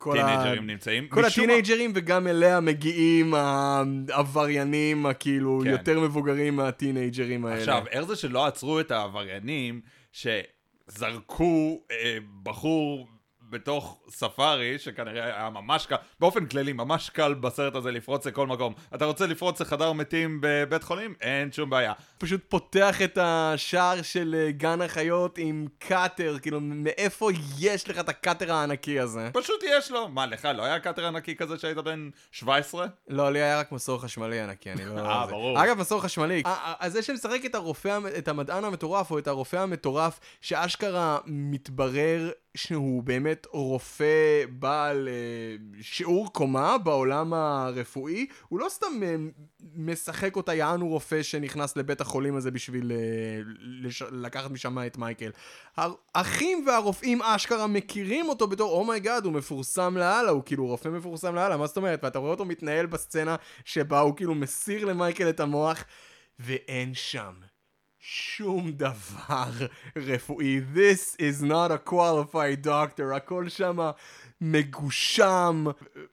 כל 0.02 0.20
ה- 0.20 0.26
הטינג'רים 0.34 0.68
נמצאים. 0.68 1.08
כל 1.08 1.26
הטינג'רים 1.26 1.92
וגם 1.96 2.28
אליה 2.28 2.60
מגיעים 2.60 3.34
העבריינים 3.34 5.06
הכאילו 5.06 5.60
כן. 5.64 5.70
יותר 5.70 6.00
מבוגרים 6.00 6.56
מהטינג'רים 6.56 7.46
האלה. 7.46 7.60
עכשיו, 7.60 7.84
איך 7.92 8.02
זה 8.02 8.16
שלא 8.16 8.46
עצרו 8.46 8.80
את 8.80 8.92
העבריינים 8.92 9.82
שזרקו 10.12 11.82
אה, 11.92 12.18
בחור 12.44 13.08
בתוך 13.50 14.02
ספארי, 14.10 14.80
שכנראה 14.80 15.26
היה 15.26 15.50
ממש 15.50 15.86
קל, 15.86 15.96
באופן 16.20 16.46
כללי, 16.46 16.74
ממש 16.74 17.10
קל 17.10 17.34
בסרט 17.34 17.76
הזה 17.76 17.92
לפרוץ 17.92 18.28
לכל 18.28 18.48
מקום. 18.48 18.74
אתה 18.96 19.06
רוצה 19.06 19.28
לפרוץ 19.28 19.62
לחדר 19.62 19.94
מתים 19.94 20.40
בבית 20.42 20.84
חולים? 20.84 21.14
אין 21.22 21.52
שום 21.52 21.70
בעיה. 21.70 21.94
פשוט 22.18 22.42
פותח 22.50 23.02
את 23.02 23.18
השער 23.22 24.02
של 24.02 24.36
אה, 24.40 24.52
גן 24.52 24.82
החיות 24.82 25.38
עם 25.38 25.68
קאטר, 25.80 26.38
כאילו 26.42 26.60
מאיפה 26.62 27.30
יש 27.60 27.90
לך 27.90 28.00
את 28.00 28.10
הקאטר 28.10 28.54
הענקי 28.54 29.00
הזה? 29.00 29.30
פשוט 29.34 29.64
יש 29.64 29.92
לו. 29.92 30.10
מה, 30.10 30.26
לך 30.26 30.48
לא 30.56 30.64
היה 30.64 30.80
קאטר 30.80 31.06
ענקי 31.08 31.36
כזה 31.36 31.58
שהיית 31.58 31.78
בן 31.78 32.10
17? 32.32 32.86
לא, 33.08 33.32
לי 33.32 33.42
היה 33.42 33.60
רק 33.60 33.72
מסור 33.72 34.02
חשמלי 34.02 34.40
ענקי, 34.40 34.72
אני 34.72 34.86
לא... 34.86 35.00
אה. 35.00 35.28
ברור. 35.28 35.64
אגב, 35.64 35.78
מסור 35.78 36.02
חשמלי. 36.02 36.44
אז 36.80 36.94
זה 36.94 37.02
שמשחק 37.02 37.46
את 37.46 37.56
הרופא, 37.56 38.00
את 38.18 38.28
המדען 38.28 38.64
המטורף, 38.64 39.12
או 39.12 39.20
את 39.20 39.28
הרופא 39.28 39.58
המטורף, 39.58 40.20
שאשכרה 40.42 41.18
מתברר 41.26 42.32
שהוא 42.58 43.04
באמת 43.04 43.48
רופא 43.52 44.46
בעל 44.50 45.08
אה, 45.08 45.56
שיעור 45.82 46.34
קומה 46.34 46.78
בעולם 46.78 47.34
הרפואי, 47.34 48.28
הוא 48.48 48.60
לא 48.60 48.70
סתם 48.70 49.04
אה, 49.04 49.16
משחק 49.76 50.36
אותה 50.36 50.54
יענו 50.54 50.88
רופא 50.88 51.24
שנכנס 51.24 51.78
לבית 51.78 52.02
החולים 52.02 52.36
הזה 52.36 52.52
בשביל 52.52 52.92
אה, 52.92 52.98
לש... 53.60 54.02
לקחת 54.12 54.52
משם 54.52 54.78
את 54.88 54.98
מייקל. 54.98 55.32
האחים 56.16 56.64
והרופאים 56.68 57.22
אשכרה 57.22 57.68
מכירים 57.68 58.30
אותו 58.30 58.48
בתור 58.48 58.72
oh 58.72 58.85
my 58.85 58.99
God, 58.99 59.26
הוא 59.26 59.34
מפורסם 59.34 59.98
לאללה, 59.98 60.32
הוא 60.32 60.44
כאילו 60.46 60.66
רופא 60.66 60.90
מפורסם 60.90 61.36
לאללה, 61.36 61.58
מה 61.58 61.68
זאת 61.68 61.78
אומרת? 61.78 62.04
ואתה 62.04 62.20
רואה 62.20 62.32
אותו 62.32 62.46
מתנהל 62.46 62.86
בסצנה 62.86 63.36
שבה 63.66 64.00
הוא 64.00 64.16
כאילו 64.16 64.36
מסיר 64.36 64.86
למייקל 64.86 65.30
את 65.30 65.40
המוח, 65.40 65.84
ואין 66.40 66.94
שם 66.94 67.34
שום 68.02 68.72
דבר 68.72 69.50
רפואי. 69.96 70.62
This 70.76 71.16
is 71.16 71.44
not 71.44 71.72
a 71.72 71.90
qualified 71.90 72.66
doctor, 72.66 73.16
הכל 73.16 73.50
שמה 73.50 73.92
מגושם 74.42 75.66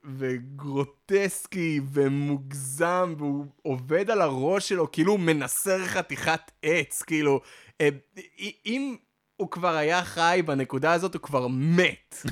וגרוטסקי 0.04 1.80
ומוגזם, 1.92 3.14
והוא 3.18 3.46
עובד 3.62 4.10
על 4.10 4.20
הראש 4.20 4.68
שלו 4.68 4.92
כאילו 4.92 5.12
הוא 5.12 5.20
מנסר 5.20 5.86
חתיכת 5.86 6.50
עץ, 6.62 7.02
כאילו, 7.02 7.40
אה, 7.80 7.88
אם 8.66 8.96
הוא 9.36 9.50
כבר 9.50 9.76
היה 9.76 10.04
חי 10.04 10.42
בנקודה 10.46 10.92
הזאת, 10.92 11.14
הוא 11.14 11.22
כבר 11.22 11.46
מת. 11.50 12.16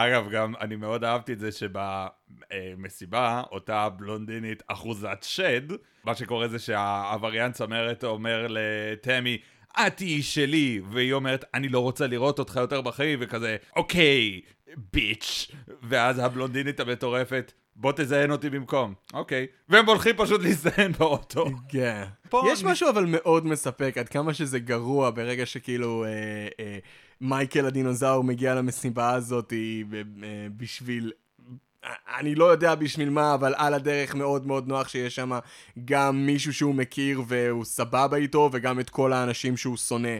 אגב, 0.00 0.28
גם 0.30 0.54
אני 0.60 0.76
מאוד 0.76 1.04
אהבתי 1.04 1.32
את 1.32 1.38
זה 1.38 1.50
שבמסיבה, 1.52 3.42
אותה 3.50 3.88
בלונדינית 3.88 4.62
אחוזת 4.66 5.18
שד, 5.22 5.72
מה 6.04 6.14
שקורה 6.14 6.48
זה 6.48 6.58
שהעבריין 6.58 7.52
צמרת 7.52 8.04
אומר 8.04 8.46
לתמי, 8.50 9.38
את 9.86 9.96
תהיי 9.96 10.22
שלי, 10.22 10.80
והיא 10.90 11.12
אומרת, 11.12 11.44
אני 11.54 11.68
לא 11.68 11.80
רוצה 11.80 12.06
לראות 12.06 12.38
אותך 12.38 12.56
יותר 12.56 12.80
בחיים, 12.80 13.18
וכזה, 13.22 13.56
אוקיי, 13.76 14.40
ביץ', 14.92 15.50
ואז 15.82 16.18
הבלונדינית 16.18 16.80
המטורפת, 16.80 17.52
בוא 17.76 17.92
תזיין 17.96 18.30
אותי 18.30 18.50
במקום, 18.50 18.94
אוקיי, 19.14 19.46
והם 19.68 19.86
הולכים 19.86 20.16
פשוט 20.16 20.42
להזדיין 20.42 20.92
באוטו. 20.92 21.46
כן. 21.68 22.04
יש 22.52 22.64
משהו 22.64 22.90
אבל 22.90 23.06
מאוד 23.06 23.46
מספק, 23.46 23.94
עד 23.98 24.08
כמה 24.08 24.34
שזה 24.34 24.58
גרוע 24.58 25.10
ברגע 25.10 25.46
שכאילו 25.46 26.04
אה, 26.04 26.08
אה, 26.60 26.78
מייקל 27.20 27.66
הדינוזאור 27.66 28.24
מגיע 28.24 28.54
למסיבה 28.54 29.14
הזאת 29.14 29.52
אה, 29.52 29.58
אה, 30.22 30.46
בשביל... 30.56 31.12
אני 32.18 32.34
לא 32.34 32.44
יודע 32.44 32.74
בשביל 32.74 33.10
מה, 33.10 33.34
אבל 33.34 33.54
על 33.56 33.74
הדרך 33.74 34.14
מאוד 34.14 34.46
מאוד 34.46 34.68
נוח 34.68 34.88
שיש 34.88 35.14
שם 35.14 35.38
גם 35.84 36.26
מישהו 36.26 36.54
שהוא 36.54 36.74
מכיר 36.74 37.22
והוא 37.26 37.64
סבבה 37.64 38.16
איתו, 38.16 38.50
וגם 38.52 38.80
את 38.80 38.90
כל 38.90 39.12
האנשים 39.12 39.56
שהוא 39.56 39.76
שונא. 39.76 40.18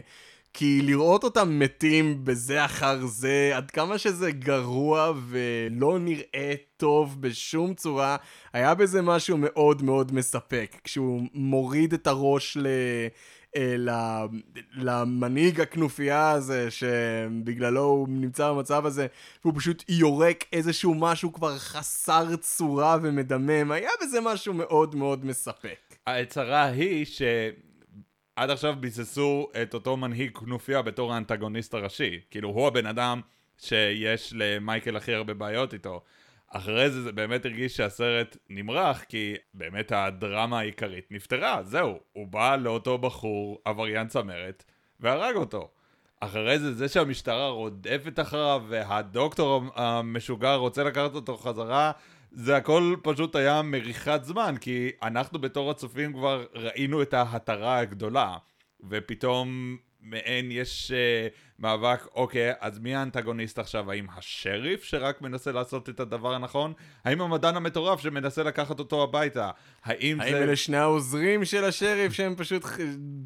כי 0.53 0.81
לראות 0.81 1.23
אותם 1.23 1.59
מתים 1.59 2.25
בזה 2.25 2.65
אחר 2.65 3.05
זה, 3.05 3.51
עד 3.55 3.71
כמה 3.71 3.97
שזה 3.97 4.31
גרוע 4.31 5.13
ולא 5.29 5.99
נראה 5.99 6.53
טוב 6.77 7.21
בשום 7.21 7.73
צורה, 7.73 8.17
היה 8.53 8.75
בזה 8.75 9.01
משהו 9.01 9.37
מאוד 9.37 9.81
מאוד 9.81 10.13
מספק. 10.13 10.75
כשהוא 10.83 11.21
מוריד 11.33 11.93
את 11.93 12.07
הראש 12.07 12.57
ל... 12.57 12.67
אה, 13.55 13.75
למנהיג 14.73 15.61
הכנופיה 15.61 16.31
הזה, 16.31 16.71
שבגללו 16.71 17.81
הוא 17.81 18.07
נמצא 18.09 18.51
במצב 18.51 18.85
הזה, 18.85 19.07
והוא 19.43 19.53
פשוט 19.57 19.83
יורק 19.89 20.45
איזשהו 20.53 20.93
משהו 20.95 21.33
כבר 21.33 21.57
חסר 21.57 22.35
צורה 22.35 22.97
ומדמם, 23.01 23.71
היה 23.71 23.89
בזה 24.01 24.19
משהו 24.21 24.53
מאוד 24.53 24.95
מאוד 24.95 25.25
מספק. 25.25 25.95
ההצהרה 26.07 26.65
היא 26.65 27.05
שעד 27.05 28.49
עכשיו 28.49 28.75
ביססו 28.79 29.49
את 29.61 29.73
אותו 29.73 29.97
מנהיג 29.97 30.37
כנופיה 30.37 30.81
בתור 30.81 31.13
האנטגוניסט 31.13 31.73
הראשי. 31.73 32.19
כאילו, 32.31 32.49
הוא 32.49 32.67
הבן 32.67 32.85
אדם 32.85 33.21
שיש 33.57 34.33
למייקל 34.35 34.95
הכי 34.95 35.13
הרבה 35.13 35.33
בעיות 35.33 35.73
איתו. 35.73 36.01
אחרי 36.49 36.89
זה 36.89 37.01
זה 37.01 37.11
באמת 37.11 37.45
הרגיש 37.45 37.77
שהסרט 37.77 38.37
נמרח, 38.49 39.03
כי 39.03 39.35
באמת 39.53 39.91
הדרמה 39.91 40.59
העיקרית 40.59 41.11
נפתרה, 41.11 41.63
זהו. 41.63 41.99
הוא 42.13 42.27
בא 42.27 42.55
לאותו 42.55 42.97
בחור, 42.97 43.61
עבריין 43.65 44.07
צמרת, 44.07 44.63
והרג 44.99 45.35
אותו. 45.35 45.69
אחרי 46.19 46.59
זה, 46.59 46.73
זה 46.73 46.87
שהמשטרה 46.87 47.49
רודפת 47.49 48.19
אחריו, 48.19 48.63
והדוקטור 48.67 49.63
המשוגע 49.75 50.55
רוצה 50.55 50.83
לקחת 50.83 51.15
אותו 51.15 51.37
חזרה, 51.37 51.91
זה 52.31 52.57
הכל 52.57 52.95
פשוט 53.03 53.35
היה 53.35 53.61
מריחת 53.61 54.23
זמן, 54.23 54.55
כי 54.61 54.91
אנחנו 55.03 55.39
בתור 55.39 55.71
הצופים 55.71 56.13
כבר 56.13 56.45
ראינו 56.53 57.01
את 57.01 57.13
ההתרה 57.13 57.77
הגדולה, 57.77 58.37
ופתאום 58.89 59.77
מעין, 60.01 60.51
יש 60.51 60.91
uh, 60.91 61.35
מאבק, 61.59 62.07
אוקיי, 62.15 62.53
אז 62.59 62.79
מי 62.79 62.95
האנטגוניסט 62.95 63.59
עכשיו? 63.59 63.91
האם 63.91 64.07
השריף 64.15 64.83
שרק 64.83 65.21
מנסה 65.21 65.51
לעשות 65.51 65.89
את 65.89 65.99
הדבר 65.99 66.33
הנכון? 66.33 66.73
האם 67.03 67.21
המדען 67.21 67.55
המטורף 67.55 67.99
שמנסה 67.99 68.43
לקחת 68.43 68.79
אותו 68.79 69.03
הביתה? 69.03 69.51
האם, 69.83 70.21
האם 70.21 70.31
זה... 70.31 70.43
אלה 70.43 70.55
שני 70.55 70.77
העוזרים 70.77 71.45
של 71.45 71.63
השריף 71.63 72.13
שהם 72.13 72.35
פשוט 72.35 72.63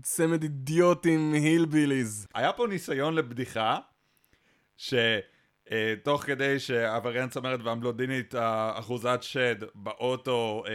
צמד 0.03 0.43
אידיוטים 0.43 1.33
הילביליז? 1.33 2.27
היה 2.33 2.53
פה 2.53 2.67
ניסיון 2.67 3.13
לבדיחה, 3.15 3.77
שתוך 4.77 6.23
כדי 6.25 6.59
שעבריין 6.59 7.29
צמרת 7.29 7.59
והבלונדינית 7.63 8.35
האחוזת 8.35 9.19
שד 9.21 9.55
באוטו 9.75 10.63
אה, 10.67 10.71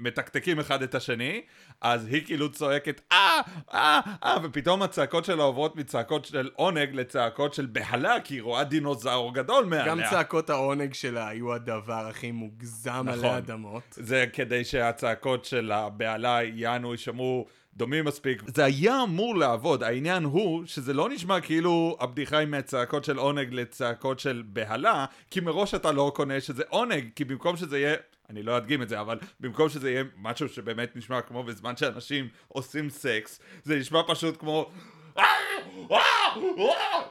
מתקתקים 0.00 0.60
אחד 0.60 0.82
את 0.82 0.94
השני, 0.94 1.42
אז 1.80 2.06
היא 2.06 2.24
כאילו 2.26 2.52
צועקת 2.52 3.00
אה, 3.12 3.40
אה, 3.74 4.00
אה, 4.24 4.36
ופתאום 4.42 4.82
הצעקות 4.82 5.24
שלה 5.24 5.42
עוברות 5.42 5.76
מצעקות 5.76 6.24
של 6.24 6.50
עונג 6.54 6.88
לצעקות 6.92 7.54
של 7.54 7.66
בהלה, 7.66 8.16
כי 8.24 8.34
היא 8.34 8.42
רואה 8.42 8.64
דינוזאור 8.64 9.34
גדול 9.34 9.64
מעליה. 9.64 9.86
גם 9.86 10.00
צעקות 10.10 10.50
העונג 10.50 10.94
שלה 10.94 11.28
היו 11.28 11.54
הדבר 11.54 12.06
הכי 12.08 12.30
מוגזם 12.30 12.90
נכון. 12.90 13.08
עלי 13.08 13.38
אדמות. 13.38 13.82
זה 13.90 14.24
כדי 14.32 14.64
שהצעקות 14.64 15.44
של 15.44 15.72
הבהלה 15.72 16.38
יענו 16.42 16.92
יישמעו 16.92 17.46
דומים 17.76 18.04
מספיק. 18.04 18.42
זה 18.46 18.64
היה 18.64 19.02
אמור 19.02 19.36
לעבוד, 19.36 19.82
העניין 19.82 20.24
הוא 20.24 20.62
שזה 20.66 20.92
לא 20.92 21.08
נשמע 21.08 21.40
כאילו 21.40 21.96
הבדיחה 22.00 22.38
היא 22.38 22.48
מהצעקות 22.48 23.04
של 23.04 23.18
עונג 23.18 23.54
לצעקות 23.54 24.20
של 24.20 24.42
בהלה, 24.46 25.04
כי 25.30 25.40
מראש 25.40 25.74
אתה 25.74 25.92
לא 25.92 26.12
קונה 26.16 26.40
שזה 26.40 26.62
עונג, 26.68 27.08
כי 27.16 27.24
במקום 27.24 27.56
שזה 27.56 27.78
יהיה... 27.78 27.96
אני 28.30 28.42
לא 28.42 28.56
אדגים 28.56 28.82
את 28.82 28.88
זה, 28.88 29.00
אבל 29.00 29.18
במקום 29.40 29.68
שזה 29.68 29.90
יהיה 29.90 30.04
משהו 30.16 30.48
שבאמת 30.48 30.96
נשמע 30.96 31.20
כמו 31.20 31.42
בזמן 31.42 31.76
שאנשים 31.76 32.28
עושים 32.48 32.90
סקס, 32.90 33.40
זה 33.64 33.78
נשמע 33.78 34.02
פשוט 34.08 34.40
כמו... 34.40 34.70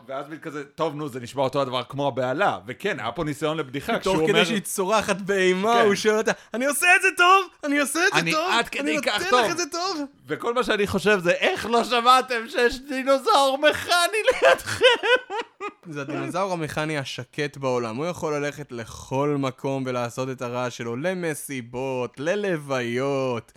ואז 0.07 0.29
מין 0.29 0.39
כזה, 0.39 0.63
טוב 0.63 0.95
נו, 0.95 1.09
זה 1.09 1.19
נשמע 1.19 1.43
אותו 1.43 1.61
הדבר 1.61 1.83
כמו 1.83 2.07
הבהלה. 2.07 2.59
וכן, 2.67 2.99
היה 2.99 3.11
פה 3.11 3.23
ניסיון 3.23 3.57
לבדיחה, 3.57 3.99
כשהוא 3.99 4.13
תוך 4.13 4.21
אומר... 4.21 4.33
כדי 4.33 4.45
שהיא 4.45 4.59
צורחת 4.59 5.21
באימה, 5.21 5.73
כן. 5.73 5.85
הוא 5.85 5.95
שואל 5.95 6.17
אותה, 6.17 6.31
אני 6.53 6.65
עושה 6.65 6.87
את 6.95 7.01
זה 7.01 7.07
טוב? 7.17 7.47
אני 7.63 7.79
עושה 7.79 7.99
את 8.07 8.13
זה 8.13 8.19
טוב? 8.19 8.21
אני 8.21 8.31
טוב." 8.31 8.51
נותן 9.31 9.45
לך 9.45 9.51
את 9.51 9.57
זה 9.57 9.63
טוב? 9.71 10.01
וכל 10.27 10.53
מה 10.53 10.63
שאני 10.63 10.87
חושב 10.87 11.19
זה 11.19 11.31
איך 11.31 11.65
לא 11.65 11.83
שמעתם 11.83 12.49
שיש 12.49 12.79
דינוזאור 12.79 13.57
מכני 13.57 14.17
לידכם? 14.25 14.85
זה 15.93 16.01
הדינוזאור 16.01 16.53
המכני 16.53 16.97
השקט 16.97 17.57
בעולם, 17.57 17.95
הוא 17.95 18.05
יכול 18.05 18.35
ללכת 18.35 18.71
לכל 18.71 19.35
מקום 19.39 19.83
ולעשות 19.85 20.29
את 20.29 20.41
הרעש 20.41 20.77
שלו, 20.77 20.95
למסיבות, 20.95 22.19
ללוויות, 22.19 23.51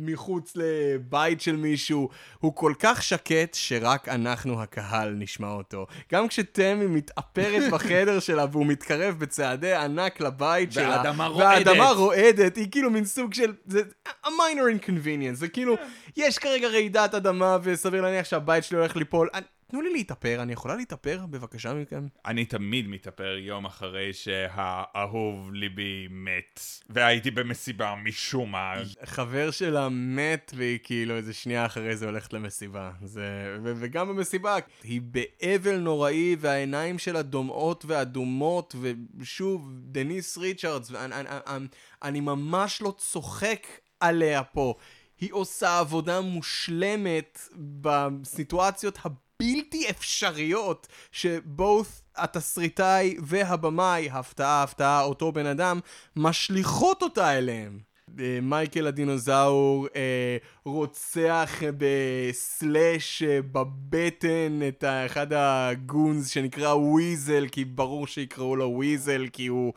מחוץ 0.00 0.52
לבית 0.54 1.40
של 1.40 1.56
מישהו, 1.56 2.08
הוא 2.38 2.56
כל 2.56 2.72
כך 2.78 3.02
שקט 3.02 3.54
שרק 3.70 4.08
אנחנו 4.08 4.62
הקהל 4.62 5.10
נשמע 5.10 5.48
אותו. 5.48 5.86
גם 6.12 6.28
כשתמי 6.28 6.86
מתאפרת 6.86 7.62
בחדר 7.72 8.20
שלה 8.20 8.46
והוא 8.52 8.66
מתקרב 8.66 9.18
בצעדי 9.18 9.74
ענק 9.74 10.20
לבית 10.20 10.72
שלה, 10.72 10.88
והאדמה 10.88 11.26
רועדת. 11.26 11.66
והאדמה 11.66 11.90
רועדת, 11.90 12.56
היא 12.56 12.70
כאילו 12.70 12.90
מין 12.90 13.04
סוג 13.04 13.34
של, 13.34 13.52
זה 13.66 13.82
a 14.06 14.28
minor 14.28 14.84
inconvenience, 14.84 15.34
זה 15.34 15.48
כאילו, 15.48 15.76
יש 16.16 16.38
כרגע 16.38 16.68
רעידת 16.68 17.14
אדמה 17.14 17.58
וסביר 17.62 18.02
להניח 18.02 18.26
שהבית 18.26 18.64
שלי 18.64 18.78
הולך 18.78 18.96
ליפול. 18.96 19.28
תנו 19.70 19.80
לי 19.80 19.90
להתאפר, 19.90 20.42
אני 20.42 20.52
יכולה 20.52 20.76
להתאפר 20.76 21.26
בבקשה 21.30 21.74
מכם? 21.74 22.06
אני 22.26 22.44
תמיד 22.44 22.88
מתאפר 22.88 23.36
יום 23.38 23.64
אחרי 23.64 24.12
שהאהוב 24.12 25.52
ליבי 25.52 26.08
מת, 26.10 26.60
והייתי 26.88 27.30
במסיבה 27.30 27.94
משום 28.04 28.52
מה. 28.52 28.74
חבר 29.04 29.50
שלה 29.50 29.88
מת 29.88 30.52
והיא 30.56 30.78
כאילו 30.82 31.16
איזה 31.16 31.34
שנייה 31.34 31.66
אחרי 31.66 31.96
זה 31.96 32.06
הולכת 32.06 32.32
למסיבה. 32.32 32.90
זה... 33.02 33.56
ו- 33.64 33.72
וגם 33.76 34.08
במסיבה 34.08 34.56
היא 34.82 35.00
באבל 35.02 35.76
נוראי 35.76 36.36
והעיניים 36.40 36.98
שלה 36.98 37.22
דומעות 37.22 37.84
ואדומות 37.86 38.74
ושוב 39.18 39.70
דניס 39.82 40.38
ריצ'רדס 40.38 40.90
ואני 40.90 41.14
אני, 41.14 41.28
אני, 41.46 41.66
אני 42.02 42.20
ממש 42.20 42.82
לא 42.82 42.94
צוחק 42.98 43.66
עליה 44.00 44.42
פה. 44.42 44.74
היא 45.20 45.32
עושה 45.32 45.78
עבודה 45.78 46.20
מושלמת 46.20 47.48
בסיטואציות 47.56 48.98
הבלתי 49.40 49.90
אפשריות 49.90 50.88
שבוth 51.12 52.02
התסריטאי 52.16 53.16
והבמאי, 53.22 54.10
הפתעה 54.10 54.62
הפתעה, 54.62 55.02
אותו 55.02 55.32
בן 55.32 55.46
אדם, 55.46 55.80
משליכות 56.16 57.02
אותה 57.02 57.38
אליהם. 57.38 57.89
אה, 58.18 58.38
מייקל 58.42 58.86
הדינוזאור 58.86 59.86
אה, 59.96 60.36
רוצח 60.64 61.62
בסלאש 61.78 63.22
אה, 63.22 63.38
בבטן 63.42 64.60
את 64.68 64.84
אחד 65.06 65.26
הגונז 65.32 66.28
שנקרא 66.28 66.74
וויזל, 66.74 67.46
כי 67.52 67.64
ברור 67.64 68.06
שיקראו 68.06 68.56
לו 68.56 68.64
וויזל, 68.64 69.26
כי 69.32 69.46
הוא, 69.46 69.72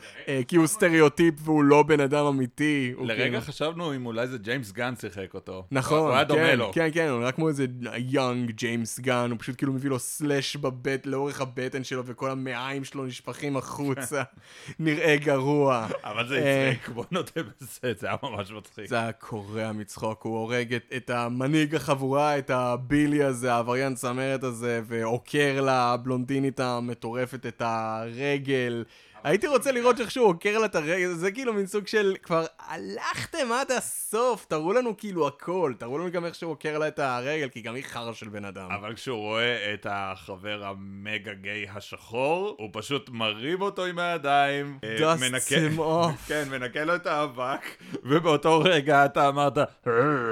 כי 0.48 0.56
הוא 0.56 0.68
סטריאוטיפ 0.68 1.34
והוא 1.44 1.64
לא 1.64 1.84
בן 1.84 2.00
אדם 2.00 2.26
אמיתי. 2.26 2.94
לרגע 3.00 3.24
כאילו- 3.24 3.42
חשבנו 3.42 3.96
אם 3.96 4.06
אולי 4.06 4.28
זה 4.28 4.38
ג'יימס 4.38 4.72
גן 4.72 4.94
שיחק 5.02 5.34
אותו. 5.34 5.66
נכון, 5.72 6.00
הוא 6.00 6.12
היה 6.12 6.24
דומה 6.24 6.42
כן, 6.42 6.60
לו. 6.60 6.72
כן, 6.74 6.90
כן, 6.94 7.08
הוא 7.10 7.20
נראה 7.20 7.32
כמו 7.32 7.48
איזה 7.50 7.66
young 7.98 8.52
ג'יימס 8.52 9.00
גן, 9.00 9.28
הוא 9.32 9.40
פשוט 9.40 9.58
כאילו 9.58 9.74
מביא 9.74 9.90
לו 9.90 10.00
slash 10.00 10.56
בבט, 10.56 11.06
לאורך 11.06 11.42
הבטן 11.42 11.84
שלו, 11.84 12.06
וכל 12.06 12.30
המעיים 12.30 12.84
שלו 12.84 13.06
נשפכים 13.06 13.58
החוצה. 13.58 14.24
נראה 14.80 15.16
גרוע. 15.18 15.88
אבל 16.04 16.28
זה 16.28 16.38
הצחיק, 16.38 16.90
בוא 16.90 17.06
נודה 17.12 17.32
בזה, 17.36 17.94
זה 18.00 18.08
היה 18.08 18.18
ממש 18.24 18.52
מצחיק. 18.52 18.86
זה 18.86 19.00
היה 19.00 19.12
קורע 19.12 19.72
מצחוק, 19.72 20.24
הוא 20.24 20.38
הורג 20.38 20.74
את, 20.74 20.94
את 20.96 21.10
המנהיג 21.10 21.76
החבורה, 21.76 22.38
את 22.38 22.50
הבילי 22.50 23.24
הזה, 23.24 23.54
העבריין 23.54 23.96
צמרת 23.96 24.44
הזה, 24.44 24.82
ועוקר 24.86 25.62
לבלונדינית 25.62 26.60
המטורפת 26.60 27.46
את 27.46 27.62
הרגל. 27.66 28.84
הייתי 29.24 29.48
רוצה 29.48 29.72
לראות 29.72 30.00
איך 30.00 30.12
שהוא 30.12 30.28
עוקר 30.28 30.58
לה 30.58 30.66
את 30.66 30.76
הרגל, 30.76 31.14
זה 31.14 31.32
כאילו 31.32 31.54
מין 31.54 31.66
סוג 31.66 31.88
של, 31.88 32.16
כבר 32.24 32.46
הלכתם 32.60 33.52
עד 33.52 33.72
הסוף, 33.72 34.46
תראו 34.46 34.74
לנו 34.74 34.98
כאילו 34.98 35.28
הכל, 35.28 35.74
תראו 35.80 35.98
לנו 35.98 36.12
גם 36.12 36.26
איך 36.26 36.36
שהוא 36.36 36.52
עוקר 36.52 36.78
לה 36.78 36.88
את 36.88 37.00
הרגל, 37.00 37.50
כי 37.50 37.62
גם 37.62 37.76
היא 37.76 37.84
חרא 37.84 38.14
של 38.14 38.30
בן 38.30 38.46
אדם. 38.46 38.72
אבל 38.72 38.94
כשהוא 38.94 39.18
רואה 39.18 39.74
את 39.74 39.88
החבר 39.90 40.64
המגה 40.66 41.34
גיי 41.34 41.66
השחור, 41.76 42.56
הוא 42.60 42.70
פשוט 42.74 43.10
מרים 43.10 43.62
אותו 43.62 43.86
עם 43.86 44.00
הידיים. 44.00 44.78
אה, 44.84 45.16
מנקה-. 45.16 46.10
כן, 46.28 46.44
מנקה 46.52 46.84
לו 46.84 46.96
את 46.96 47.06
האבק, 47.08 47.62
ובאותו 48.04 48.60
רגע 48.60 49.06
אתה 49.06 49.28
אמרת, 49.28 49.58
"אה, 49.58 49.64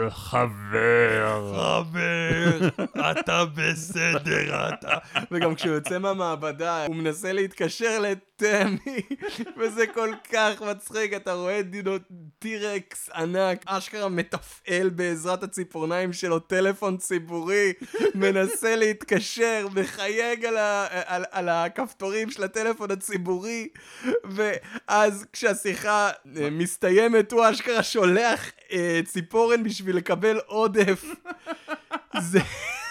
חבר. 0.09 1.53
חבר, 1.55 2.67
אתה 3.11 3.43
בסדר, 3.55 4.69
אתה. 4.69 4.97
וגם 5.31 5.55
כשהוא 5.55 5.73
יוצא 5.73 5.99
מהמעבדה, 5.99 6.85
הוא 6.85 6.95
מנסה 6.95 7.33
להתקשר 7.33 7.99
לטמי, 8.41 9.01
וזה 9.57 9.87
כל 9.87 10.13
כך 10.31 10.61
מצחיק, 10.61 11.13
אתה 11.13 11.33
רואה 11.33 11.61
דינו 11.61 11.91
טירקס 12.39 13.09
ענק, 13.09 13.63
אשכרה 13.65 14.09
מתפעל 14.09 14.89
בעזרת 14.89 15.43
הציפורניים 15.43 16.13
שלו 16.13 16.39
טלפון 16.39 16.97
ציבורי, 16.97 17.73
מנסה 18.15 18.75
להתקשר, 18.75 19.67
מחייג 19.75 20.45
על, 20.45 20.57
ה, 20.57 20.87
על, 21.05 21.23
על 21.31 21.49
הכפתורים 21.49 22.31
של 22.31 22.43
הטלפון 22.43 22.91
הציבורי, 22.91 23.67
ואז 24.23 25.25
כשהשיחה 25.33 26.09
אה, 26.37 26.49
מסתיימת, 26.49 27.31
הוא 27.31 27.49
אשכרה 27.51 27.83
שולח 27.83 28.51
אה, 28.71 28.99
ציפורן 29.05 29.63
בשביל 29.63 29.97
לקבל 29.97 30.39
עודף. 30.45 31.03
זה, 32.19 32.39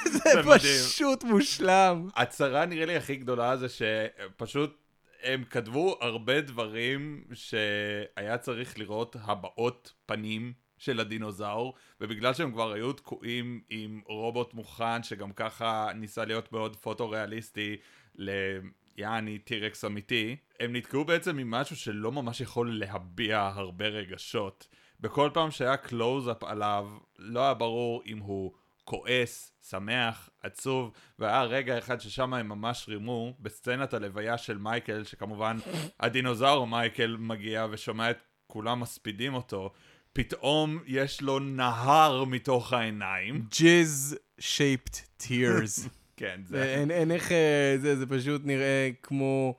זה. 0.05 0.42
פשוט 0.44 1.24
מושלם. 1.24 2.09
הצרה 2.16 2.66
נראה 2.66 2.86
לי 2.86 2.96
הכי 2.96 3.16
גדולה 3.16 3.57
זה 3.57 3.66
שפשוט 3.68 4.80
הם 5.23 5.45
כתבו 5.45 5.99
הרבה 6.01 6.41
דברים 6.41 7.25
שהיה 7.33 8.39
צריך 8.39 8.79
לראות 8.79 9.16
הבעות 9.21 9.93
פנים 10.07 10.53
של 10.79 11.01
הדינוזאור, 11.01 11.75
ובגלל 12.01 12.35
שהם 12.35 12.53
כבר 12.53 12.73
היו 12.73 12.93
תקועים 12.93 13.61
עם 13.71 14.01
רובוט 14.07 14.55
מוכן 14.55 15.03
שגם 15.03 15.33
ככה 15.33 15.89
ניסה 15.95 16.25
להיות 16.25 16.53
מאוד 16.53 16.77
פוטו-ריאליסטי 16.77 17.77
ליעני 18.14 19.39
טירקס 19.39 19.85
אמיתי, 19.85 20.37
הם 20.61 20.77
נתקעו 20.77 21.05
בעצם 21.05 21.39
עם 21.39 21.51
משהו 21.51 21.77
שלא 21.77 22.12
ממש 22.12 22.41
יכול 22.41 22.79
להביע 22.79 23.51
הרבה 23.55 23.87
רגשות. 23.89 24.68
בכל 25.01 25.31
פעם 25.35 25.51
שהיה 25.51 25.77
קלוז-אפ 25.77 26.45
עליו, 26.45 26.89
לא 27.18 27.41
היה 27.41 27.55
ברור 27.55 28.03
אם 28.07 28.18
הוא 28.18 28.53
כועס, 28.91 29.53
שמח, 29.68 30.28
עצוב, 30.43 30.93
והיה 31.18 31.43
רגע 31.43 31.78
אחד 31.78 32.01
ששם 32.01 32.34
הם 32.34 32.49
ממש 32.49 32.86
רימו, 32.88 33.34
בסצנת 33.41 33.95
הלוויה 33.95 34.38
של 34.38 34.59
מייקל, 34.59 35.05
שכמובן 35.05 35.57
הדינוזאור 36.01 36.66
מייקל 36.66 37.16
מגיע 37.18 37.66
ושומע 37.70 38.11
את 38.11 38.18
כולם 38.47 38.80
מספידים 38.80 39.34
אותו, 39.34 39.70
פתאום 40.12 40.78
יש 40.86 41.22
לו 41.22 41.38
נהר 41.38 42.24
מתוך 42.24 42.72
העיניים. 42.72 43.45
Jeez 43.51 44.18
shaped 44.41 45.22
tears. 45.22 45.88
כן, 46.16 46.41
זה... 46.45 46.64
אין, 46.64 46.91
אין 46.91 47.11
איך, 47.11 47.32
אה, 47.32 47.74
זה, 47.78 47.97
זה 47.97 48.07
פשוט 48.07 48.43
נראה 48.45 48.91
כמו 49.03 49.59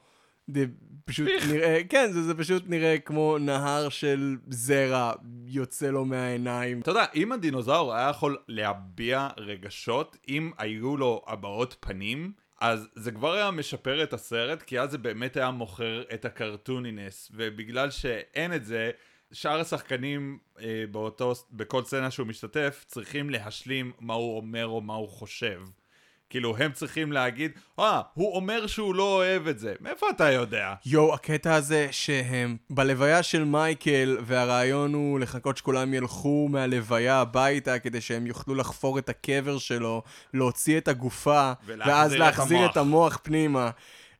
the 0.49 0.67
פשוט 1.05 1.29
נראה, 1.51 1.81
כן, 1.89 2.11
זה, 2.11 2.23
זה 2.23 2.33
פשוט 2.33 2.63
נראה 2.67 2.99
כמו 2.99 3.37
נהר 3.37 3.89
של 3.89 4.37
זרע 4.49 5.13
יוצא 5.45 5.87
לו 5.87 6.05
מהעיניים. 6.05 6.81
אתה 6.81 6.91
יודע, 6.91 7.05
אם 7.15 7.31
הדינוזאור 7.31 7.93
היה 7.93 8.09
יכול 8.09 8.37
להביע 8.47 9.27
רגשות, 9.37 10.17
אם 10.27 10.51
היו 10.57 10.97
לו 10.97 11.21
הבעות 11.27 11.75
פנים, 11.79 12.31
אז 12.61 12.87
זה 12.95 13.11
כבר 13.11 13.33
היה 13.33 13.51
משפר 13.51 14.03
את 14.03 14.13
הסרט, 14.13 14.61
כי 14.61 14.79
אז 14.79 14.91
זה 14.91 14.97
באמת 14.97 15.37
היה 15.37 15.51
מוכר 15.51 16.03
את 16.13 16.25
הקרטונינס, 16.25 17.31
ובגלל 17.33 17.89
שאין 17.89 18.53
את 18.53 18.65
זה, 18.65 18.91
שאר 19.31 19.59
השחקנים 19.59 20.39
אה, 20.61 20.83
באותו, 20.91 21.33
בכל 21.51 21.83
סצנה 21.83 22.11
שהוא 22.11 22.27
משתתף, 22.27 22.85
צריכים 22.87 23.29
להשלים 23.29 23.91
מה 23.99 24.13
הוא 24.13 24.37
אומר 24.37 24.67
או 24.67 24.81
מה 24.81 24.93
הוא 24.93 25.09
חושב. 25.09 25.61
כאילו, 26.31 26.57
הם 26.57 26.71
צריכים 26.71 27.11
להגיד, 27.11 27.51
אה, 27.79 28.01
הוא 28.13 28.35
אומר 28.35 28.67
שהוא 28.67 28.95
לא 28.95 29.15
אוהב 29.15 29.47
את 29.47 29.59
זה. 29.59 29.73
מאיפה 29.81 30.09
אתה 30.09 30.31
יודע? 30.31 30.73
יואו, 30.85 31.13
הקטע 31.13 31.55
הזה 31.55 31.87
שהם 31.91 32.57
בלוויה 32.69 33.23
של 33.23 33.43
מייקל, 33.43 34.17
והרעיון 34.25 34.93
הוא 34.93 35.19
לחכות 35.19 35.57
שכולם 35.57 35.93
ילכו 35.93 36.47
מהלוויה 36.51 37.19
הביתה 37.19 37.79
כדי 37.79 38.01
שהם 38.01 38.27
יוכלו 38.27 38.55
לחפור 38.55 38.99
את 38.99 39.09
הקבר 39.09 39.57
שלו, 39.57 40.03
להוציא 40.33 40.77
את 40.77 40.87
הגופה, 40.87 41.51
ואז 41.67 42.13
את 42.13 42.19
להחזיר 42.19 42.57
המוח. 42.57 42.71
את 42.71 42.77
המוח 42.77 43.19
פנימה. 43.23 43.69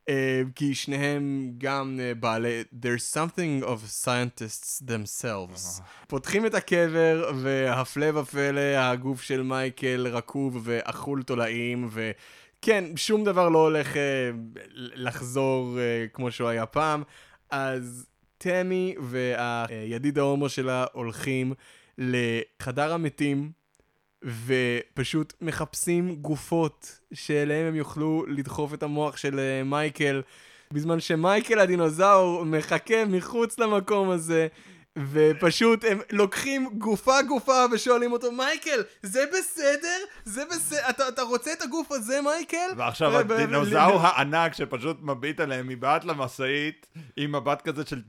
Uh, 0.02 0.14
כי 0.56 0.76
שניהם 0.76 1.52
גם 1.58 2.00
uh, 2.00 2.20
בעלי, 2.20 2.64
there's 2.82 3.16
something 3.16 3.64
of 3.64 4.06
scientists 4.06 4.84
themselves. 4.88 5.82
פותחים 6.08 6.46
את 6.46 6.54
הקבר, 6.54 7.32
והפלא 7.36 8.20
ופלא, 8.20 8.78
הגוף 8.78 9.22
של 9.22 9.44
מייקל 9.44 10.08
רקוב 10.08 10.62
ואכול 10.64 11.24
תולעים, 11.24 11.90
וכן, 11.92 12.84
שום 12.96 13.24
דבר 13.24 13.50
לא 13.50 13.60
הולך 13.60 13.94
uh, 13.94 13.98
לחזור 14.76 15.78
uh, 15.78 16.16
כמו 16.16 16.32
שהוא 16.32 16.50
היה 16.50 16.66
פעם. 16.66 17.04
אז 17.50 18.08
תמי 18.38 18.96
והידיד 19.00 20.18
ההומו 20.18 20.50
שלה 20.50 20.86
הולכים 20.94 21.54
לחדר 21.98 22.94
המתים, 22.94 23.52
ופשוט 24.24 25.34
מחפשים 25.42 26.16
גופות 26.16 27.00
שאליהם 27.14 27.68
הם 27.68 27.76
יוכלו 27.76 28.26
לדחוף 28.28 28.74
את 28.74 28.84
המוח 28.84 29.18
של 29.18 29.40
אה, 29.40 29.64
מייקל, 29.64 30.22
בזמן 30.72 31.00
שמייקל 31.00 31.60
הדינוזאור 31.60 32.46
מחכה 32.46 33.06
מחוץ 33.06 33.60
למקום 33.60 34.10
הזה. 34.10 34.48
ופשוט 34.98 35.86
הם 35.90 36.00
לוקחים 36.12 36.70
גופה 36.78 37.22
גופה 37.22 37.66
ושואלים 37.72 38.12
אותו 38.12 38.32
מייקל 38.32 38.84
זה 39.04 39.26
בסדר? 39.26 39.98
זה 40.26 40.44
בסדר? 40.46 40.90
אתה, 40.90 41.08
אתה 41.08 41.22
רוצה 41.22 41.54
את 41.54 41.62
הגוף 41.62 41.92
הזה 41.92 42.22
מייקל? 42.22 42.70
ועכשיו 42.78 43.18
הדינוזאור 43.18 44.02
הענק 44.02 44.54
שפשוט 44.54 44.98
מביט 45.02 45.40
עליהם 45.40 45.68
מבעט 45.68 46.06
למשאית, 46.06 46.88
עם 47.18 47.36
מבט 47.36 47.62
כזה 47.62 47.84
של... 47.86 48.02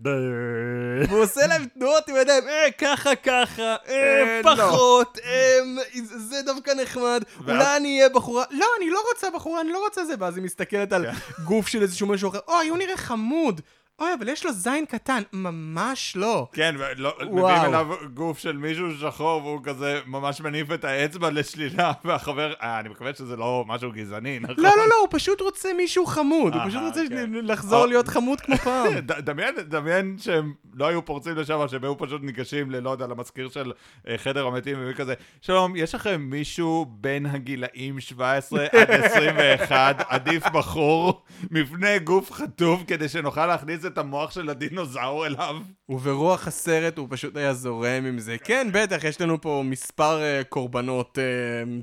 והוא 1.09 1.23
עושה 1.23 1.47
להם 1.47 1.67
תנועות 1.67 2.09
עם 2.09 2.17
ידיים, 2.17 2.49
אה, 2.49 2.71
ככה 2.79 3.17
ככה, 3.17 3.63
אה, 3.63 3.77
אה, 3.89 4.41
לא. 4.45 4.55
פחות, 4.55 5.19
אה, 5.25 5.59
זה 6.03 6.43
דווקא 6.47 6.71
נחמד, 6.83 7.23
אולי 7.49 7.77
אני 7.77 7.99
אהיה 7.99 8.09
בחורה, 8.09 8.45
לא, 8.51 8.67
אני 8.79 8.91
לא 8.91 9.03
רוצה 9.13 9.27
בחורה, 9.35 9.61
אני 9.61 9.73
לא 9.73 9.79
רוצה 9.85 10.05
זה, 10.05 10.15
ואז 10.19 10.37
היא 10.37 10.45
מסתכלת 10.45 10.93
על 10.93 11.07
כן. 11.07 11.45
גוף 11.45 11.69
של 11.69 11.83
איזשהו 11.83 12.07
משהו 12.07 12.31
אחר, 12.31 12.39
אוי, 12.49 12.69
הוא 12.69 12.79
נראה 12.79 12.97
חמוד, 12.97 13.61
אוי, 14.03 14.15
אבל 14.19 14.29
יש 14.29 14.45
לו 14.45 14.53
זין 14.53 14.87
קטן, 14.87 15.23
ממש 15.33 16.17
לא. 16.17 16.47
כן, 16.53 16.75
ולא-. 16.79 17.15
מביאים 17.21 17.65
אליו 17.65 17.87
גוף 18.15 18.39
של 18.39 18.57
מישהו 18.57 18.87
שחור, 19.01 19.45
והוא 19.45 19.61
כזה 19.65 20.01
ממש 20.07 20.41
מניף 20.41 20.73
את 20.73 20.85
האצבע 20.85 21.31
לשלילה, 21.31 21.93
והחבר... 22.05 22.53
אה, 22.63 22.81
אני 22.81 22.89
מקווה 22.89 23.15
שזה 23.15 23.37
לא 23.37 23.65
משהו 23.69 23.93
גזעני, 23.93 24.39
נכון? 24.43 24.57
לא, 24.59 24.71
לא, 24.77 24.89
לא, 24.89 24.95
הוא 25.01 25.09
פשוט 25.11 25.41
רוצה 25.41 25.69
מישהו 25.77 26.07
חמוד, 26.07 26.55
הוא 26.55 26.63
פשוט 26.69 26.83
רוצה 26.83 27.03
כן. 27.09 27.31
לחזור 27.33 27.87
להיות 27.87 28.09
חמוד 28.09 28.41
כמו 28.41 28.57
פעם. 28.65 28.93
דמיין, 29.01 29.55
דמיין 29.57 30.17
שהם 30.19 30.53
לא 30.75 30.87
היו 30.87 31.05
פורצים 31.05 31.37
לשם, 31.37 31.69
שהם 31.69 31.85
היו 31.85 31.99
פשוט 31.99 32.23
ניגשים 32.23 32.71
ללא 32.71 32.91
יודע, 32.91 33.07
למזכיר 33.07 33.49
של 33.49 33.73
אה, 34.09 34.19
חדר 34.19 34.47
המתים, 34.47 34.79
וכזה, 34.87 35.15
שלום, 35.41 35.77
יש 35.77 35.95
לכם 35.95 36.21
מישהו 36.21 36.87
בין 36.89 37.27
הגילאים 37.27 38.01
17 38.01 38.67
עד 38.73 38.91
21, 38.91 40.05
עדיף 40.09 40.43
בחור, 40.49 41.23
מבנה 41.51 41.99
גוף 41.99 42.33
חטוב, 42.33 42.85
כדי 42.87 43.09
שנוכל 43.09 43.47
להכניס 43.47 43.87
את 43.87 43.92
המוח 43.99 44.31
של 44.31 44.51
הדינוזאור 44.51 45.27
אליו? 45.27 45.57
וברוח 45.89 46.47
הסרט 46.49 46.99
הוא 46.99 47.07
פשוט 47.11 47.37
היה 47.37 47.55
זורם 47.55 48.05
עם 48.07 48.19
זה. 48.19 48.37
כן, 48.45 48.69
בטח, 48.73 49.05
יש 49.05 49.21
לנו 49.21 49.41
פה 49.41 49.63
מספר 49.65 50.23
אה, 50.23 50.45
קורבנות, 50.49 51.19
אה, 51.19 51.25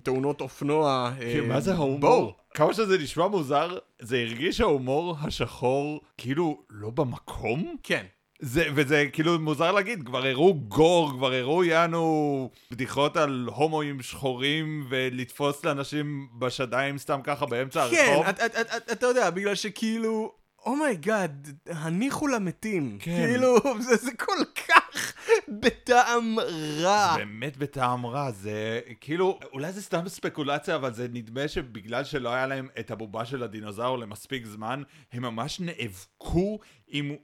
תאונות 0.04 0.42
אופנוע. 0.42 1.12
אה, 1.22 1.34
כי 1.34 1.42
מה 1.42 1.60
זה 1.60 1.74
בואו. 1.74 1.84
ההומור? 1.88 2.36
כמה 2.54 2.74
שזה 2.74 2.98
נשמע 2.98 3.28
מוזר, 3.28 3.78
זה 4.02 4.18
הרגיש 4.20 4.62
ההומור 4.62 5.16
השחור 5.22 6.02
כאילו 6.18 6.62
לא 6.70 6.90
במקום? 6.90 7.76
כן. 7.84 8.06
זה, 8.42 8.66
וזה 8.76 9.06
כאילו 9.14 9.40
מוזר 9.40 9.72
להגיד, 9.72 10.04
כבר 10.06 10.26
הראו 10.26 10.54
גור, 10.54 11.12
כבר 11.12 11.34
הראו 11.34 11.64
יענו 11.64 12.50
בדיחות 12.72 13.18
על 13.18 13.50
הומואים 13.56 14.02
שחורים 14.02 14.86
ולתפוס 14.90 15.66
לאנשים 15.66 16.28
בשדיים 16.40 16.98
סתם 16.98 17.20
ככה 17.24 17.46
באמצע 17.46 17.88
כן, 17.92 18.06
הרחוב. 18.10 18.26
את- 18.26 18.40
את- 18.40 18.56
את- 18.56 18.68
את- 18.78 18.92
אתה 18.92 19.06
יודע, 19.06 19.30
בגלל 19.30 19.56
שכאילו, 19.56 20.32
oh 20.66 20.89
my 20.89 21.13
God, 21.13 21.60
הניחו 21.70 22.28
למתים. 22.28 22.98
כן. 23.00 23.28
כאילו, 23.28 23.56
זה 23.88 23.96
זה 23.96 24.12
כל 24.14 24.44
כך 24.68 25.14
בטעם 25.62 26.36
רע. 26.82 27.16
באמת 27.18 27.58
בטעם 27.58 28.06
רע, 28.06 28.32
זה 28.32 28.80
כאילו, 29.02 29.40
אולי 29.54 29.72
זה 29.72 29.82
סתם 29.82 30.08
ספקולציה, 30.08 30.76
אבל 30.76 30.94
זה 30.94 31.08
נדמה 31.14 31.48
שבגלל 31.48 32.04
שלא 32.04 32.30
היה 32.30 32.48
להם 32.48 32.68
את 32.80 32.92
הבובה 32.92 33.26
של 33.26 33.44
הדינוזאור 33.44 33.98
למספיק 33.98 34.46
זמן, 34.46 34.84
הם 35.14 35.22
ממש 35.22 35.60
נאבקו 35.60 36.60
עם 36.88 37.16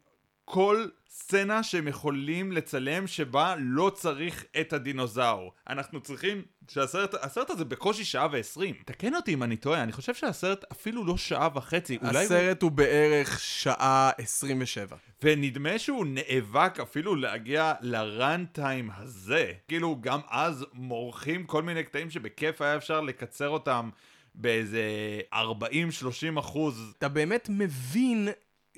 כל 0.46 0.88
סצנה 1.10 1.64
שהם 1.64 1.88
יכולים 1.88 2.52
לצלם 2.52 3.08
שבה 3.08 3.56
לא 3.60 3.92
צריך 3.96 4.46
את 4.62 4.74
הדינוזאור. 4.74 5.54
אנחנו 5.70 6.02
צריכים 6.02 6.42
שהסרט, 6.68 7.14
הסרט 7.22 7.50
הזה 7.50 7.66
בקושי 7.66 8.06
שעה 8.06 8.28
ועשרים. 8.32 8.76
תקן 8.86 9.16
אותי 9.16 9.34
אם 9.34 9.44
אני 9.44 9.58
טועה, 9.58 9.84
אני 9.84 9.92
חושב 9.92 10.14
שהסרט 10.14 10.66
אפילו 10.72 11.06
לא 11.06 11.18
שעה 11.18 11.50
וחצי. 11.56 11.98
אולי 12.02 12.14
הוא... 12.14 12.20
הסרט 12.20 12.62
הוא 12.62 12.72
בערך 12.72 13.40
שעה 13.40 14.12
27. 14.18 14.96
ונדמה 15.24 15.80
שהוא 15.80 16.06
נאבק 16.06 16.80
אפילו 16.82 17.16
להגיע 17.16 17.74
לרן 17.82 18.46
טיים 18.52 18.90
הזה. 18.98 19.52
כאילו, 19.68 19.98
גם 20.02 20.20
אז 20.30 20.66
מורחים 20.74 21.44
כל 21.46 21.64
מיני 21.64 21.84
קטעים 21.84 22.10
שבכיף 22.10 22.62
היה 22.62 22.76
אפשר 22.76 23.02
לקצר 23.02 23.50
אותם 23.50 23.90
באיזה 24.36 24.82
40-30 25.34 25.38
אחוז. 26.40 26.94
אתה 26.98 27.10
באמת 27.10 27.50
מבין 27.52 28.28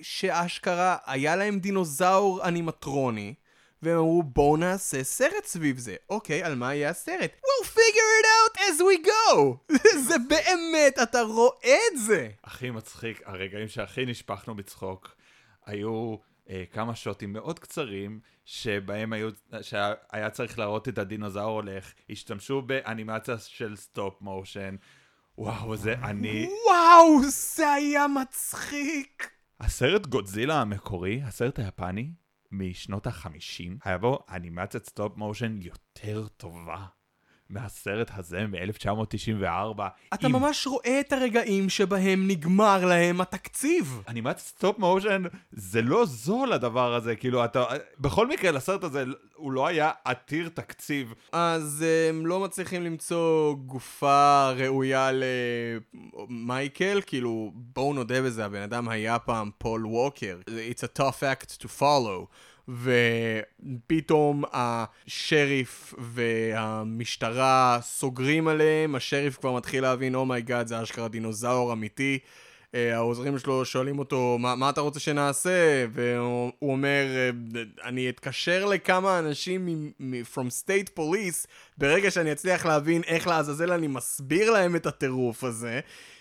שאשכרה 0.02 0.98
היה 1.06 1.36
להם 1.36 1.60
דינוזאור 1.60 2.48
אנימטרוני, 2.48 3.34
והם 3.82 3.98
אמרו 3.98 4.24
בואו 4.24 4.58
נעשה 4.58 5.04
סרט 5.04 5.46
סביב 5.46 5.78
זה. 5.78 5.96
אוקיי, 6.10 6.44
על 6.44 6.56
מה 6.56 6.74
יהיה 6.74 6.90
הסרט? 6.90 7.32
We'll 7.36 7.68
figure 7.68 8.14
it 8.22 8.26
out 8.26 8.58
as 8.60 8.82
we 8.82 9.08
go! 9.08 9.58
זה 10.08 10.16
באמת, 10.30 11.00
אתה 11.04 11.22
רואה 11.22 11.78
את 11.92 12.00
זה! 12.00 12.30
הכי 12.44 12.70
מצחיק, 12.70 13.22
הרגעים 13.26 13.68
שהכי 13.68 14.06
נשפכנו 14.06 14.56
בצחוק, 14.56 15.16
היו 15.66 16.16
אה, 16.50 16.64
כמה 16.72 16.96
שוטים 16.96 17.34
מאוד 17.34 17.60
קצרים, 17.60 18.20
שבהם 18.46 19.14
היו, 19.14 19.30
שהיה 19.62 20.30
צריך 20.30 20.60
להראות 20.60 20.88
את 20.88 20.98
הדינוזאור 20.98 21.50
הולך, 21.50 21.94
השתמשו 22.10 22.62
באנימציה 22.62 23.38
של 23.38 23.76
סטופ 23.76 24.22
מושן. 24.22 24.76
וואו, 25.38 25.76
זה 25.76 25.94
אני... 25.94 26.50
וואו, 26.66 27.20
זה 27.30 27.72
היה 27.72 28.08
מצחיק! 28.08 29.32
הסרט 29.60 30.06
גודזילה 30.06 30.62
המקורי, 30.62 31.22
הסרט 31.24 31.60
היפני, 31.60 32.10
משנות 32.52 33.08
החמישים, 33.08 33.78
היה 33.84 33.98
בו 33.98 34.20
אנימציית 34.30 34.86
סטופ 34.86 35.18
מושן 35.18 35.60
יותר 35.62 36.28
טובה 36.28 36.86
מהסרט 37.50 38.12
הזה 38.16 38.46
מ-1994. 38.48 39.82
אתה 40.14 40.28
ממש 40.28 40.68
רואה 40.68 41.00
את 41.00 41.14
הרגעים 41.14 41.70
שבהם 41.70 42.28
נגמר 42.28 42.86
להם 42.86 43.22
התקציב. 43.22 44.02
אנימציית 44.08 44.38
סטופ 44.38 44.80
מושן 44.80 45.24
זה 45.52 45.82
לא 45.82 46.06
זול 46.06 46.54
הדבר 46.54 46.94
הזה, 46.94 47.16
כאילו 47.16 47.46
אתה... 47.46 47.66
בכל 48.00 48.28
מקרה 48.28 48.52
לסרט 48.52 48.84
הזה 48.84 49.04
הוא 49.36 49.52
לא 49.52 49.68
היה 49.68 49.92
עתיר 50.06 50.50
תקציב. 50.50 51.14
אז 51.32 51.86
הם 52.10 52.26
לא 52.26 52.40
מצליחים 52.40 52.84
למצוא 52.84 53.54
גופה 53.54 54.52
ראויה 54.52 55.10
למייקל, 56.30 57.02
כאילו, 57.06 57.52
בואו 57.56 57.94
נודה 57.94 58.22
בזה, 58.22 58.46
הבן 58.46 58.62
אדם 58.62 58.90
היה 58.90 59.20
פעם 59.20 59.50
פול 59.58 59.86
ווקר. 59.86 60.40
It's 60.48 60.84
a 60.84 61.00
tough 61.00 61.24
act 61.24 61.64
to 61.64 61.68
follow. 61.80 62.28
ופתאום 62.68 64.44
השריף 64.54 65.94
והמשטרה 65.98 67.80
סוגרים 67.82 68.48
עליהם, 68.48 68.96
השריף 68.96 69.38
כבר 69.38 69.54
מתחיל 69.54 69.82
להבין, 69.82 70.16
oh 70.16 70.29
my 70.29 70.42
god, 70.42 70.68
זה 70.68 70.84
אשכרה 70.84 71.08
דינוזאור 71.08 71.74
אמיתי. 71.74 72.20
אה, 72.76 72.96
העוזרים 72.96 73.40
שלו 73.40 73.66
שואלים 73.66 74.00
אותו, 74.00 74.38
מה, 74.40 74.56
מה 74.56 74.70
אתה 74.70 74.82
רוצה 74.82 75.00
שנעשה? 75.00 75.86
והוא 75.92 76.52
הוא 76.60 76.72
אומר, 76.72 77.06
אה, 77.16 77.30
אני 77.84 78.10
אתקשר 78.10 78.66
לכמה 78.66 79.20
אנשים 79.20 79.66
מ- 79.66 79.92
מ- 80.00 80.22
from 80.34 80.48
state 80.64 81.00
police, 81.00 81.48
ברגע 81.78 82.12
שאני 82.12 82.32
אצליח 82.32 82.66
להבין 82.66 83.02
איך 83.04 83.28
לעזאזל 83.28 83.72
אני 83.72 83.88
מסביר 83.88 84.52
להם 84.52 84.76
את 84.76 84.86
הטירוף 84.86 85.44
הזה. 85.44 85.80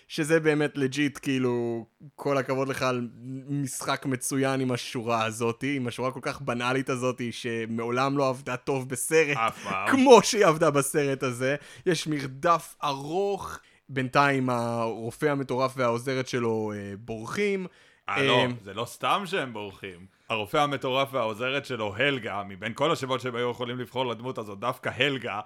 שזה 0.09 0.41
באמת 0.41 0.79
legit, 0.79 1.19
כאילו, 1.23 1.87
כל 2.15 2.39
הכבוד 2.39 2.69
לך 2.69 2.83
על 2.83 3.09
משחק 3.49 4.07
מצוין 4.07 4.61
עם 4.61 4.73
השורה 4.73 5.25
הזאתי, 5.25 5.77
עם 5.77 5.87
השורה 5.87 6.11
כל 6.11 6.21
כך 6.23 6.41
בנאלית 6.41 6.89
הזאתי, 6.89 7.33
שמעולם 7.33 8.19
לא 8.19 8.29
עבדה 8.29 8.57
טוב 8.57 8.89
בסרט. 8.89 9.39
כמו 9.87 10.23
שהיא 10.23 10.47
עבדה 10.47 10.71
בסרט 10.71 11.23
הזה. 11.23 11.57
יש 11.87 12.07
מרדף 12.07 12.75
ארוך, 12.85 13.59
בינתיים 13.89 14.51
הרופא 14.51 15.27
המטורף 15.27 15.73
והעוזרת 15.77 16.29
שלו 16.29 16.73
אה, 16.75 16.95
בורחים. 16.99 17.67
אה, 18.09 18.23
לא, 18.23 18.39
אה, 18.39 18.47
זה 18.63 18.75
לא 18.75 18.85
סתם 18.85 19.23
שהם 19.27 19.53
בורחים. 19.53 20.07
הרופא 20.29 20.57
המטורף 20.57 21.09
והעוזרת 21.13 21.67
שלו, 21.67 21.97
הלגה, 21.97 22.43
מבין 22.49 22.75
כל 22.75 22.93
השמות 22.93 23.21
שהם 23.21 23.37
היו 23.37 23.51
יכולים 23.51 23.79
לבחור 23.79 24.07
לדמות 24.07 24.39
הזאת, 24.39 24.59
דווקא 24.59 24.91
הלגה, 24.97 25.41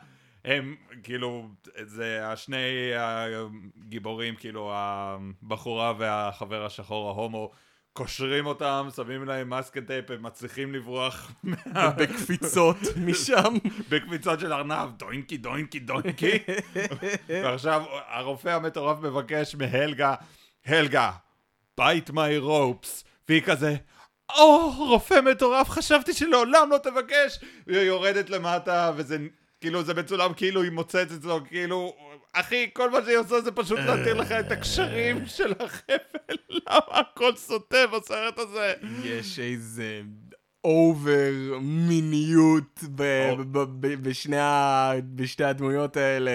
הם 0.45 0.77
כאילו, 1.03 1.49
זה 1.83 2.27
השני 2.29 2.91
הגיבורים, 2.97 4.35
כאילו, 4.37 4.73
הבחורה 4.75 5.93
והחבר 5.99 6.67
השחור 6.67 7.09
ההומו, 7.09 7.51
קושרים 7.93 8.47
אותם, 8.47 8.89
שמים 8.97 9.25
להם 9.25 9.51
masking 9.51 9.87
tape, 9.87 10.11
הם 10.11 10.23
מצליחים 10.23 10.73
לברוח 10.75 11.33
מה- 11.43 11.91
בקפיצות 11.91 12.77
משם. 12.97 13.55
בקפיצות 13.89 14.41
של 14.41 14.53
ארנב, 14.53 14.91
דוינקי, 14.97 15.37
דוינקי, 15.37 15.79
דוינקי. 15.79 16.39
ועכשיו 17.29 17.83
הרופא 18.09 18.49
המטורף 18.49 18.99
מבקש 18.99 19.55
מהלגה, 19.55 20.15
הלגה, 20.67 21.11
bite 21.81 22.11
my 22.11 22.43
ropes. 22.45 23.05
והיא 23.29 23.43
כזה, 23.43 23.77
או, 24.39 24.73
רופא 24.79 25.21
מטורף, 25.31 25.69
חשבתי 25.71 26.13
שלעולם 26.13 26.69
לא 26.71 26.79
תבקש. 26.79 27.39
והיא 27.67 27.81
יורדת 27.81 28.31
למטה, 28.31 28.93
וזה 28.97 29.19
כאילו, 29.61 29.83
זה 29.83 29.95
מצולם 29.95 30.35
כאילו 30.35 30.63
היא 30.63 30.71
מוצאת 30.71 31.13
את 31.13 31.23
זה, 31.23 31.29
כאילו, 31.49 31.97
אחי, 32.33 32.71
כל 32.73 32.91
מה 32.91 32.99
שהיא 33.05 33.17
עושה 33.17 33.41
זה 33.41 33.53
פשוט 33.53 33.79
להתיר 33.79 34.15
לך 34.15 34.33
את 34.33 34.53
הקשרים 34.53 35.27
של 35.27 35.53
החבל. 35.61 36.37
למה 36.51 36.99
הכל 37.01 37.37
סוטה 37.37 37.87
בסרט 37.87 38.39
הזה? 38.39 38.75
יש 39.05 39.39
איזה 39.39 40.01
over 40.65 41.33
מיניות 41.61 42.81
ב- 42.95 43.29
או. 43.31 43.37
ב- 43.45 43.59
ב- 43.87 44.09
בשני 44.09 44.39
ה- 44.39 44.93
בשתי 45.15 45.45
הדמויות 45.45 45.97
האלה, 45.97 46.31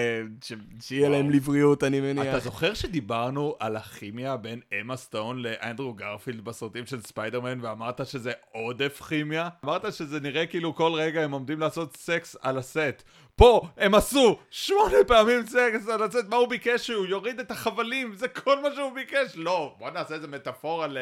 שיהיה 0.80 1.08
להם 1.08 1.30
לבריאות, 1.30 1.84
אני 1.84 1.98
אתה 1.98 2.06
מניח. 2.06 2.38
זוכר 2.38 2.74
שדיברנו 2.74 3.56
על 3.60 3.76
הכימיה 3.76 4.36
בין 4.36 4.60
אמה 4.80 4.96
סטון 4.96 5.42
לאנדרו 5.42 5.92
גרפילד 5.94 6.44
בסרטים 6.44 6.86
של 6.86 7.02
ספיידרמן 7.02 7.58
ואמרת 7.62 8.06
שזה 8.06 8.32
עודף 8.52 9.02
כימיה? 9.08 9.48
אמרת 9.64 9.92
שזה 9.92 10.20
נראה 10.20 10.46
כאילו 10.46 10.74
כל 10.74 10.92
רגע 10.94 11.22
הם 11.24 11.32
עומדים 11.32 11.60
לעשות 11.60 11.96
סקס 11.96 12.36
על 12.42 12.58
הסט. 12.58 13.02
פה 13.36 13.68
הם 13.76 13.94
עשו 13.94 14.38
שמונה 14.50 14.96
פעמים 15.06 15.46
סקס 15.46 15.88
על 15.88 16.02
הסט, 16.02 16.28
מה 16.30 16.36
הוא 16.36 16.48
ביקש 16.48 16.86
שהוא 16.86 17.06
יוריד 17.06 17.40
את 17.40 17.50
החבלים? 17.50 18.14
זה 18.14 18.28
כל 18.28 18.62
מה 18.62 18.68
שהוא 18.74 18.92
ביקש? 18.94 19.32
לא, 19.36 19.74
בוא 19.78 19.90
נעשה 19.90 20.14
איזה 20.14 20.28
מטאפורה 20.28 20.86
ל... 20.86 20.98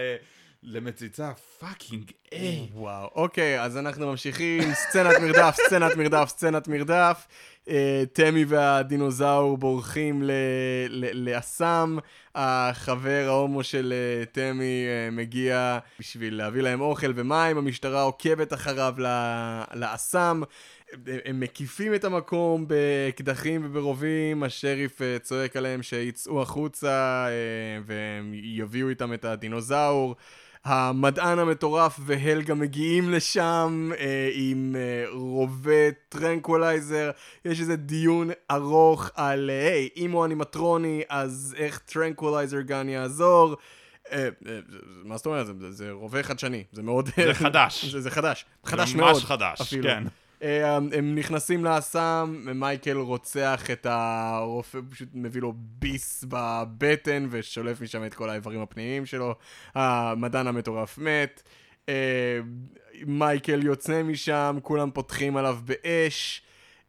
למציצה, 0.66 1.32
fucking 1.58 2.10
A. 2.32 2.68
וואו, 2.74 3.10
אוקיי, 3.14 3.62
אז 3.62 3.76
אנחנו 3.76 4.06
ממשיכים, 4.06 4.62
סצנת 4.74 5.16
מרדף, 5.20 5.56
סצנת 5.66 5.96
מרדף, 5.96 6.28
סצנת 6.28 6.68
מרדף. 6.68 7.26
אה, 7.68 8.02
תמי 8.12 8.44
והדינוזאור 8.48 9.58
בורחים 9.58 10.22
לאסם. 11.14 11.98
החבר 12.34 13.24
ההומו 13.26 13.62
של 13.64 13.92
אה, 13.96 14.24
תמי 14.24 14.64
אה, 14.86 15.10
מגיע 15.10 15.78
בשביל 16.00 16.34
להביא 16.36 16.62
להם 16.62 16.80
אוכל 16.80 17.12
ומים, 17.14 17.58
המשטרה 17.58 18.02
עוקבת 18.02 18.52
אחריו 18.52 18.94
לאסם. 19.74 20.42
הם- 21.24 21.40
מקיפים 21.40 21.94
את 21.94 22.04
המקום 22.04 22.68
באקדחים 22.68 23.62
וברובים, 23.64 24.42
השריף 24.42 25.00
צועק 25.22 25.56
עליהם 25.56 25.82
שיצאו 25.82 26.42
החוצה 26.42 27.26
והם 27.86 28.32
יביאו 28.34 28.88
איתם 28.88 29.12
את 29.14 29.24
הדינוזאור. 29.24 30.16
המדען 30.64 31.38
המטורף 31.38 32.00
והלגה 32.00 32.54
מגיעים 32.54 33.10
לשם 33.10 33.90
אה, 33.98 34.30
עם 34.34 34.76
אה, 34.78 35.04
רובה 35.12 35.90
tranquilizer. 36.08 37.10
יש 37.44 37.60
איזה 37.60 37.76
דיון 37.76 38.30
ארוך 38.50 39.10
על, 39.14 39.50
אה, 39.50 39.72
היי, 39.72 39.88
אם 39.96 40.10
הוא 40.10 40.24
אנימטרוני, 40.24 41.02
אז 41.08 41.54
איך 41.58 41.78
tranquilizer 41.78 42.60
gun 42.60 42.88
יעזור? 42.88 43.56
אה, 44.12 44.28
אה, 44.48 44.58
מה 45.04 45.16
זאת 45.16 45.26
אומרת? 45.26 45.46
זה, 45.46 45.72
זה 45.72 45.90
רובה 45.90 46.22
חדשני, 46.22 46.64
זה 46.72 46.82
מאוד... 46.82 47.08
זה 47.16 47.34
חדש. 47.34 47.84
זה, 47.84 48.00
זה 48.00 48.10
חדש, 48.10 48.44
חדש 48.64 48.94
ממש 48.94 49.00
מאוד. 49.00 49.22
חדש, 49.22 49.60
אפילו. 49.60 49.82
כן. 49.82 50.04
אה, 50.44 50.76
הם 50.76 51.14
נכנסים 51.14 51.64
לאסם, 51.64 52.44
מייקל 52.54 52.96
רוצח 52.96 53.70
את 53.72 53.86
הרופא, 53.86 54.78
פשוט 54.90 55.08
מביא 55.14 55.40
לו 55.40 55.52
ביס 55.56 56.24
בבטן 56.28 57.26
ושולף 57.30 57.80
משם 57.80 58.04
את 58.04 58.14
כל 58.14 58.30
האיברים 58.30 58.60
הפנימיים 58.60 59.06
שלו. 59.06 59.34
המדען 59.74 60.46
המטורף 60.46 60.98
מת. 60.98 61.42
אה, 61.88 62.40
מייקל 63.06 63.64
יוצא 63.64 64.02
משם, 64.02 64.58
כולם 64.62 64.90
פותחים 64.90 65.36
עליו 65.36 65.58
באש. 65.64 66.42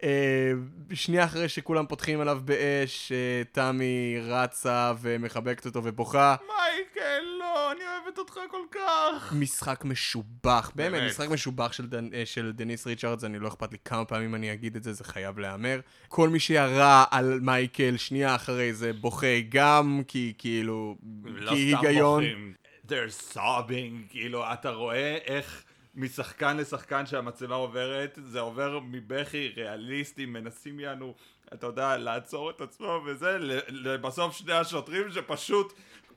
אה, 0.04 0.52
שנייה 0.94 1.24
אחרי 1.26 1.50
שכולם 1.50 1.86
פותחים 1.86 2.22
עליו 2.22 2.40
באש, 2.46 3.12
אה, 3.12 3.42
תמי 3.52 4.18
רצה 4.22 4.94
ומחבקת 5.02 5.66
אותו 5.66 5.82
ובוכה. 5.84 6.36
מייקל, 6.48 7.24
לא, 7.40 7.72
אני 7.72 7.82
אוהבת 7.82 8.18
אותך 8.18 8.40
כל 8.52 8.62
כך. 8.72 9.34
משחק 9.40 9.86
משובח, 9.86 10.72
באמת, 10.76 10.92
באמת. 10.92 11.10
משחק 11.10 11.30
משובח 11.30 11.72
של, 11.74 11.88
דנ... 11.88 12.14
אה, 12.14 12.26
של 12.26 12.52
דניס 12.52 12.88
ריצ'רדס, 12.88 13.24
אני 13.24 13.40
לא 13.40 13.48
אכפת 13.48 13.72
לי 13.72 13.78
כמה 13.86 14.06
פעמים 14.06 14.36
אני 14.36 14.54
אגיד 14.54 14.76
את 14.76 14.84
זה, 14.84 14.94
זה 14.94 15.04
חייב 15.04 15.40
להיאמר. 15.40 15.80
כל 16.08 16.30
מי 16.30 16.40
שירה 16.40 17.06
על 17.12 17.40
מייקל 17.42 17.98
שנייה 17.98 18.36
אחרי 18.36 18.74
זה 18.74 18.94
בוכה 18.94 19.40
גם, 19.50 20.02
כי 20.08 20.34
כאילו, 20.38 20.96
לא 21.26 21.52
כי 21.52 21.56
היגיון. 21.56 22.24
בוכים. 22.24 22.54
They're 22.88 23.34
sobbing, 23.34 24.10
כאילו, 24.10 24.54
אתה 24.54 24.70
רואה 24.70 25.18
איך 25.26 25.65
משחקן 25.96 26.58
לשחקן 26.58 27.06
שהמצלמה 27.06 27.56
עוברת, 27.56 28.20
זה 28.24 28.40
עובר 28.40 28.80
מבכי 28.80 29.54
ריאליסטי, 29.56 30.26
מנסים 30.26 30.80
יענו, 30.80 31.16
אתה 31.54 31.68
יודע, 31.68 31.98
לעצור 31.98 32.50
את 32.50 32.62
עצמו 32.62 33.02
וזה, 33.06 33.38
לבסוף 33.68 34.38
שני 34.38 34.54
השוטרים 34.54 35.12
שפשוט 35.12 35.74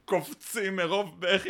קופצים 0.08 0.76
מרוב 0.76 1.20
בכי. 1.20 1.48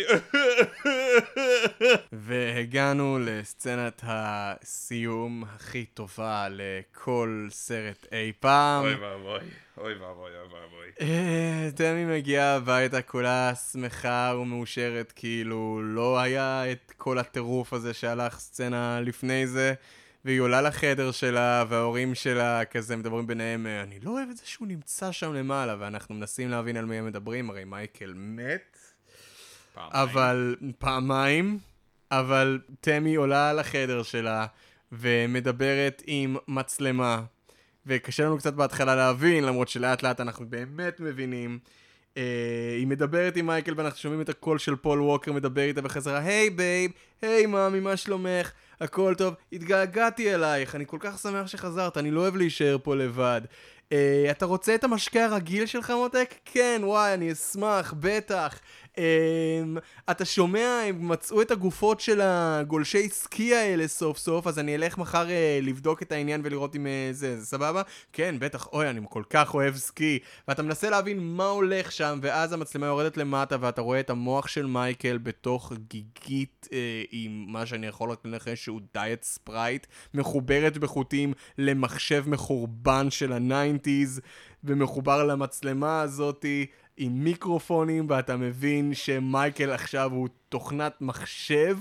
והגענו 2.12 3.18
לסצנת 3.20 4.02
הסיום 4.06 5.44
הכי 5.44 5.84
טובה 5.84 6.46
לכל 6.50 7.48
סרט 7.50 8.06
אי 8.12 8.32
פעם. 8.40 8.84
אוי 8.84 8.94
ואבוי, 8.94 9.38
אוי 9.78 9.94
ואבוי, 9.94 10.30
אוי 10.30 10.44
ואבוי. 10.44 10.86
אה, 11.00 11.68
תמי 11.74 12.04
מגיעה 12.04 12.54
הביתה 12.54 13.02
כולה 13.02 13.52
שמחה 13.54 14.32
ומאושרת, 14.40 15.12
כאילו 15.16 15.80
לא 15.82 16.18
היה 16.18 16.72
את 16.72 16.92
כל 16.96 17.18
הטירוף 17.18 17.72
הזה 17.72 17.94
שהלך 17.94 18.38
סצנה 18.38 19.00
לפני 19.00 19.46
זה, 19.46 19.74
והיא 20.28 20.40
עולה 20.40 20.60
לחדר 20.60 21.10
שלה, 21.10 21.64
וההורים 21.68 22.14
שלה 22.14 22.64
כזה 22.64 22.96
מדברים 22.96 23.26
ביניהם, 23.26 23.66
"אה, 23.66 23.82
אני 23.82 24.00
לא 24.02 24.10
אוהב 24.10 24.28
את 24.30 24.36
זה 24.36 24.42
שהוא 24.46 24.68
נמצא 24.68 25.12
שם 25.12 25.34
למעלה, 25.34 25.76
ואנחנו 25.78 26.14
מנסים 26.14 26.48
להבין 26.50 26.76
על 26.76 26.84
מי 26.84 26.96
הם 26.96 27.06
מדברים, 27.06 27.50
הרי 27.50 27.64
מייקל 27.64 28.12
מת, 28.16 28.78
פעמיים. 29.74 29.92
אבל 29.92 30.56
פעמיים, 30.78 31.58
אבל 32.10 32.58
תמי 32.80 33.14
עולה 33.14 33.52
לחדר 33.52 34.02
שלה 34.02 34.46
ומדברת 34.92 36.02
עם 36.06 36.36
מצלמה, 36.48 37.22
וקשה 37.86 38.24
לנו 38.24 38.38
קצת 38.38 38.54
בהתחלה 38.54 38.94
להבין, 38.96 39.44
למרות 39.44 39.68
שלאט 39.68 40.02
לאט 40.02 40.20
אנחנו 40.20 40.46
באמת 40.46 41.00
מבינים. 41.00 41.58
Uh, 42.14 42.18
היא 42.78 42.86
מדברת 42.86 43.36
עם 43.36 43.46
מייקל 43.46 43.74
ואנחנו 43.76 43.98
שומעים 43.98 44.20
את 44.20 44.28
הקול 44.28 44.58
של 44.58 44.76
פול 44.76 45.00
ווקר 45.00 45.32
מדבר 45.32 45.62
איתה 45.62 45.82
בחזרה, 45.82 46.18
hey 46.18 46.50
babe, 46.50 46.90
היי 47.22 47.46
מאמי, 47.46 47.80
מה 47.80 47.96
שלומך? 47.96 48.52
הכל 48.80 49.14
טוב, 49.14 49.34
התגעגעתי 49.52 50.34
אלייך, 50.34 50.74
אני 50.74 50.84
כל 50.86 50.96
כך 51.00 51.18
שמח 51.18 51.46
שחזרת, 51.46 51.96
אני 51.96 52.10
לא 52.10 52.20
אוהב 52.20 52.36
להישאר 52.36 52.76
פה 52.82 52.96
לבד. 52.96 53.40
Uh, 53.88 53.90
אתה 54.30 54.46
רוצה 54.46 54.74
את 54.74 54.84
המשקה 54.84 55.24
הרגיל 55.24 55.66
שלך 55.66 55.90
מותק? 55.90 56.34
כן, 56.44 56.80
וואי, 56.84 57.14
אני 57.14 57.32
אשמח, 57.32 57.94
בטח. 58.00 58.58
אתה 60.10 60.24
שומע, 60.24 60.82
הם 60.88 61.08
מצאו 61.08 61.42
את 61.42 61.50
הגופות 61.50 62.00
של 62.00 62.20
הגולשי 62.22 63.08
סקי 63.08 63.54
האלה 63.54 63.88
סוף 63.88 64.18
סוף, 64.18 64.46
אז 64.46 64.58
אני 64.58 64.74
אלך 64.74 64.98
מחר 64.98 65.26
uh, 65.26 65.64
לבדוק 65.64 66.02
את 66.02 66.12
העניין 66.12 66.40
ולראות 66.44 66.76
אם 66.76 66.86
uh, 66.86 67.14
זה, 67.14 67.40
זה 67.40 67.46
סבבה? 67.46 67.82
כן, 68.12 68.34
בטח, 68.38 68.68
אוי, 68.72 68.90
אני 68.90 69.00
כל 69.08 69.22
כך 69.30 69.54
אוהב 69.54 69.76
סקי. 69.76 70.18
ואתה 70.48 70.62
מנסה 70.62 70.90
להבין 70.90 71.18
מה 71.20 71.46
הולך 71.46 71.92
שם, 71.92 72.18
ואז 72.22 72.52
המצלמה 72.52 72.86
יורדת 72.86 73.16
למטה, 73.16 73.56
ואתה 73.60 73.80
רואה 73.80 74.00
את 74.00 74.10
המוח 74.10 74.46
של 74.46 74.66
מייקל 74.66 75.18
בתוך 75.18 75.72
גיגית 75.88 76.68
uh, 76.70 76.74
עם 77.10 77.44
מה 77.48 77.66
שאני 77.66 77.86
יכול 77.86 78.10
רק 78.10 78.18
לנחש 78.24 78.64
שהוא 78.64 78.80
דיאט 78.94 79.22
ספרייט, 79.22 79.86
מחוברת 80.14 80.78
בחוטים 80.78 81.32
למחשב 81.58 82.24
מחורבן 82.26 83.10
של 83.10 83.32
ה 83.32 83.41
nineties, 83.41 84.20
ומחובר 84.64 85.24
למצלמה 85.24 86.00
הזאתי. 86.00 86.66
עם 87.00 87.24
מיקרופונים, 87.24 88.06
ואתה 88.08 88.36
מבין 88.36 88.94
שמייקל 88.94 89.70
עכשיו 89.70 90.10
הוא 90.12 90.28
תוכנת 90.48 90.96
מחשב, 91.00 91.76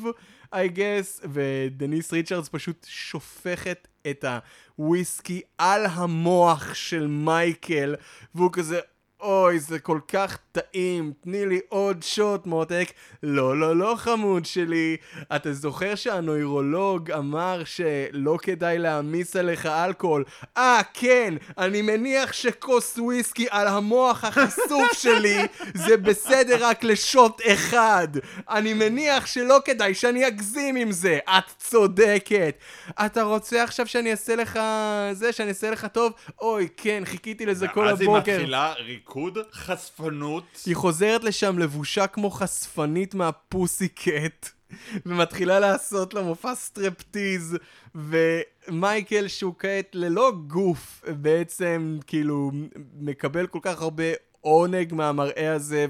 I 0.55 0.75
guess, 0.75 1.27
ודניס 1.31 2.13
ריצ'רדס 2.13 2.49
פשוט 2.49 2.85
שופכת 2.89 3.87
את 4.09 4.25
הוויסקי 4.77 5.41
על 5.57 5.85
המוח 5.85 6.73
של 6.73 7.07
מייקל, 7.07 7.95
והוא 8.35 8.51
כזה, 8.53 8.79
אוי, 9.21 9.59
זה 9.59 9.79
כל 9.79 9.99
כך 10.07 10.37
טעים, 10.51 11.13
תני 11.21 11.45
לי 11.45 11.59
עוד 11.69 12.03
שוט, 12.03 12.45
מותק. 12.45 12.91
לא, 13.23 13.59
לא, 13.59 13.75
לא, 13.75 13.95
חמוד 13.97 14.45
שלי. 14.45 14.97
אתה 15.35 15.53
זוכר 15.53 15.95
שהנוירולוג 15.95 17.11
אמר 17.11 17.61
שלא 17.65 18.37
כדאי 18.41 18.77
להעמיס 18.77 19.35
עליך 19.35 19.65
אלכוהול? 19.65 20.23
אה, 20.57 20.81
כן, 20.93 21.33
אני 21.57 21.81
מניח 21.81 22.33
שכוס 22.33 22.97
וויסקי 22.97 23.47
על 23.49 23.67
המוח 23.67 24.23
החשוף 24.23 24.93
שלי 25.03 25.37
זה 25.73 25.97
בסדר 25.97 26.65
רק 26.67 26.83
לשוט 26.83 27.41
אחד. 27.45 28.07
אני 28.49 28.73
מניח 28.73 29.25
שלא 29.25 29.57
כדאי 29.65 29.93
שאני 29.93 30.27
אגזים 30.27 30.75
עם 30.75 30.91
זה. 30.91 31.19
את 31.37 31.51
צודקת. 31.57 32.55
אתה 33.05 33.23
רוצה 33.23 33.63
עכשיו 33.63 33.87
שאני 33.87 34.11
אעשה 34.11 34.35
לך 34.35 34.59
זה, 35.11 35.31
שאני 35.31 35.49
אעשה 35.49 35.71
לך 35.71 35.85
טוב? 35.85 36.13
אוי, 36.41 36.67
כן, 36.77 37.03
חיכיתי 37.05 37.45
לזה 37.45 37.67
כל 37.67 37.79
ואז 37.79 38.01
היא 38.01 38.09
הבוקר. 38.09 38.31
מתחילה 38.31 38.73
ריקוד, 39.07 39.37
חשפנות. 39.51 40.43
היא 40.65 40.75
חוזרת 40.75 41.23
לשם 41.23 41.59
לבושה 41.59 42.07
כמו 42.07 42.31
חשפנית 42.31 43.13
מהפוסי 43.13 43.87
קט, 43.87 44.49
ומתחילה 45.05 45.59
לעשות 45.59 46.13
לו 46.13 46.23
מופע 46.23 46.55
סטרפטיז, 46.55 47.57
ומייקל 47.95 49.27
שהוא 49.27 49.53
כעת 49.59 49.89
ללא 49.93 50.31
גוף, 50.47 51.03
בעצם 51.07 51.99
כאילו 52.07 52.51
מקבל 52.99 53.47
כל 53.47 53.59
כך 53.61 53.81
הרבה 53.81 54.03
עונג 54.41 54.93
מהמראה 54.93 55.53
הזה, 55.53 55.85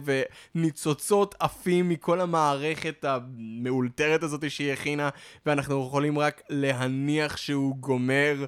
וניצוצות 0.55 1.35
עפים 1.39 1.89
מכל 1.89 2.21
המערכת 2.21 3.05
המאולתרת 3.05 4.23
הזאת 4.23 4.51
שהיא 4.51 4.73
הכינה, 4.73 5.09
ואנחנו 5.45 5.85
יכולים 5.87 6.19
רק 6.19 6.41
להניח 6.49 7.37
שהוא 7.37 7.75
גומר, 7.75 8.45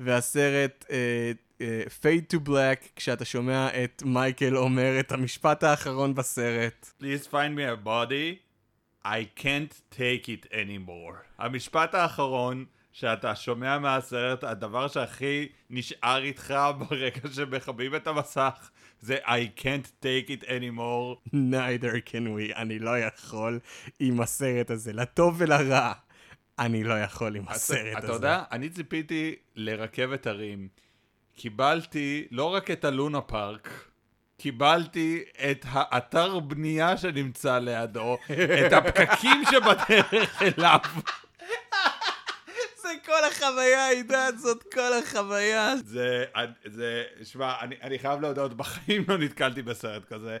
והסרט... 0.00 0.84
אה, 0.90 1.32
אה, 1.62 1.82
Fade 2.00 2.34
to 2.34 2.48
Black, 2.48 2.88
כשאתה 2.96 3.24
שומע 3.24 3.68
את 3.84 4.02
מייקל 4.06 4.56
אומר 4.56 5.00
את 5.00 5.12
המשפט 5.12 5.62
האחרון 5.62 6.14
בסרט. 6.14 6.92
Please 7.00 7.26
find 7.26 7.56
me 7.56 7.84
a 7.84 7.86
body, 7.86 8.36
I 9.04 9.40
can't 9.40 9.96
take 9.98 10.26
it 10.26 10.52
anymore. 10.52 11.16
המשפט 11.38 11.94
האחרון 11.94 12.64
שאתה 12.92 13.34
שומע 13.34 13.78
מהסרט, 13.78 14.44
הדבר 14.44 14.88
שהכי 14.88 15.48
נשאר 15.70 16.22
איתך 16.22 16.54
ברגע 16.78 17.20
שמכבים 17.34 17.94
את 17.94 18.06
המסך, 18.06 18.70
זה 19.00 19.16
I 19.24 19.60
can't 19.60 20.04
take 20.04 20.30
it 20.30 20.44
anymore. 20.44 21.28
neither 21.34 22.10
can 22.10 22.26
we, 22.36 22.56
אני 22.56 22.78
לא 22.78 22.98
יכול 22.98 23.60
עם 24.00 24.20
הסרט 24.20 24.70
הזה, 24.70 24.92
לטוב 24.92 25.34
ולרע. 25.38 25.92
אני 26.58 26.84
לא 26.84 26.94
יכול 27.00 27.36
עם 27.36 27.44
הסרט 27.48 27.78
הזה. 27.80 27.98
אתה 27.98 28.12
יודע, 28.12 28.42
אני 28.52 28.70
ציפיתי 28.70 29.36
לרכבת 29.56 30.26
הרים. 30.26 30.68
קיבלתי 31.36 32.26
לא 32.30 32.54
רק 32.54 32.70
את 32.70 32.84
הלונה 32.84 33.20
פארק, 33.20 33.88
קיבלתי 34.36 35.22
את 35.50 35.66
האתר 35.68 36.38
בנייה 36.38 36.96
שנמצא 36.96 37.58
לידו, 37.58 38.18
את 38.66 38.72
הפקקים 38.72 39.42
שבדרך 39.50 40.42
אליו. 40.42 40.78
זה 42.82 42.88
כל 43.04 43.24
החוויה, 43.30 43.88
עידן, 43.88 44.36
זאת 44.36 44.62
כל 44.72 44.92
החוויה. 45.02 45.74
זה, 45.84 46.24
זה, 46.64 47.04
שמע, 47.24 47.60
אני, 47.60 47.74
אני 47.82 47.98
חייב 47.98 48.20
להודות, 48.20 48.54
בחיים 48.54 49.04
לא 49.08 49.18
נתקלתי 49.18 49.62
בסרט 49.62 50.04
כזה. 50.04 50.36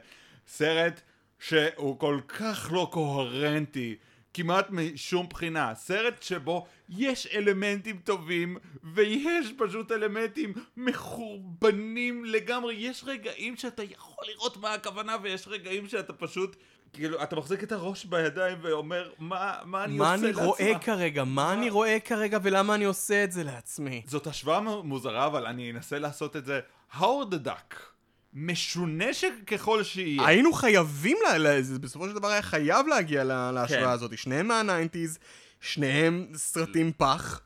סרט 0.46 1.00
שהוא 1.38 1.98
כל 1.98 2.20
כך 2.28 2.68
לא 2.72 2.88
קוהרנטי. 2.92 3.96
כמעט 4.34 4.70
משום 4.70 5.26
בחינה. 5.30 5.74
סרט 5.74 6.22
שבו 6.22 6.66
יש 6.88 7.26
אלמנטים 7.26 7.98
טובים, 8.04 8.56
ויש 8.94 9.52
פשוט 9.58 9.92
אלמנטים 9.92 10.52
מחורבנים 10.76 12.24
לגמרי. 12.24 12.74
יש 12.74 13.04
רגעים 13.06 13.56
שאתה 13.56 13.82
יכול 13.82 14.24
לראות 14.28 14.56
מה 14.56 14.74
הכוונה, 14.74 15.16
ויש 15.22 15.48
רגעים 15.48 15.88
שאתה 15.88 16.12
פשוט... 16.12 16.56
כאילו, 16.92 17.22
אתה 17.22 17.36
מחזיק 17.36 17.62
את 17.62 17.72
הראש 17.72 18.04
בידיים 18.04 18.58
ואומר, 18.62 19.10
מה, 19.18 19.58
מה 19.64 19.84
אני 19.84 19.96
מה 19.96 20.12
עושה 20.14 20.24
אני 20.24 20.32
לעצמי? 20.32 20.46
רואה 20.46 20.78
כרגע? 20.78 21.24
מה 21.24 21.52
אני 21.52 21.70
רואה 21.70 22.00
כרגע 22.00 22.38
ולמה 22.42 22.74
אני 22.74 22.84
עושה 22.84 23.24
את 23.24 23.32
זה 23.32 23.44
לעצמי? 23.44 24.02
זאת 24.06 24.26
השוואה 24.26 24.60
מוזרה, 24.60 25.26
אבל 25.26 25.46
אני 25.46 25.70
אנסה 25.70 25.98
לעשות 25.98 26.36
את 26.36 26.44
זה. 26.44 26.60
Howard 26.98 27.30
the 27.30 27.46
Duck. 27.46 27.91
משונה 28.34 29.04
ככל 29.46 29.82
שיהיה. 29.82 30.26
היינו 30.26 30.52
חייבים, 30.52 31.16
לה, 31.24 31.38
לה, 31.38 31.62
זה 31.62 31.78
בסופו 31.78 32.08
של 32.08 32.14
דבר 32.14 32.28
היה 32.28 32.42
חייב 32.42 32.86
להגיע 32.86 33.24
לה, 33.24 33.52
להשוואה 33.52 33.80
כן. 33.80 33.88
הזאת. 33.88 34.18
שניהם 34.18 34.48
מה 34.48 34.61
nineties, 34.61 35.18
שניהם 35.60 36.26
סרטים 36.34 36.92
פח. 36.96 37.40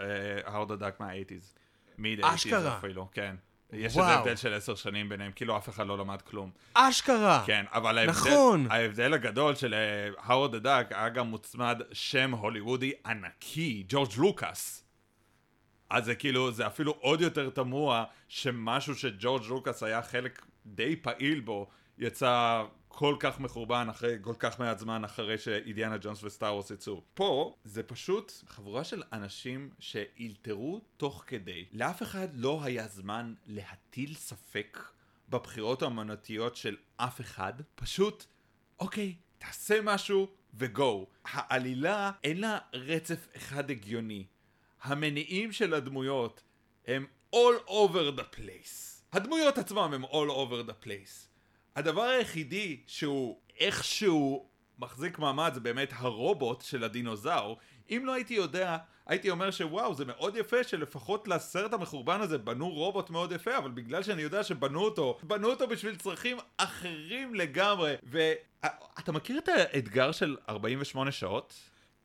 אה, 0.00 0.06
Howard 0.46 0.68
the 0.68 0.80
Duck 0.80 0.94
מה-80's. 0.98 1.56
מיד 1.98 2.24
אשכרה. 2.24 2.78
אפילו, 2.78 3.08
כן. 3.12 3.36
יש 3.72 3.96
וואו. 3.96 4.06
איזה 4.08 4.18
הבדל 4.18 4.36
של 4.36 4.54
עשר 4.54 4.74
שנים 4.74 5.08
ביניהם, 5.08 5.32
כאילו 5.34 5.56
אף 5.56 5.68
אחד 5.68 5.86
לא 5.86 5.98
למד 5.98 6.22
כלום. 6.22 6.50
אשכרה. 6.74 7.42
כן, 7.46 7.64
אבל 7.72 7.98
ההבדל, 7.98 8.12
נכון. 8.12 8.66
ההבדל 8.70 9.14
הגדול 9.14 9.54
של 9.54 9.74
Howard 10.18 10.52
the 10.52 10.58
Duck 10.58 10.92
היה 10.92 11.08
גם 11.08 11.26
מוצמד 11.26 11.80
שם 11.92 12.34
הוליוודי 12.34 12.92
ענקי, 13.06 13.84
ג'ורג' 13.88 14.10
לוקאס. 14.16 14.85
אז 15.90 16.04
זה 16.04 16.14
כאילו, 16.14 16.52
זה 16.52 16.66
אפילו 16.66 16.92
עוד 16.92 17.20
יותר 17.20 17.50
תמוה 17.50 18.04
שמשהו 18.28 18.94
שג'ורג' 18.94 19.42
לוקאס 19.48 19.82
היה 19.82 20.02
חלק 20.02 20.46
די 20.66 20.96
פעיל 20.96 21.40
בו, 21.40 21.68
יצא 21.98 22.64
כל 22.88 23.16
כך 23.20 23.40
מחורבן 23.40 23.86
אחרי 23.90 24.16
כל 24.20 24.34
כך 24.38 24.60
מעט 24.60 24.78
זמן 24.78 25.04
אחרי 25.04 25.38
שאידיאנה 25.38 25.96
ג'ונס 26.00 26.24
וסטאר 26.24 26.54
וורס 26.54 26.70
יצאו. 26.70 27.02
פה 27.14 27.54
זה 27.64 27.82
פשוט 27.82 28.32
חבורה 28.48 28.84
של 28.84 29.02
אנשים 29.12 29.70
שאילתרו 29.78 30.80
תוך 30.96 31.24
כדי. 31.26 31.64
לאף 31.72 32.02
אחד 32.02 32.28
לא 32.34 32.60
היה 32.64 32.88
זמן 32.88 33.34
להטיל 33.46 34.14
ספק 34.14 34.78
בבחירות 35.28 35.82
האמנותיות 35.82 36.56
של 36.56 36.76
אף 36.96 37.20
אחד. 37.20 37.52
פשוט, 37.74 38.24
אוקיי, 38.80 39.14
תעשה 39.38 39.78
משהו 39.82 40.28
וגו. 40.54 41.06
העלילה 41.24 42.10
אין 42.24 42.40
לה 42.40 42.58
רצף 42.72 43.28
אחד 43.36 43.70
הגיוני. 43.70 44.26
המניעים 44.86 45.52
של 45.52 45.74
הדמויות 45.74 46.42
הם 46.86 47.06
all 47.34 47.68
over 47.68 48.18
the 48.18 48.36
place. 48.36 49.02
הדמויות 49.12 49.58
עצמם 49.58 49.90
הם 49.94 50.04
all 50.04 50.30
over 50.30 50.68
the 50.68 50.86
place. 50.86 51.26
הדבר 51.76 52.02
היחידי 52.02 52.80
שהוא 52.86 53.40
איכשהו 53.60 54.48
מחזיק 54.78 55.18
מעמד 55.18 55.50
זה 55.54 55.60
באמת 55.60 55.90
הרובוט 55.92 56.62
של 56.62 56.84
הדינוזאור. 56.84 57.58
אם 57.90 58.02
לא 58.04 58.12
הייתי 58.12 58.34
יודע, 58.34 58.76
הייתי 59.06 59.30
אומר 59.30 59.50
שוואו, 59.50 59.94
זה 59.94 60.04
מאוד 60.04 60.36
יפה 60.36 60.64
שלפחות 60.64 61.28
לסרט 61.28 61.72
המחורבן 61.72 62.20
הזה 62.20 62.38
בנו 62.38 62.70
רובוט 62.70 63.10
מאוד 63.10 63.32
יפה, 63.32 63.58
אבל 63.58 63.70
בגלל 63.70 64.02
שאני 64.02 64.22
יודע 64.22 64.42
שבנו 64.42 64.80
אותו, 64.80 65.18
בנו 65.22 65.50
אותו 65.50 65.66
בשביל 65.66 65.96
צרכים 65.96 66.36
אחרים 66.56 67.34
לגמרי. 67.34 67.94
ואתה 68.02 69.12
מכיר 69.12 69.38
את 69.38 69.48
האתגר 69.48 70.12
של 70.12 70.36
48 70.48 71.12
שעות? 71.12 71.54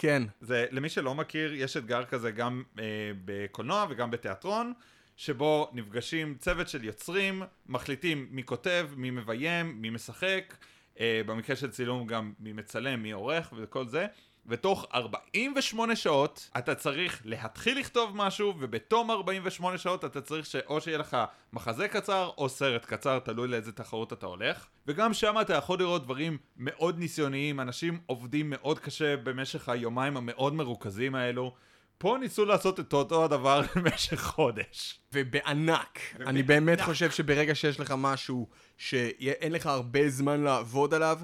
כן. 0.01 0.23
זה, 0.41 0.65
למי 0.71 0.89
שלא 0.89 1.15
מכיר, 1.15 1.53
יש 1.53 1.77
אתגר 1.77 2.05
כזה 2.05 2.31
גם 2.31 2.63
אה, 2.79 2.83
בקולנוע 3.25 3.85
וגם 3.89 4.11
בתיאטרון, 4.11 4.73
שבו 5.17 5.69
נפגשים 5.73 6.35
צוות 6.39 6.69
של 6.69 6.83
יוצרים, 6.83 7.43
מחליטים 7.67 8.27
מי 8.31 8.43
כותב, 8.43 8.89
מי 8.95 9.11
מביים, 9.11 9.81
מי 9.81 9.89
משחק, 9.89 10.55
אה, 10.99 11.21
במקרה 11.25 11.55
של 11.55 11.71
צילום 11.71 12.07
גם 12.07 12.33
מי 12.39 12.53
מצלם, 12.53 13.03
מי 13.03 13.11
עורך 13.11 13.53
וכל 13.57 13.87
זה, 13.87 14.07
ותוך 14.45 14.85
48 14.93 15.95
שעות 15.95 16.49
אתה 16.57 16.75
צריך 16.75 17.21
להתחיל 17.25 17.79
לכתוב 17.79 18.11
משהו, 18.15 18.53
ובתום 18.59 19.11
48 19.11 19.77
שעות 19.77 20.05
אתה 20.05 20.21
צריך 20.21 20.45
שאו 20.45 20.81
שיהיה 20.81 20.97
לך 20.97 21.17
מחזה 21.53 21.87
קצר 21.87 22.31
או 22.37 22.49
סרט 22.49 22.85
קצר, 22.85 23.19
תלוי 23.19 23.47
לאיזה 23.47 23.71
תחרות 23.71 24.13
אתה 24.13 24.25
הולך. 24.25 24.65
וגם 24.87 25.13
שם 25.13 25.35
אתה 25.41 25.53
יכול 25.53 25.79
לראות 25.79 26.03
דברים 26.03 26.37
מאוד 26.57 26.99
ניסיוניים, 26.99 27.59
אנשים 27.59 27.99
עובדים 28.05 28.49
מאוד 28.49 28.79
קשה 28.79 29.17
במשך 29.17 29.69
היומיים 29.69 30.17
המאוד 30.17 30.53
מרוכזים 30.53 31.15
האלו. 31.15 31.53
פה 31.97 32.17
ניסו 32.19 32.45
לעשות 32.45 32.79
את 32.79 32.93
אותו 32.93 33.25
הדבר 33.25 33.61
למשך 33.75 34.21
חודש. 34.21 34.99
ובענק. 35.13 35.99
אני 36.19 36.43
באמת 36.43 36.81
חושב 36.81 37.11
שברגע 37.11 37.55
שיש 37.55 37.79
לך 37.79 37.93
משהו 37.97 38.47
שאין 38.77 39.51
לך 39.51 39.65
הרבה 39.65 40.09
זמן 40.09 40.43
לעבוד 40.43 40.93
עליו, 40.93 41.19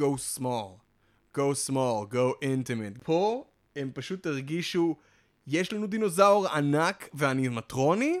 go 0.00 0.38
small. 0.38 0.87
Go 1.38 1.70
small, 1.70 2.14
go 2.14 2.44
intimate. 2.44 3.04
פה 3.04 3.44
הם 3.76 3.90
פשוט 3.94 4.26
הרגישו, 4.26 4.96
יש 5.46 5.72
לנו 5.72 5.86
דינוזאור 5.86 6.48
ענק 6.48 7.08
ואנימטרוני, 7.14 8.20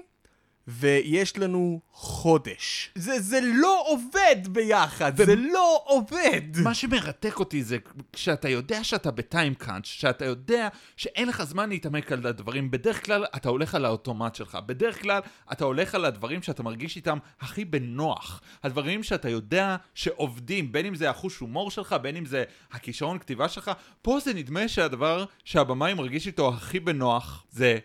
ויש 0.70 1.38
לנו 1.38 1.80
חודש. 1.92 2.90
זה, 2.94 3.20
זה 3.20 3.40
לא 3.42 3.84
עובד 3.86 4.36
ביחד, 4.48 5.16
זה 5.16 5.36
לא 5.36 5.82
עובד. 5.84 6.42
מה 6.64 6.74
שמרתק 6.74 7.38
אותי 7.38 7.62
זה 7.62 7.78
כשאתה 8.12 8.48
יודע 8.48 8.84
שאתה 8.84 9.10
בטיים 9.10 9.54
קאנץ', 9.54 9.86
שאתה 9.86 10.24
יודע 10.24 10.68
שאין 10.96 11.28
לך 11.28 11.42
זמן 11.42 11.68
להתעמק 11.68 12.12
על 12.12 12.26
הדברים, 12.26 12.70
בדרך 12.70 13.04
כלל 13.04 13.24
אתה 13.36 13.48
הולך 13.48 13.74
על 13.74 13.84
האוטומט 13.84 14.34
שלך, 14.34 14.58
בדרך 14.66 15.02
כלל 15.02 15.20
אתה 15.52 15.64
הולך 15.64 15.94
על 15.94 16.04
הדברים 16.04 16.42
שאתה 16.42 16.62
מרגיש 16.62 16.96
איתם 16.96 17.18
הכי 17.40 17.64
בנוח, 17.64 18.40
הדברים 18.62 19.02
שאתה 19.02 19.28
יודע 19.28 19.76
שעובדים, 19.94 20.72
בין 20.72 20.86
אם 20.86 20.94
זה 20.94 21.10
החוש 21.10 21.38
הומור 21.38 21.70
שלך, 21.70 21.96
בין 22.02 22.16
אם 22.16 22.24
זה 22.24 22.44
הכישרון 22.72 23.18
כתיבה 23.18 23.48
שלך, 23.48 23.70
פה 24.02 24.18
זה 24.24 24.34
נדמה 24.34 24.68
שהדבר 24.68 25.24
שהבמאי 25.44 25.94
מרגיש 25.94 26.26
איתו 26.26 26.48
הכי 26.48 26.80
בנוח 26.80 27.44
זה 27.50 27.78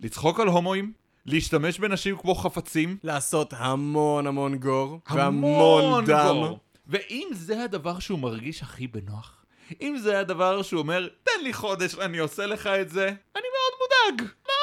לצחוק 0.00 0.40
על 0.40 0.48
הומואים, 0.48 1.03
להשתמש 1.26 1.78
בנשים 1.78 2.16
כמו 2.16 2.34
חפצים. 2.34 2.96
לעשות 3.04 3.54
המון 3.56 4.26
המון 4.26 4.56
גור, 4.56 5.00
והמון 5.10 5.84
המון 5.84 6.04
דם. 6.04 6.34
גור. 6.34 6.58
ואם 6.86 7.28
זה 7.32 7.64
הדבר 7.64 7.98
שהוא 7.98 8.18
מרגיש 8.18 8.62
הכי 8.62 8.86
בנוח, 8.86 9.44
אם 9.80 9.96
זה 9.98 10.20
הדבר 10.20 10.62
שהוא 10.62 10.80
אומר, 10.80 11.08
תן 11.22 11.42
לי 11.42 11.52
חודש, 11.52 11.94
אני 11.94 12.18
עושה 12.18 12.46
לך 12.46 12.66
את 12.66 12.88
זה, 12.90 13.06
אני 13.06 13.46
מאוד 13.54 13.72
מודאג. 13.80 14.20
מודאג. 14.20 14.53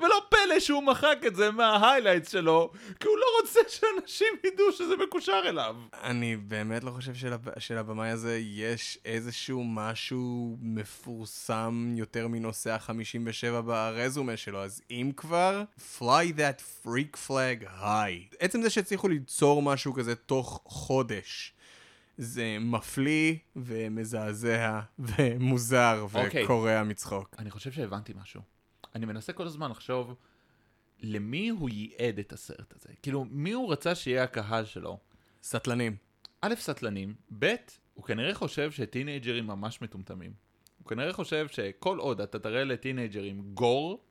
ולא 0.00 0.22
פלא 0.28 0.60
שהוא 0.60 0.82
מחק 0.82 1.18
את 1.26 1.36
זה 1.36 1.50
מההיילייטס 1.50 2.32
שלו, 2.32 2.72
כי 3.00 3.08
הוא 3.08 3.16
לא 3.16 3.26
רוצה 3.40 3.60
שאנשים 3.68 4.28
ידעו 4.44 4.72
שזה 4.72 4.96
מקושר 4.96 5.40
אליו. 5.44 5.76
אני 6.02 6.36
באמת 6.36 6.84
לא 6.84 6.90
חושב 6.90 7.14
שלב... 7.14 7.40
שלבמאי 7.58 8.10
הזה 8.10 8.38
יש 8.38 8.98
איזשהו 9.04 9.64
משהו 9.64 10.56
מפורסם 10.60 11.94
יותר 11.96 12.28
מנושא 12.28 12.72
ה-57 12.72 13.60
ברזומה 13.60 14.36
שלו, 14.36 14.64
אז 14.64 14.82
אם 14.90 15.10
כבר, 15.16 15.62
fly 15.98 16.32
that 16.36 16.86
freak 16.86 17.16
flag 17.28 17.64
high. 17.82 18.36
עצם 18.38 18.62
זה 18.62 18.70
שהצליחו 18.70 19.08
ליצור 19.08 19.62
משהו 19.62 19.94
כזה 19.94 20.14
תוך 20.14 20.60
חודש. 20.64 21.54
זה 22.18 22.56
מפליא 22.60 23.34
ומזעזע 23.56 24.80
ומוזר 24.98 26.06
אוקיי. 26.14 26.44
וקורע 26.44 26.82
מצחוק. 26.82 27.36
אני 27.38 27.50
חושב 27.50 27.72
שהבנתי 27.72 28.12
משהו. 28.22 28.57
אני 28.98 29.06
מנסה 29.06 29.32
כל 29.32 29.46
הזמן 29.46 29.70
לחשוב 29.70 30.14
למי 31.00 31.48
הוא 31.48 31.70
ייעד 31.70 32.18
את 32.18 32.32
הסרט 32.32 32.74
הזה. 32.76 32.88
כאילו, 33.02 33.24
מי 33.30 33.52
הוא 33.52 33.72
רצה 33.72 33.94
שיהיה 33.94 34.24
הקהל 34.24 34.64
שלו? 34.64 34.98
סטלנים. 35.42 35.96
א', 36.40 36.54
סטלנים, 36.58 37.14
ב', 37.38 37.54
הוא 37.94 38.04
כנראה 38.04 38.34
חושב 38.34 38.70
שטינג'רים 38.70 39.46
ממש 39.46 39.82
מטומטמים. 39.82 40.32
הוא 40.78 40.86
כנראה 40.86 41.12
חושב 41.12 41.48
שכל 41.48 41.98
עוד 41.98 42.20
אתה 42.20 42.38
תראה 42.38 42.64
לטינג'רים 42.64 43.54
גור 43.54 44.04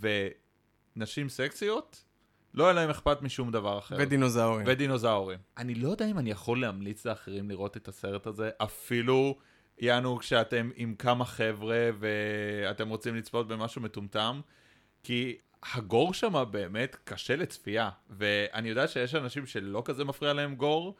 ונשים 0.00 1.28
סקסיות, 1.28 2.04
לא 2.54 2.64
יהיה 2.64 2.72
להם 2.72 2.90
אכפת 2.90 3.22
משום 3.22 3.50
דבר 3.50 3.78
אחר. 3.78 3.96
ודינוזאורים. 3.98 4.66
ודינוזאורים. 4.68 5.38
אני 5.56 5.74
לא 5.74 5.88
יודע 5.88 6.06
אם 6.06 6.18
אני 6.18 6.30
יכול 6.30 6.60
להמליץ 6.60 7.04
לאחרים 7.04 7.50
לראות 7.50 7.76
את 7.76 7.88
הסרט 7.88 8.26
הזה, 8.26 8.50
אפילו 8.58 9.38
יענו 9.78 10.18
כשאתם 10.18 10.70
עם 10.76 10.94
כמה 10.94 11.24
חבר'ה 11.24 11.90
ואתם 11.98 12.88
רוצים 12.88 13.16
לצפות 13.16 13.48
במשהו 13.48 13.80
מטומטם, 13.82 14.40
כי 15.02 15.36
הגור 15.74 16.14
שם 16.14 16.44
באמת 16.50 16.96
קשה 17.04 17.36
לצפייה, 17.36 17.90
ואני 18.10 18.68
יודע 18.68 18.88
שיש 18.88 19.14
אנשים 19.14 19.46
שלא 19.46 19.82
כזה 19.84 20.04
מפריע 20.04 20.32
להם 20.32 20.54
גור, 20.54 20.94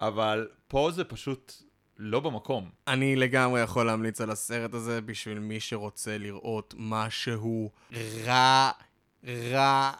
אבל 0.00 0.48
פה 0.68 0.90
זה 0.90 1.04
פשוט 1.04 1.52
לא 1.98 2.20
במקום. 2.20 2.70
אני 2.88 3.16
לגמרי 3.16 3.60
יכול 3.60 3.86
להמליץ 3.86 4.20
על 4.20 4.30
הסרט 4.30 4.74
הזה 4.74 5.00
בשביל 5.00 5.38
מי 5.38 5.60
שרוצה 5.60 6.18
לראות 6.18 6.74
משהו 6.78 7.70
רע, 8.24 8.70
רע, 9.24 9.92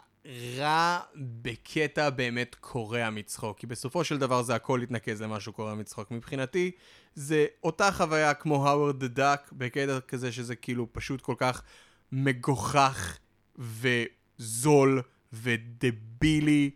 רע 0.57 0.99
בקטע 1.15 2.09
באמת 2.09 2.55
קורע 2.59 3.09
מצחוק. 3.09 3.59
כי 3.59 3.67
בסופו 3.67 4.03
של 4.03 4.17
דבר 4.17 4.41
זה 4.41 4.55
הכל 4.55 4.81
התנקז 4.81 5.21
למשהו 5.21 5.53
קורע 5.53 5.75
מצחוק. 5.75 6.11
מבחינתי, 6.11 6.71
זה 7.15 7.45
אותה 7.63 7.91
חוויה 7.91 8.33
כמו 8.33 8.67
האוורד 8.67 9.03
דאק, 9.05 9.51
בקטע 9.51 9.99
כזה 9.99 10.31
שזה 10.31 10.55
כאילו 10.55 10.87
פשוט 10.93 11.21
כל 11.21 11.35
כך 11.37 11.63
מגוחך 12.11 13.17
וזול 13.57 15.01
ודבילי 15.33 16.71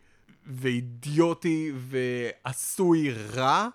ואידיוטי 0.45 1.71
ועשוי 1.75 3.11
רע. 3.11 3.67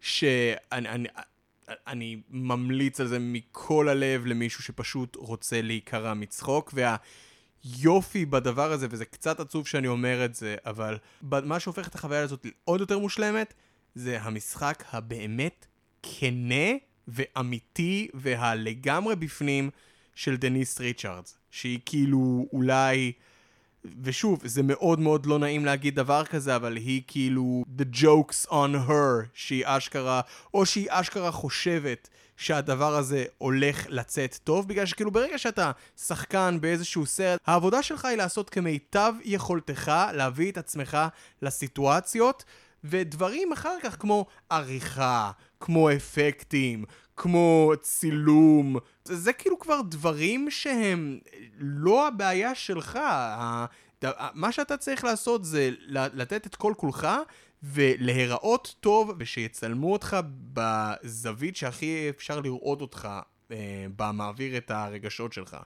שאני 0.00 0.88
אני, 0.88 1.08
אני 1.68 2.20
ממליץ 2.30 3.00
על 3.00 3.06
זה 3.06 3.18
מכל 3.18 3.88
הלב 3.88 4.26
למישהו 4.26 4.62
שפשוט 4.62 5.16
רוצה 5.16 5.62
להיקרע 5.62 6.14
מצחוק, 6.14 6.74
והיופי 7.64 8.26
בדבר 8.26 8.72
הזה, 8.72 8.86
וזה 8.90 9.04
קצת 9.04 9.40
עצוב 9.40 9.66
שאני 9.66 9.88
אומר 9.88 10.24
את 10.24 10.34
זה, 10.34 10.56
אבל 10.66 10.98
מה 11.22 11.60
שהופך 11.60 11.88
את 11.88 11.94
החוויה 11.94 12.20
הזאת 12.20 12.46
לעוד 12.46 12.80
יותר 12.80 12.98
מושלמת, 12.98 13.54
זה 13.94 14.22
המשחק 14.22 14.84
הבאמת 14.92 15.66
כנה 16.02 16.70
ואמיתי 17.08 18.08
והלגמרי 18.14 19.16
בפנים 19.16 19.70
של 20.14 20.36
דניס 20.36 20.80
ריצ'רדס, 20.80 21.38
שהיא 21.50 21.78
כאילו 21.86 22.46
אולי... 22.52 23.12
ושוב, 24.02 24.40
זה 24.44 24.62
מאוד 24.62 25.00
מאוד 25.00 25.26
לא 25.26 25.38
נעים 25.38 25.64
להגיד 25.64 25.94
דבר 25.94 26.24
כזה, 26.24 26.56
אבל 26.56 26.76
היא 26.76 27.02
כאילו 27.06 27.64
the 27.78 27.96
jokes 27.96 28.50
on 28.50 28.88
her, 28.88 29.26
שהיא 29.34 29.64
אשכרה, 29.66 30.20
או 30.54 30.66
שהיא 30.66 30.86
אשכרה 30.90 31.30
חושבת 31.30 32.08
שהדבר 32.36 32.94
הזה 32.94 33.24
הולך 33.38 33.86
לצאת 33.88 34.38
טוב, 34.44 34.68
בגלל 34.68 34.86
שכאילו 34.86 35.10
ברגע 35.10 35.38
שאתה 35.38 35.70
שחקן 36.06 36.58
באיזשהו 36.60 37.06
סרט, 37.06 37.40
העבודה 37.46 37.82
שלך 37.82 38.04
היא 38.04 38.16
לעשות 38.16 38.50
כמיטב 38.50 39.14
יכולתך 39.24 39.92
להביא 40.12 40.52
את 40.52 40.58
עצמך 40.58 40.98
לסיטואציות, 41.42 42.44
ודברים 42.84 43.52
אחר 43.52 43.76
כך 43.82 43.96
כמו 44.00 44.26
עריכה, 44.50 45.30
כמו 45.60 45.92
אפקטים, 45.92 46.84
כמו 47.16 47.72
צילום, 47.80 48.76
זה, 49.08 49.32
כאילו 49.32 49.58
כבר 49.58 49.80
דברים 49.80 50.50
שהם 50.50 51.18
לא 51.58 52.08
הבעיה 52.08 52.54
שלך. 52.54 52.98
מה 54.34 54.52
שאתה 54.52 54.76
צריך 54.76 55.04
לעשות 55.04 55.44
זה 55.44 55.70
לתת 55.88 56.46
את 56.46 56.54
כל 56.56 56.72
כולך 56.76 57.08
ולהיראות 57.62 58.74
טוב 58.80 59.10
ושיצלמו 59.18 59.92
אותך 59.92 60.16
בזווית 60.52 61.56
שהכי 61.56 62.06
אפשר 62.08 62.40
לראות 62.40 62.80
אותך 62.80 63.08
אה, 63.50 63.86
במעביר 63.96 64.56
את 64.56 64.70
הרגשות 64.70 65.32
שלך. 65.32 65.56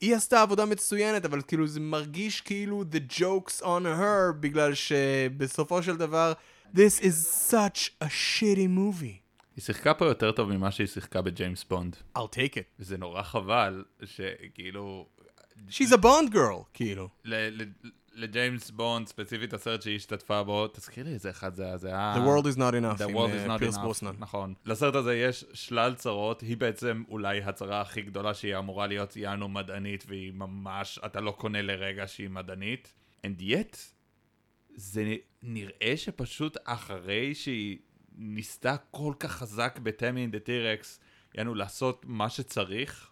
היא 0.00 0.16
עשתה 0.16 0.42
עבודה 0.42 0.64
מצוינת, 0.64 1.24
אבל 1.24 1.42
כאילו 1.42 1.66
זה 1.66 1.80
מרגיש 1.80 2.40
כאילו 2.40 2.84
the 2.92 3.12
jokes 3.20 3.62
on 3.62 3.84
her, 4.00 4.32
בגלל 4.40 4.74
שבסופו 4.74 5.82
של 5.82 5.96
דבר, 5.96 6.32
this 6.74 7.00
is 7.00 7.50
such 7.50 8.04
a 8.04 8.06
shitty 8.06 8.68
movie. 8.68 9.23
היא 9.56 9.62
שיחקה 9.62 9.94
פה 9.94 10.06
יותר 10.06 10.32
טוב 10.32 10.52
ממה 10.52 10.70
שהיא 10.70 10.86
שיחקה 10.86 11.22
בג'יימס 11.22 11.64
בונד. 11.64 11.96
I'll 12.18 12.20
take 12.20 12.54
it. 12.54 12.78
וזה 12.78 12.96
נורא 12.96 13.22
חבל 13.22 13.84
שכאילו... 14.04 15.08
She's 15.68 15.92
a 15.92 15.96
Bond 15.96 16.34
girl, 16.34 16.64
כאילו. 16.72 17.08
לג'יימס 18.14 18.70
בונד, 18.70 19.08
ספציפית 19.08 19.52
הסרט 19.52 19.82
שהיא 19.82 19.96
השתתפה 19.96 20.42
בו, 20.42 20.68
תזכיר 20.68 21.04
לי 21.04 21.12
איזה 21.12 21.30
אחד 21.30 21.54
זה 21.54 21.64
היה, 21.64 21.76
זה 21.76 21.88
היה... 21.88 22.14
The 22.16 22.18
world 22.18 22.46
is 22.46 22.56
not 22.56 22.58
enough, 22.58 22.98
The 22.98 23.14
world 23.14 23.30
אה, 23.30 23.46
is 23.46 23.48
not 23.48 23.74
enough, 23.74 23.80
ברוסנן. 23.80 24.14
נכון. 24.18 24.54
לסרט 24.66 24.94
הזה 24.94 25.16
יש 25.16 25.44
שלל 25.52 25.94
צרות, 25.94 26.40
היא 26.40 26.56
בעצם 26.56 27.02
אולי 27.08 27.42
הצרה 27.42 27.80
הכי 27.80 28.02
גדולה 28.02 28.34
שהיא 28.34 28.58
אמורה 28.58 28.86
להיות 28.86 29.16
יענו 29.16 29.48
מדענית, 29.48 30.04
והיא 30.08 30.32
ממש, 30.32 30.98
אתה 31.06 31.20
לא 31.20 31.30
קונה 31.30 31.62
לרגע 31.62 32.06
שהיא 32.06 32.30
מדענית. 32.30 32.94
And 33.26 33.40
yet, 33.40 33.76
זה 34.74 35.14
נראה 35.42 35.96
שפשוט 35.96 36.56
אחרי 36.64 37.34
שהיא 37.34 37.78
ניסתה 38.14 38.76
כל 38.90 39.14
כך 39.18 39.32
חזק 39.32 39.78
בתמי 39.82 40.20
אינדה 40.20 40.38
טירקס, 40.38 41.00
יענו 41.34 41.54
לעשות 41.54 42.04
מה 42.08 42.30
שצריך, 42.30 43.10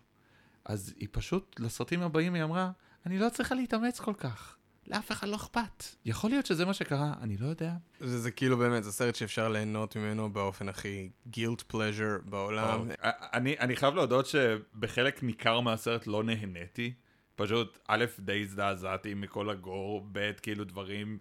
אז 0.65 0.95
היא 0.99 1.09
פשוט, 1.13 1.61
לסרטים 1.61 2.03
הבאים 2.03 2.35
היא 2.35 2.43
אמרה, 2.43 2.71
אני 3.07 3.19
לא 3.19 3.29
צריכה 3.29 3.55
להתאמץ 3.55 4.01
כל 4.01 4.15
כך. 4.19 4.57
לאף 4.87 5.13
אחד 5.13 5.29
לא 5.29 5.37
אכפת. 5.37 5.85
יכול 6.05 6.31
להיות 6.31 6.47
שזה 6.47 6.65
מה 6.65 6.75
שקרה, 6.75 7.15
אני 7.21 7.37
לא 7.37 7.47
יודע. 7.47 7.73
זה, 8.01 8.19
זה 8.21 8.31
כאילו 8.31 8.59
באמת, 8.59 8.85
זה 8.85 8.93
סרט 8.93 9.15
שאפשר 9.15 9.49
ליהנות 9.49 9.97
ממנו 9.97 10.33
באופן 10.33 10.69
הכי 10.69 11.11
guilt 11.33 11.73
pleasure 11.73 12.23
בעולם. 12.25 12.79
טוב, 12.79 12.91
אני, 13.33 13.59
אני 13.59 13.77
חייב 13.77 13.95
להודות 13.95 14.27
שבחלק 14.27 15.23
ניכר 15.23 15.61
מהסרט 15.61 16.07
לא 16.07 16.23
נהניתי. 16.23 16.93
פשוט, 17.37 17.79
א', 17.89 18.05
די 18.19 18.43
הזדעזעתי 18.43 19.15
מכל 19.15 19.51
הגור, 19.51 20.07
ב', 20.13 20.33
כאילו 20.43 20.65
דברים 20.65 21.19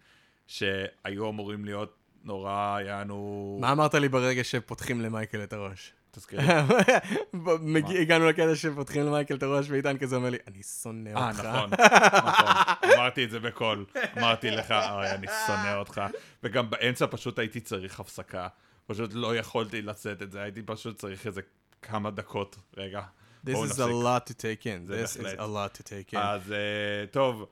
שהיו 0.47 1.29
אמורים 1.29 1.65
להיות 1.65 1.97
נורא, 2.23 2.79
יענו... 2.85 3.57
מה 3.61 3.71
אמרת 3.71 3.93
לי 3.93 4.09
ברגע 4.09 4.43
שפותחים 4.43 5.01
למייקל 5.01 5.43
את 5.43 5.53
הראש? 5.53 5.93
תזכיר 6.11 6.39
לי. 6.39 8.01
הגענו 8.01 8.29
לקטע 8.29 8.55
שפותחים 8.55 9.05
למייקל 9.05 9.35
את 9.35 9.43
הראש, 9.43 9.69
ועידן 9.69 9.97
כזה 9.97 10.15
אומר 10.15 10.29
לי, 10.29 10.37
אני 10.47 10.63
שונא 10.63 11.09
אה, 11.09 11.27
אותך. 11.27 11.39
נכון, 11.39 11.69
נכון. 12.27 12.89
אמרתי 12.95 13.23
את 13.23 13.31
זה 13.31 13.39
בקול. 13.39 13.85
אמרתי 14.17 14.51
לך, 14.51 14.71
אוי, 14.71 15.11
אני 15.11 15.27
שונא 15.47 15.75
אותך. 15.75 16.01
וגם 16.43 16.69
באמצע 16.69 17.05
פשוט 17.09 17.39
הייתי 17.39 17.59
צריך 17.59 17.99
הפסקה. 17.99 18.47
פשוט 18.85 19.11
לא 19.13 19.35
יכולתי 19.35 19.81
לשאת 19.81 20.21
את 20.21 20.31
זה, 20.31 20.41
הייתי 20.41 20.61
פשוט 20.61 20.97
צריך 20.97 21.27
איזה 21.27 21.41
כמה 21.81 22.11
דקות. 22.11 22.57
רגע. 22.77 23.01
This 23.45 23.53
is 23.53 23.79
a 23.79 23.87
lot 23.87 24.27
to 24.27 24.33
take 24.33 24.65
in. 24.65 24.87
This 24.87 25.17
is 25.17 25.39
a 25.39 25.47
lot 25.47 25.77
to 25.77 25.83
take 25.83 26.13
in. 26.13 26.17
אז 26.17 26.51
אה, 26.51 27.05
טוב, 27.11 27.45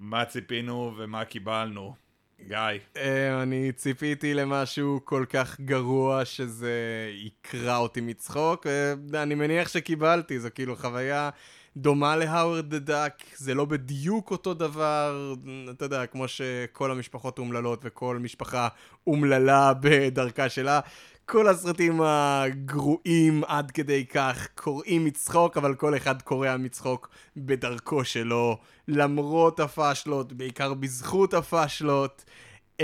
מה 0.00 0.24
ציפינו 0.24 0.94
ומה 0.96 1.24
קיבלנו? 1.24 1.94
גיא. 2.40 2.58
אה, 2.96 3.42
אני 3.42 3.72
ציפיתי 3.72 4.34
למשהו 4.34 5.00
כל 5.04 5.24
כך 5.28 5.60
גרוע 5.60 6.24
שזה 6.24 7.10
יקרע 7.14 7.76
אותי 7.76 8.00
מצחוק. 8.00 8.66
אה, 8.66 9.22
אני 9.22 9.34
מניח 9.34 9.68
שקיבלתי, 9.68 10.40
זו 10.40 10.48
כאילו 10.54 10.76
חוויה 10.76 11.30
דומה 11.76 12.16
להאוורד 12.16 12.70
דה 12.70 12.78
דאק, 12.78 13.22
זה 13.36 13.54
לא 13.54 13.64
בדיוק 13.64 14.30
אותו 14.30 14.54
דבר, 14.54 15.34
אתה 15.70 15.84
יודע, 15.84 16.06
כמו 16.06 16.28
שכל 16.28 16.90
המשפחות 16.90 17.38
אומללות 17.38 17.80
וכל 17.84 18.18
משפחה 18.18 18.68
אומללה 19.06 19.72
בדרכה 19.80 20.48
שלה. 20.48 20.80
כל 21.28 21.48
הסרטים 21.48 22.00
הגרועים 22.04 23.44
עד 23.46 23.70
כדי 23.70 24.06
כך 24.06 24.48
קוראים 24.54 25.04
מצחוק, 25.04 25.56
אבל 25.56 25.74
כל 25.74 25.96
אחד 25.96 26.22
קורע 26.22 26.56
מצחוק 26.56 27.08
בדרכו 27.36 28.04
שלו, 28.04 28.58
למרות 28.88 29.60
הפאשלות, 29.60 30.32
בעיקר 30.32 30.74
בזכות 30.74 31.34
הפאשלות. 31.34 32.24
Um, 32.78 32.80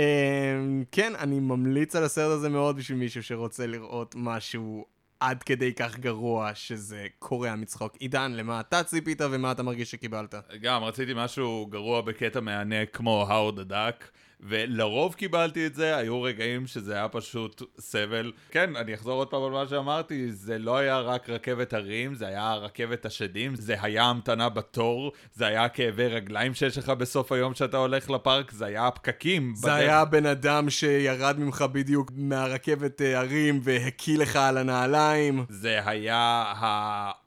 כן, 0.91 1.13
אני 1.15 1.39
ממליץ 1.39 1.95
על 1.95 2.03
הסרט 2.03 2.31
הזה 2.31 2.49
מאוד 2.49 2.77
בשביל 2.77 2.97
מישהו 2.97 3.23
שרוצה 3.23 3.67
לראות 3.67 4.15
משהו 4.17 4.85
עד 5.19 5.43
כדי 5.43 5.73
כך 5.73 5.99
גרוע 5.99 6.51
שזה 6.55 7.07
קורע 7.19 7.55
מצחוק. 7.55 7.95
עידן, 7.99 8.31
למה 8.31 8.59
אתה 8.59 8.83
ציפית 8.83 9.21
ומה 9.21 9.51
אתה 9.51 9.63
מרגיש 9.63 9.91
שקיבלת? 9.91 10.35
גם, 10.61 10.83
רציתי 10.83 11.11
משהו 11.15 11.67
גרוע 11.69 12.01
בקטע 12.01 12.39
מהנה 12.39 12.85
כמו 12.85 13.25
האורד 13.29 13.59
הדק. 13.59 14.05
ולרוב 14.47 15.13
קיבלתי 15.13 15.65
את 15.65 15.75
זה, 15.75 15.97
היו 15.97 16.21
רגעים 16.21 16.67
שזה 16.67 16.93
היה 16.93 17.07
פשוט 17.07 17.61
סבל. 17.79 18.31
כן, 18.51 18.75
אני 18.75 18.93
אחזור 18.93 19.13
עוד 19.13 19.27
פעם 19.27 19.43
על 19.43 19.51
מה 19.51 19.67
שאמרתי, 19.67 20.31
זה 20.31 20.57
לא 20.57 20.77
היה 20.77 20.99
רק 20.99 21.29
רכבת 21.29 21.73
הרים, 21.73 22.15
זה 22.15 22.27
היה 22.27 22.53
רכבת 22.53 23.05
השדים, 23.05 23.55
זה 23.55 23.75
היה 23.81 24.03
המתנה 24.03 24.49
בתור, 24.49 25.11
זה 25.33 25.45
היה 25.47 25.69
כאבי 25.69 26.07
רגליים 26.07 26.53
שיש 26.53 26.77
לך 26.77 26.89
בסוף 26.89 27.31
היום 27.31 27.53
שאתה 27.53 27.77
הולך 27.77 28.09
לפארק, 28.09 28.51
זה 28.51 28.65
היה 28.65 28.87
הפקקים. 28.87 29.53
זה 29.55 29.67
בדרך. 29.67 29.79
היה 29.79 30.05
בן 30.05 30.25
אדם 30.25 30.69
שירד 30.69 31.39
ממך 31.39 31.65
בדיוק 31.71 32.11
מהרכבת 32.15 33.01
אה, 33.01 33.19
הרים 33.19 33.59
והקיא 33.63 34.17
לך 34.17 34.35
על 34.35 34.57
הנעליים. 34.57 35.45
זה 35.49 35.81
היה 35.85 36.43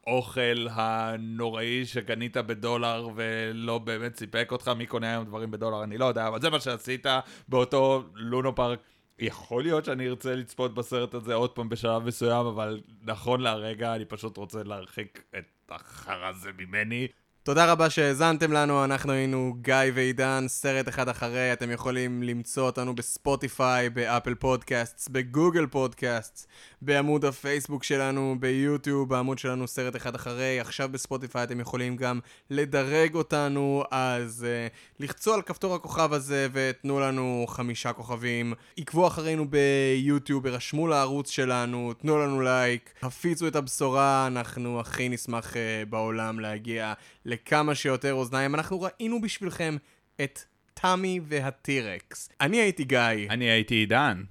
האוכל 0.07 0.66
הנוראי 0.70 1.87
שקנית 1.87 2.37
בדולר 2.37 3.09
ולא 3.15 3.78
באמת 3.78 4.16
סיפק 4.16 4.49
אותך, 4.53 4.69
מי 4.69 4.87
קונה 4.87 5.11
היום 5.11 5.24
דברים 5.24 5.51
בדולר, 5.51 5.85
אני 5.85 5.99
לא 5.99 6.05
יודע, 6.05 6.28
אבל 6.28 6.41
זה 6.41 6.51
מה 6.51 6.61
שעשית. 6.61 7.07
באותו 7.49 8.05
לונה 8.14 8.55
פארק. 8.55 8.81
יכול 9.19 9.62
להיות 9.62 9.85
שאני 9.85 10.09
ארצה 10.09 10.35
לצפות 10.35 10.74
בסרט 10.74 11.15
הזה 11.15 11.35
עוד 11.35 11.51
פעם 11.51 11.69
בשלב 11.69 12.03
מסוים, 12.03 12.47
אבל 12.47 12.81
נכון 13.03 13.41
להרגע 13.41 13.95
אני 13.95 14.05
פשוט 14.05 14.37
רוצה 14.37 14.62
להרחיק 14.62 15.23
את 15.39 15.70
החרא 15.70 16.28
הזה 16.28 16.51
ממני. 16.59 17.09
תודה 17.47 17.73
רבה 17.73 17.90
שהאזנתם 17.90 18.52
לנו, 18.52 18.85
אנחנו 18.85 19.12
היינו 19.12 19.56
גיא 19.60 19.74
ועידן, 19.94 20.44
סרט 20.48 20.89
אחד 20.89 21.09
אחרי, 21.09 21.52
אתם 21.52 21.70
יכולים 21.70 22.23
למצוא 22.23 22.66
אותנו 22.66 22.94
בספוטיפיי, 22.94 23.90
באפל 23.90 24.35
פודקאסטס, 24.35 25.09
בגוגל 25.09 25.66
פודקאסטס, 25.66 26.47
בעמוד 26.82 27.24
הפייסבוק 27.24 27.85
שלנו, 27.85 28.36
ביוטיוב, 28.40 29.09
בעמוד 29.09 29.39
שלנו 29.39 29.66
סרט 29.66 29.97
אחד 29.97 30.14
אחרי, 30.14 30.60
עכשיו 30.60 30.89
בספוטיפיי 30.93 31.43
אתם 31.43 31.60
יכולים 31.60 31.97
גם 31.97 32.20
לדרג 32.51 33.14
אותנו, 33.14 33.85
אז 33.90 34.47
uh, 34.47 34.95
לחצו 35.01 35.35
על 35.35 35.43
כפתור 35.43 35.74
הכוכב 35.74 36.12
הזה 36.12 36.48
ותנו 36.52 37.01
לנו 37.01 37.44
חמישה 37.48 37.93
כוכבים, 37.93 38.55
עקבו 38.78 39.06
אחרינו 39.06 39.47
ביוטיוב, 39.51 40.47
הרשמו 40.47 40.86
לערוץ 40.89 41.31
שלנו, 41.31 41.93
תנו 41.93 42.18
לנו 42.18 42.40
לייק, 42.40 42.90
הפיצו 43.02 43.48
את 43.48 43.56
הבשורה, 43.56 44.27
אנחנו 44.27 44.81
הכי 44.81 45.09
נשמח 45.09 45.52
uh, 45.52 45.56
בעולם 45.89 46.40
להגיע 46.40 46.93
לכמה 47.24 47.74
שיותר 47.74 48.14
אוזניים. 48.14 48.55
אנחנו 48.55 48.81
ראינו 48.81 49.20
בשבילכם 49.20 49.77
את 50.20 50.40
תמי 50.74 51.20
והטירקס. 51.28 52.28
אני 52.40 52.56
הייתי 52.56 52.85
גיא. 52.85 53.01
אני 53.31 53.44
הייתי 53.44 53.74
עידן. 53.74 54.23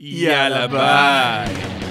יאללה 0.00 0.66
ביי. 0.66 1.87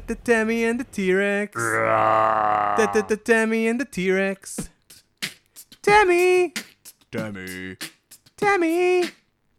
Tammy 0.00 0.64
and 0.64 0.80
the 0.80 0.84
T-Rex. 0.84 1.54
Tammy 3.24 3.68
and 3.68 3.80
the 3.80 3.84
T-Rex. 3.84 4.70
Tammy. 5.82 6.52
Tammy. 7.12 7.76
Tammy. 8.36 9.10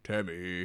Tammy. 0.04 0.64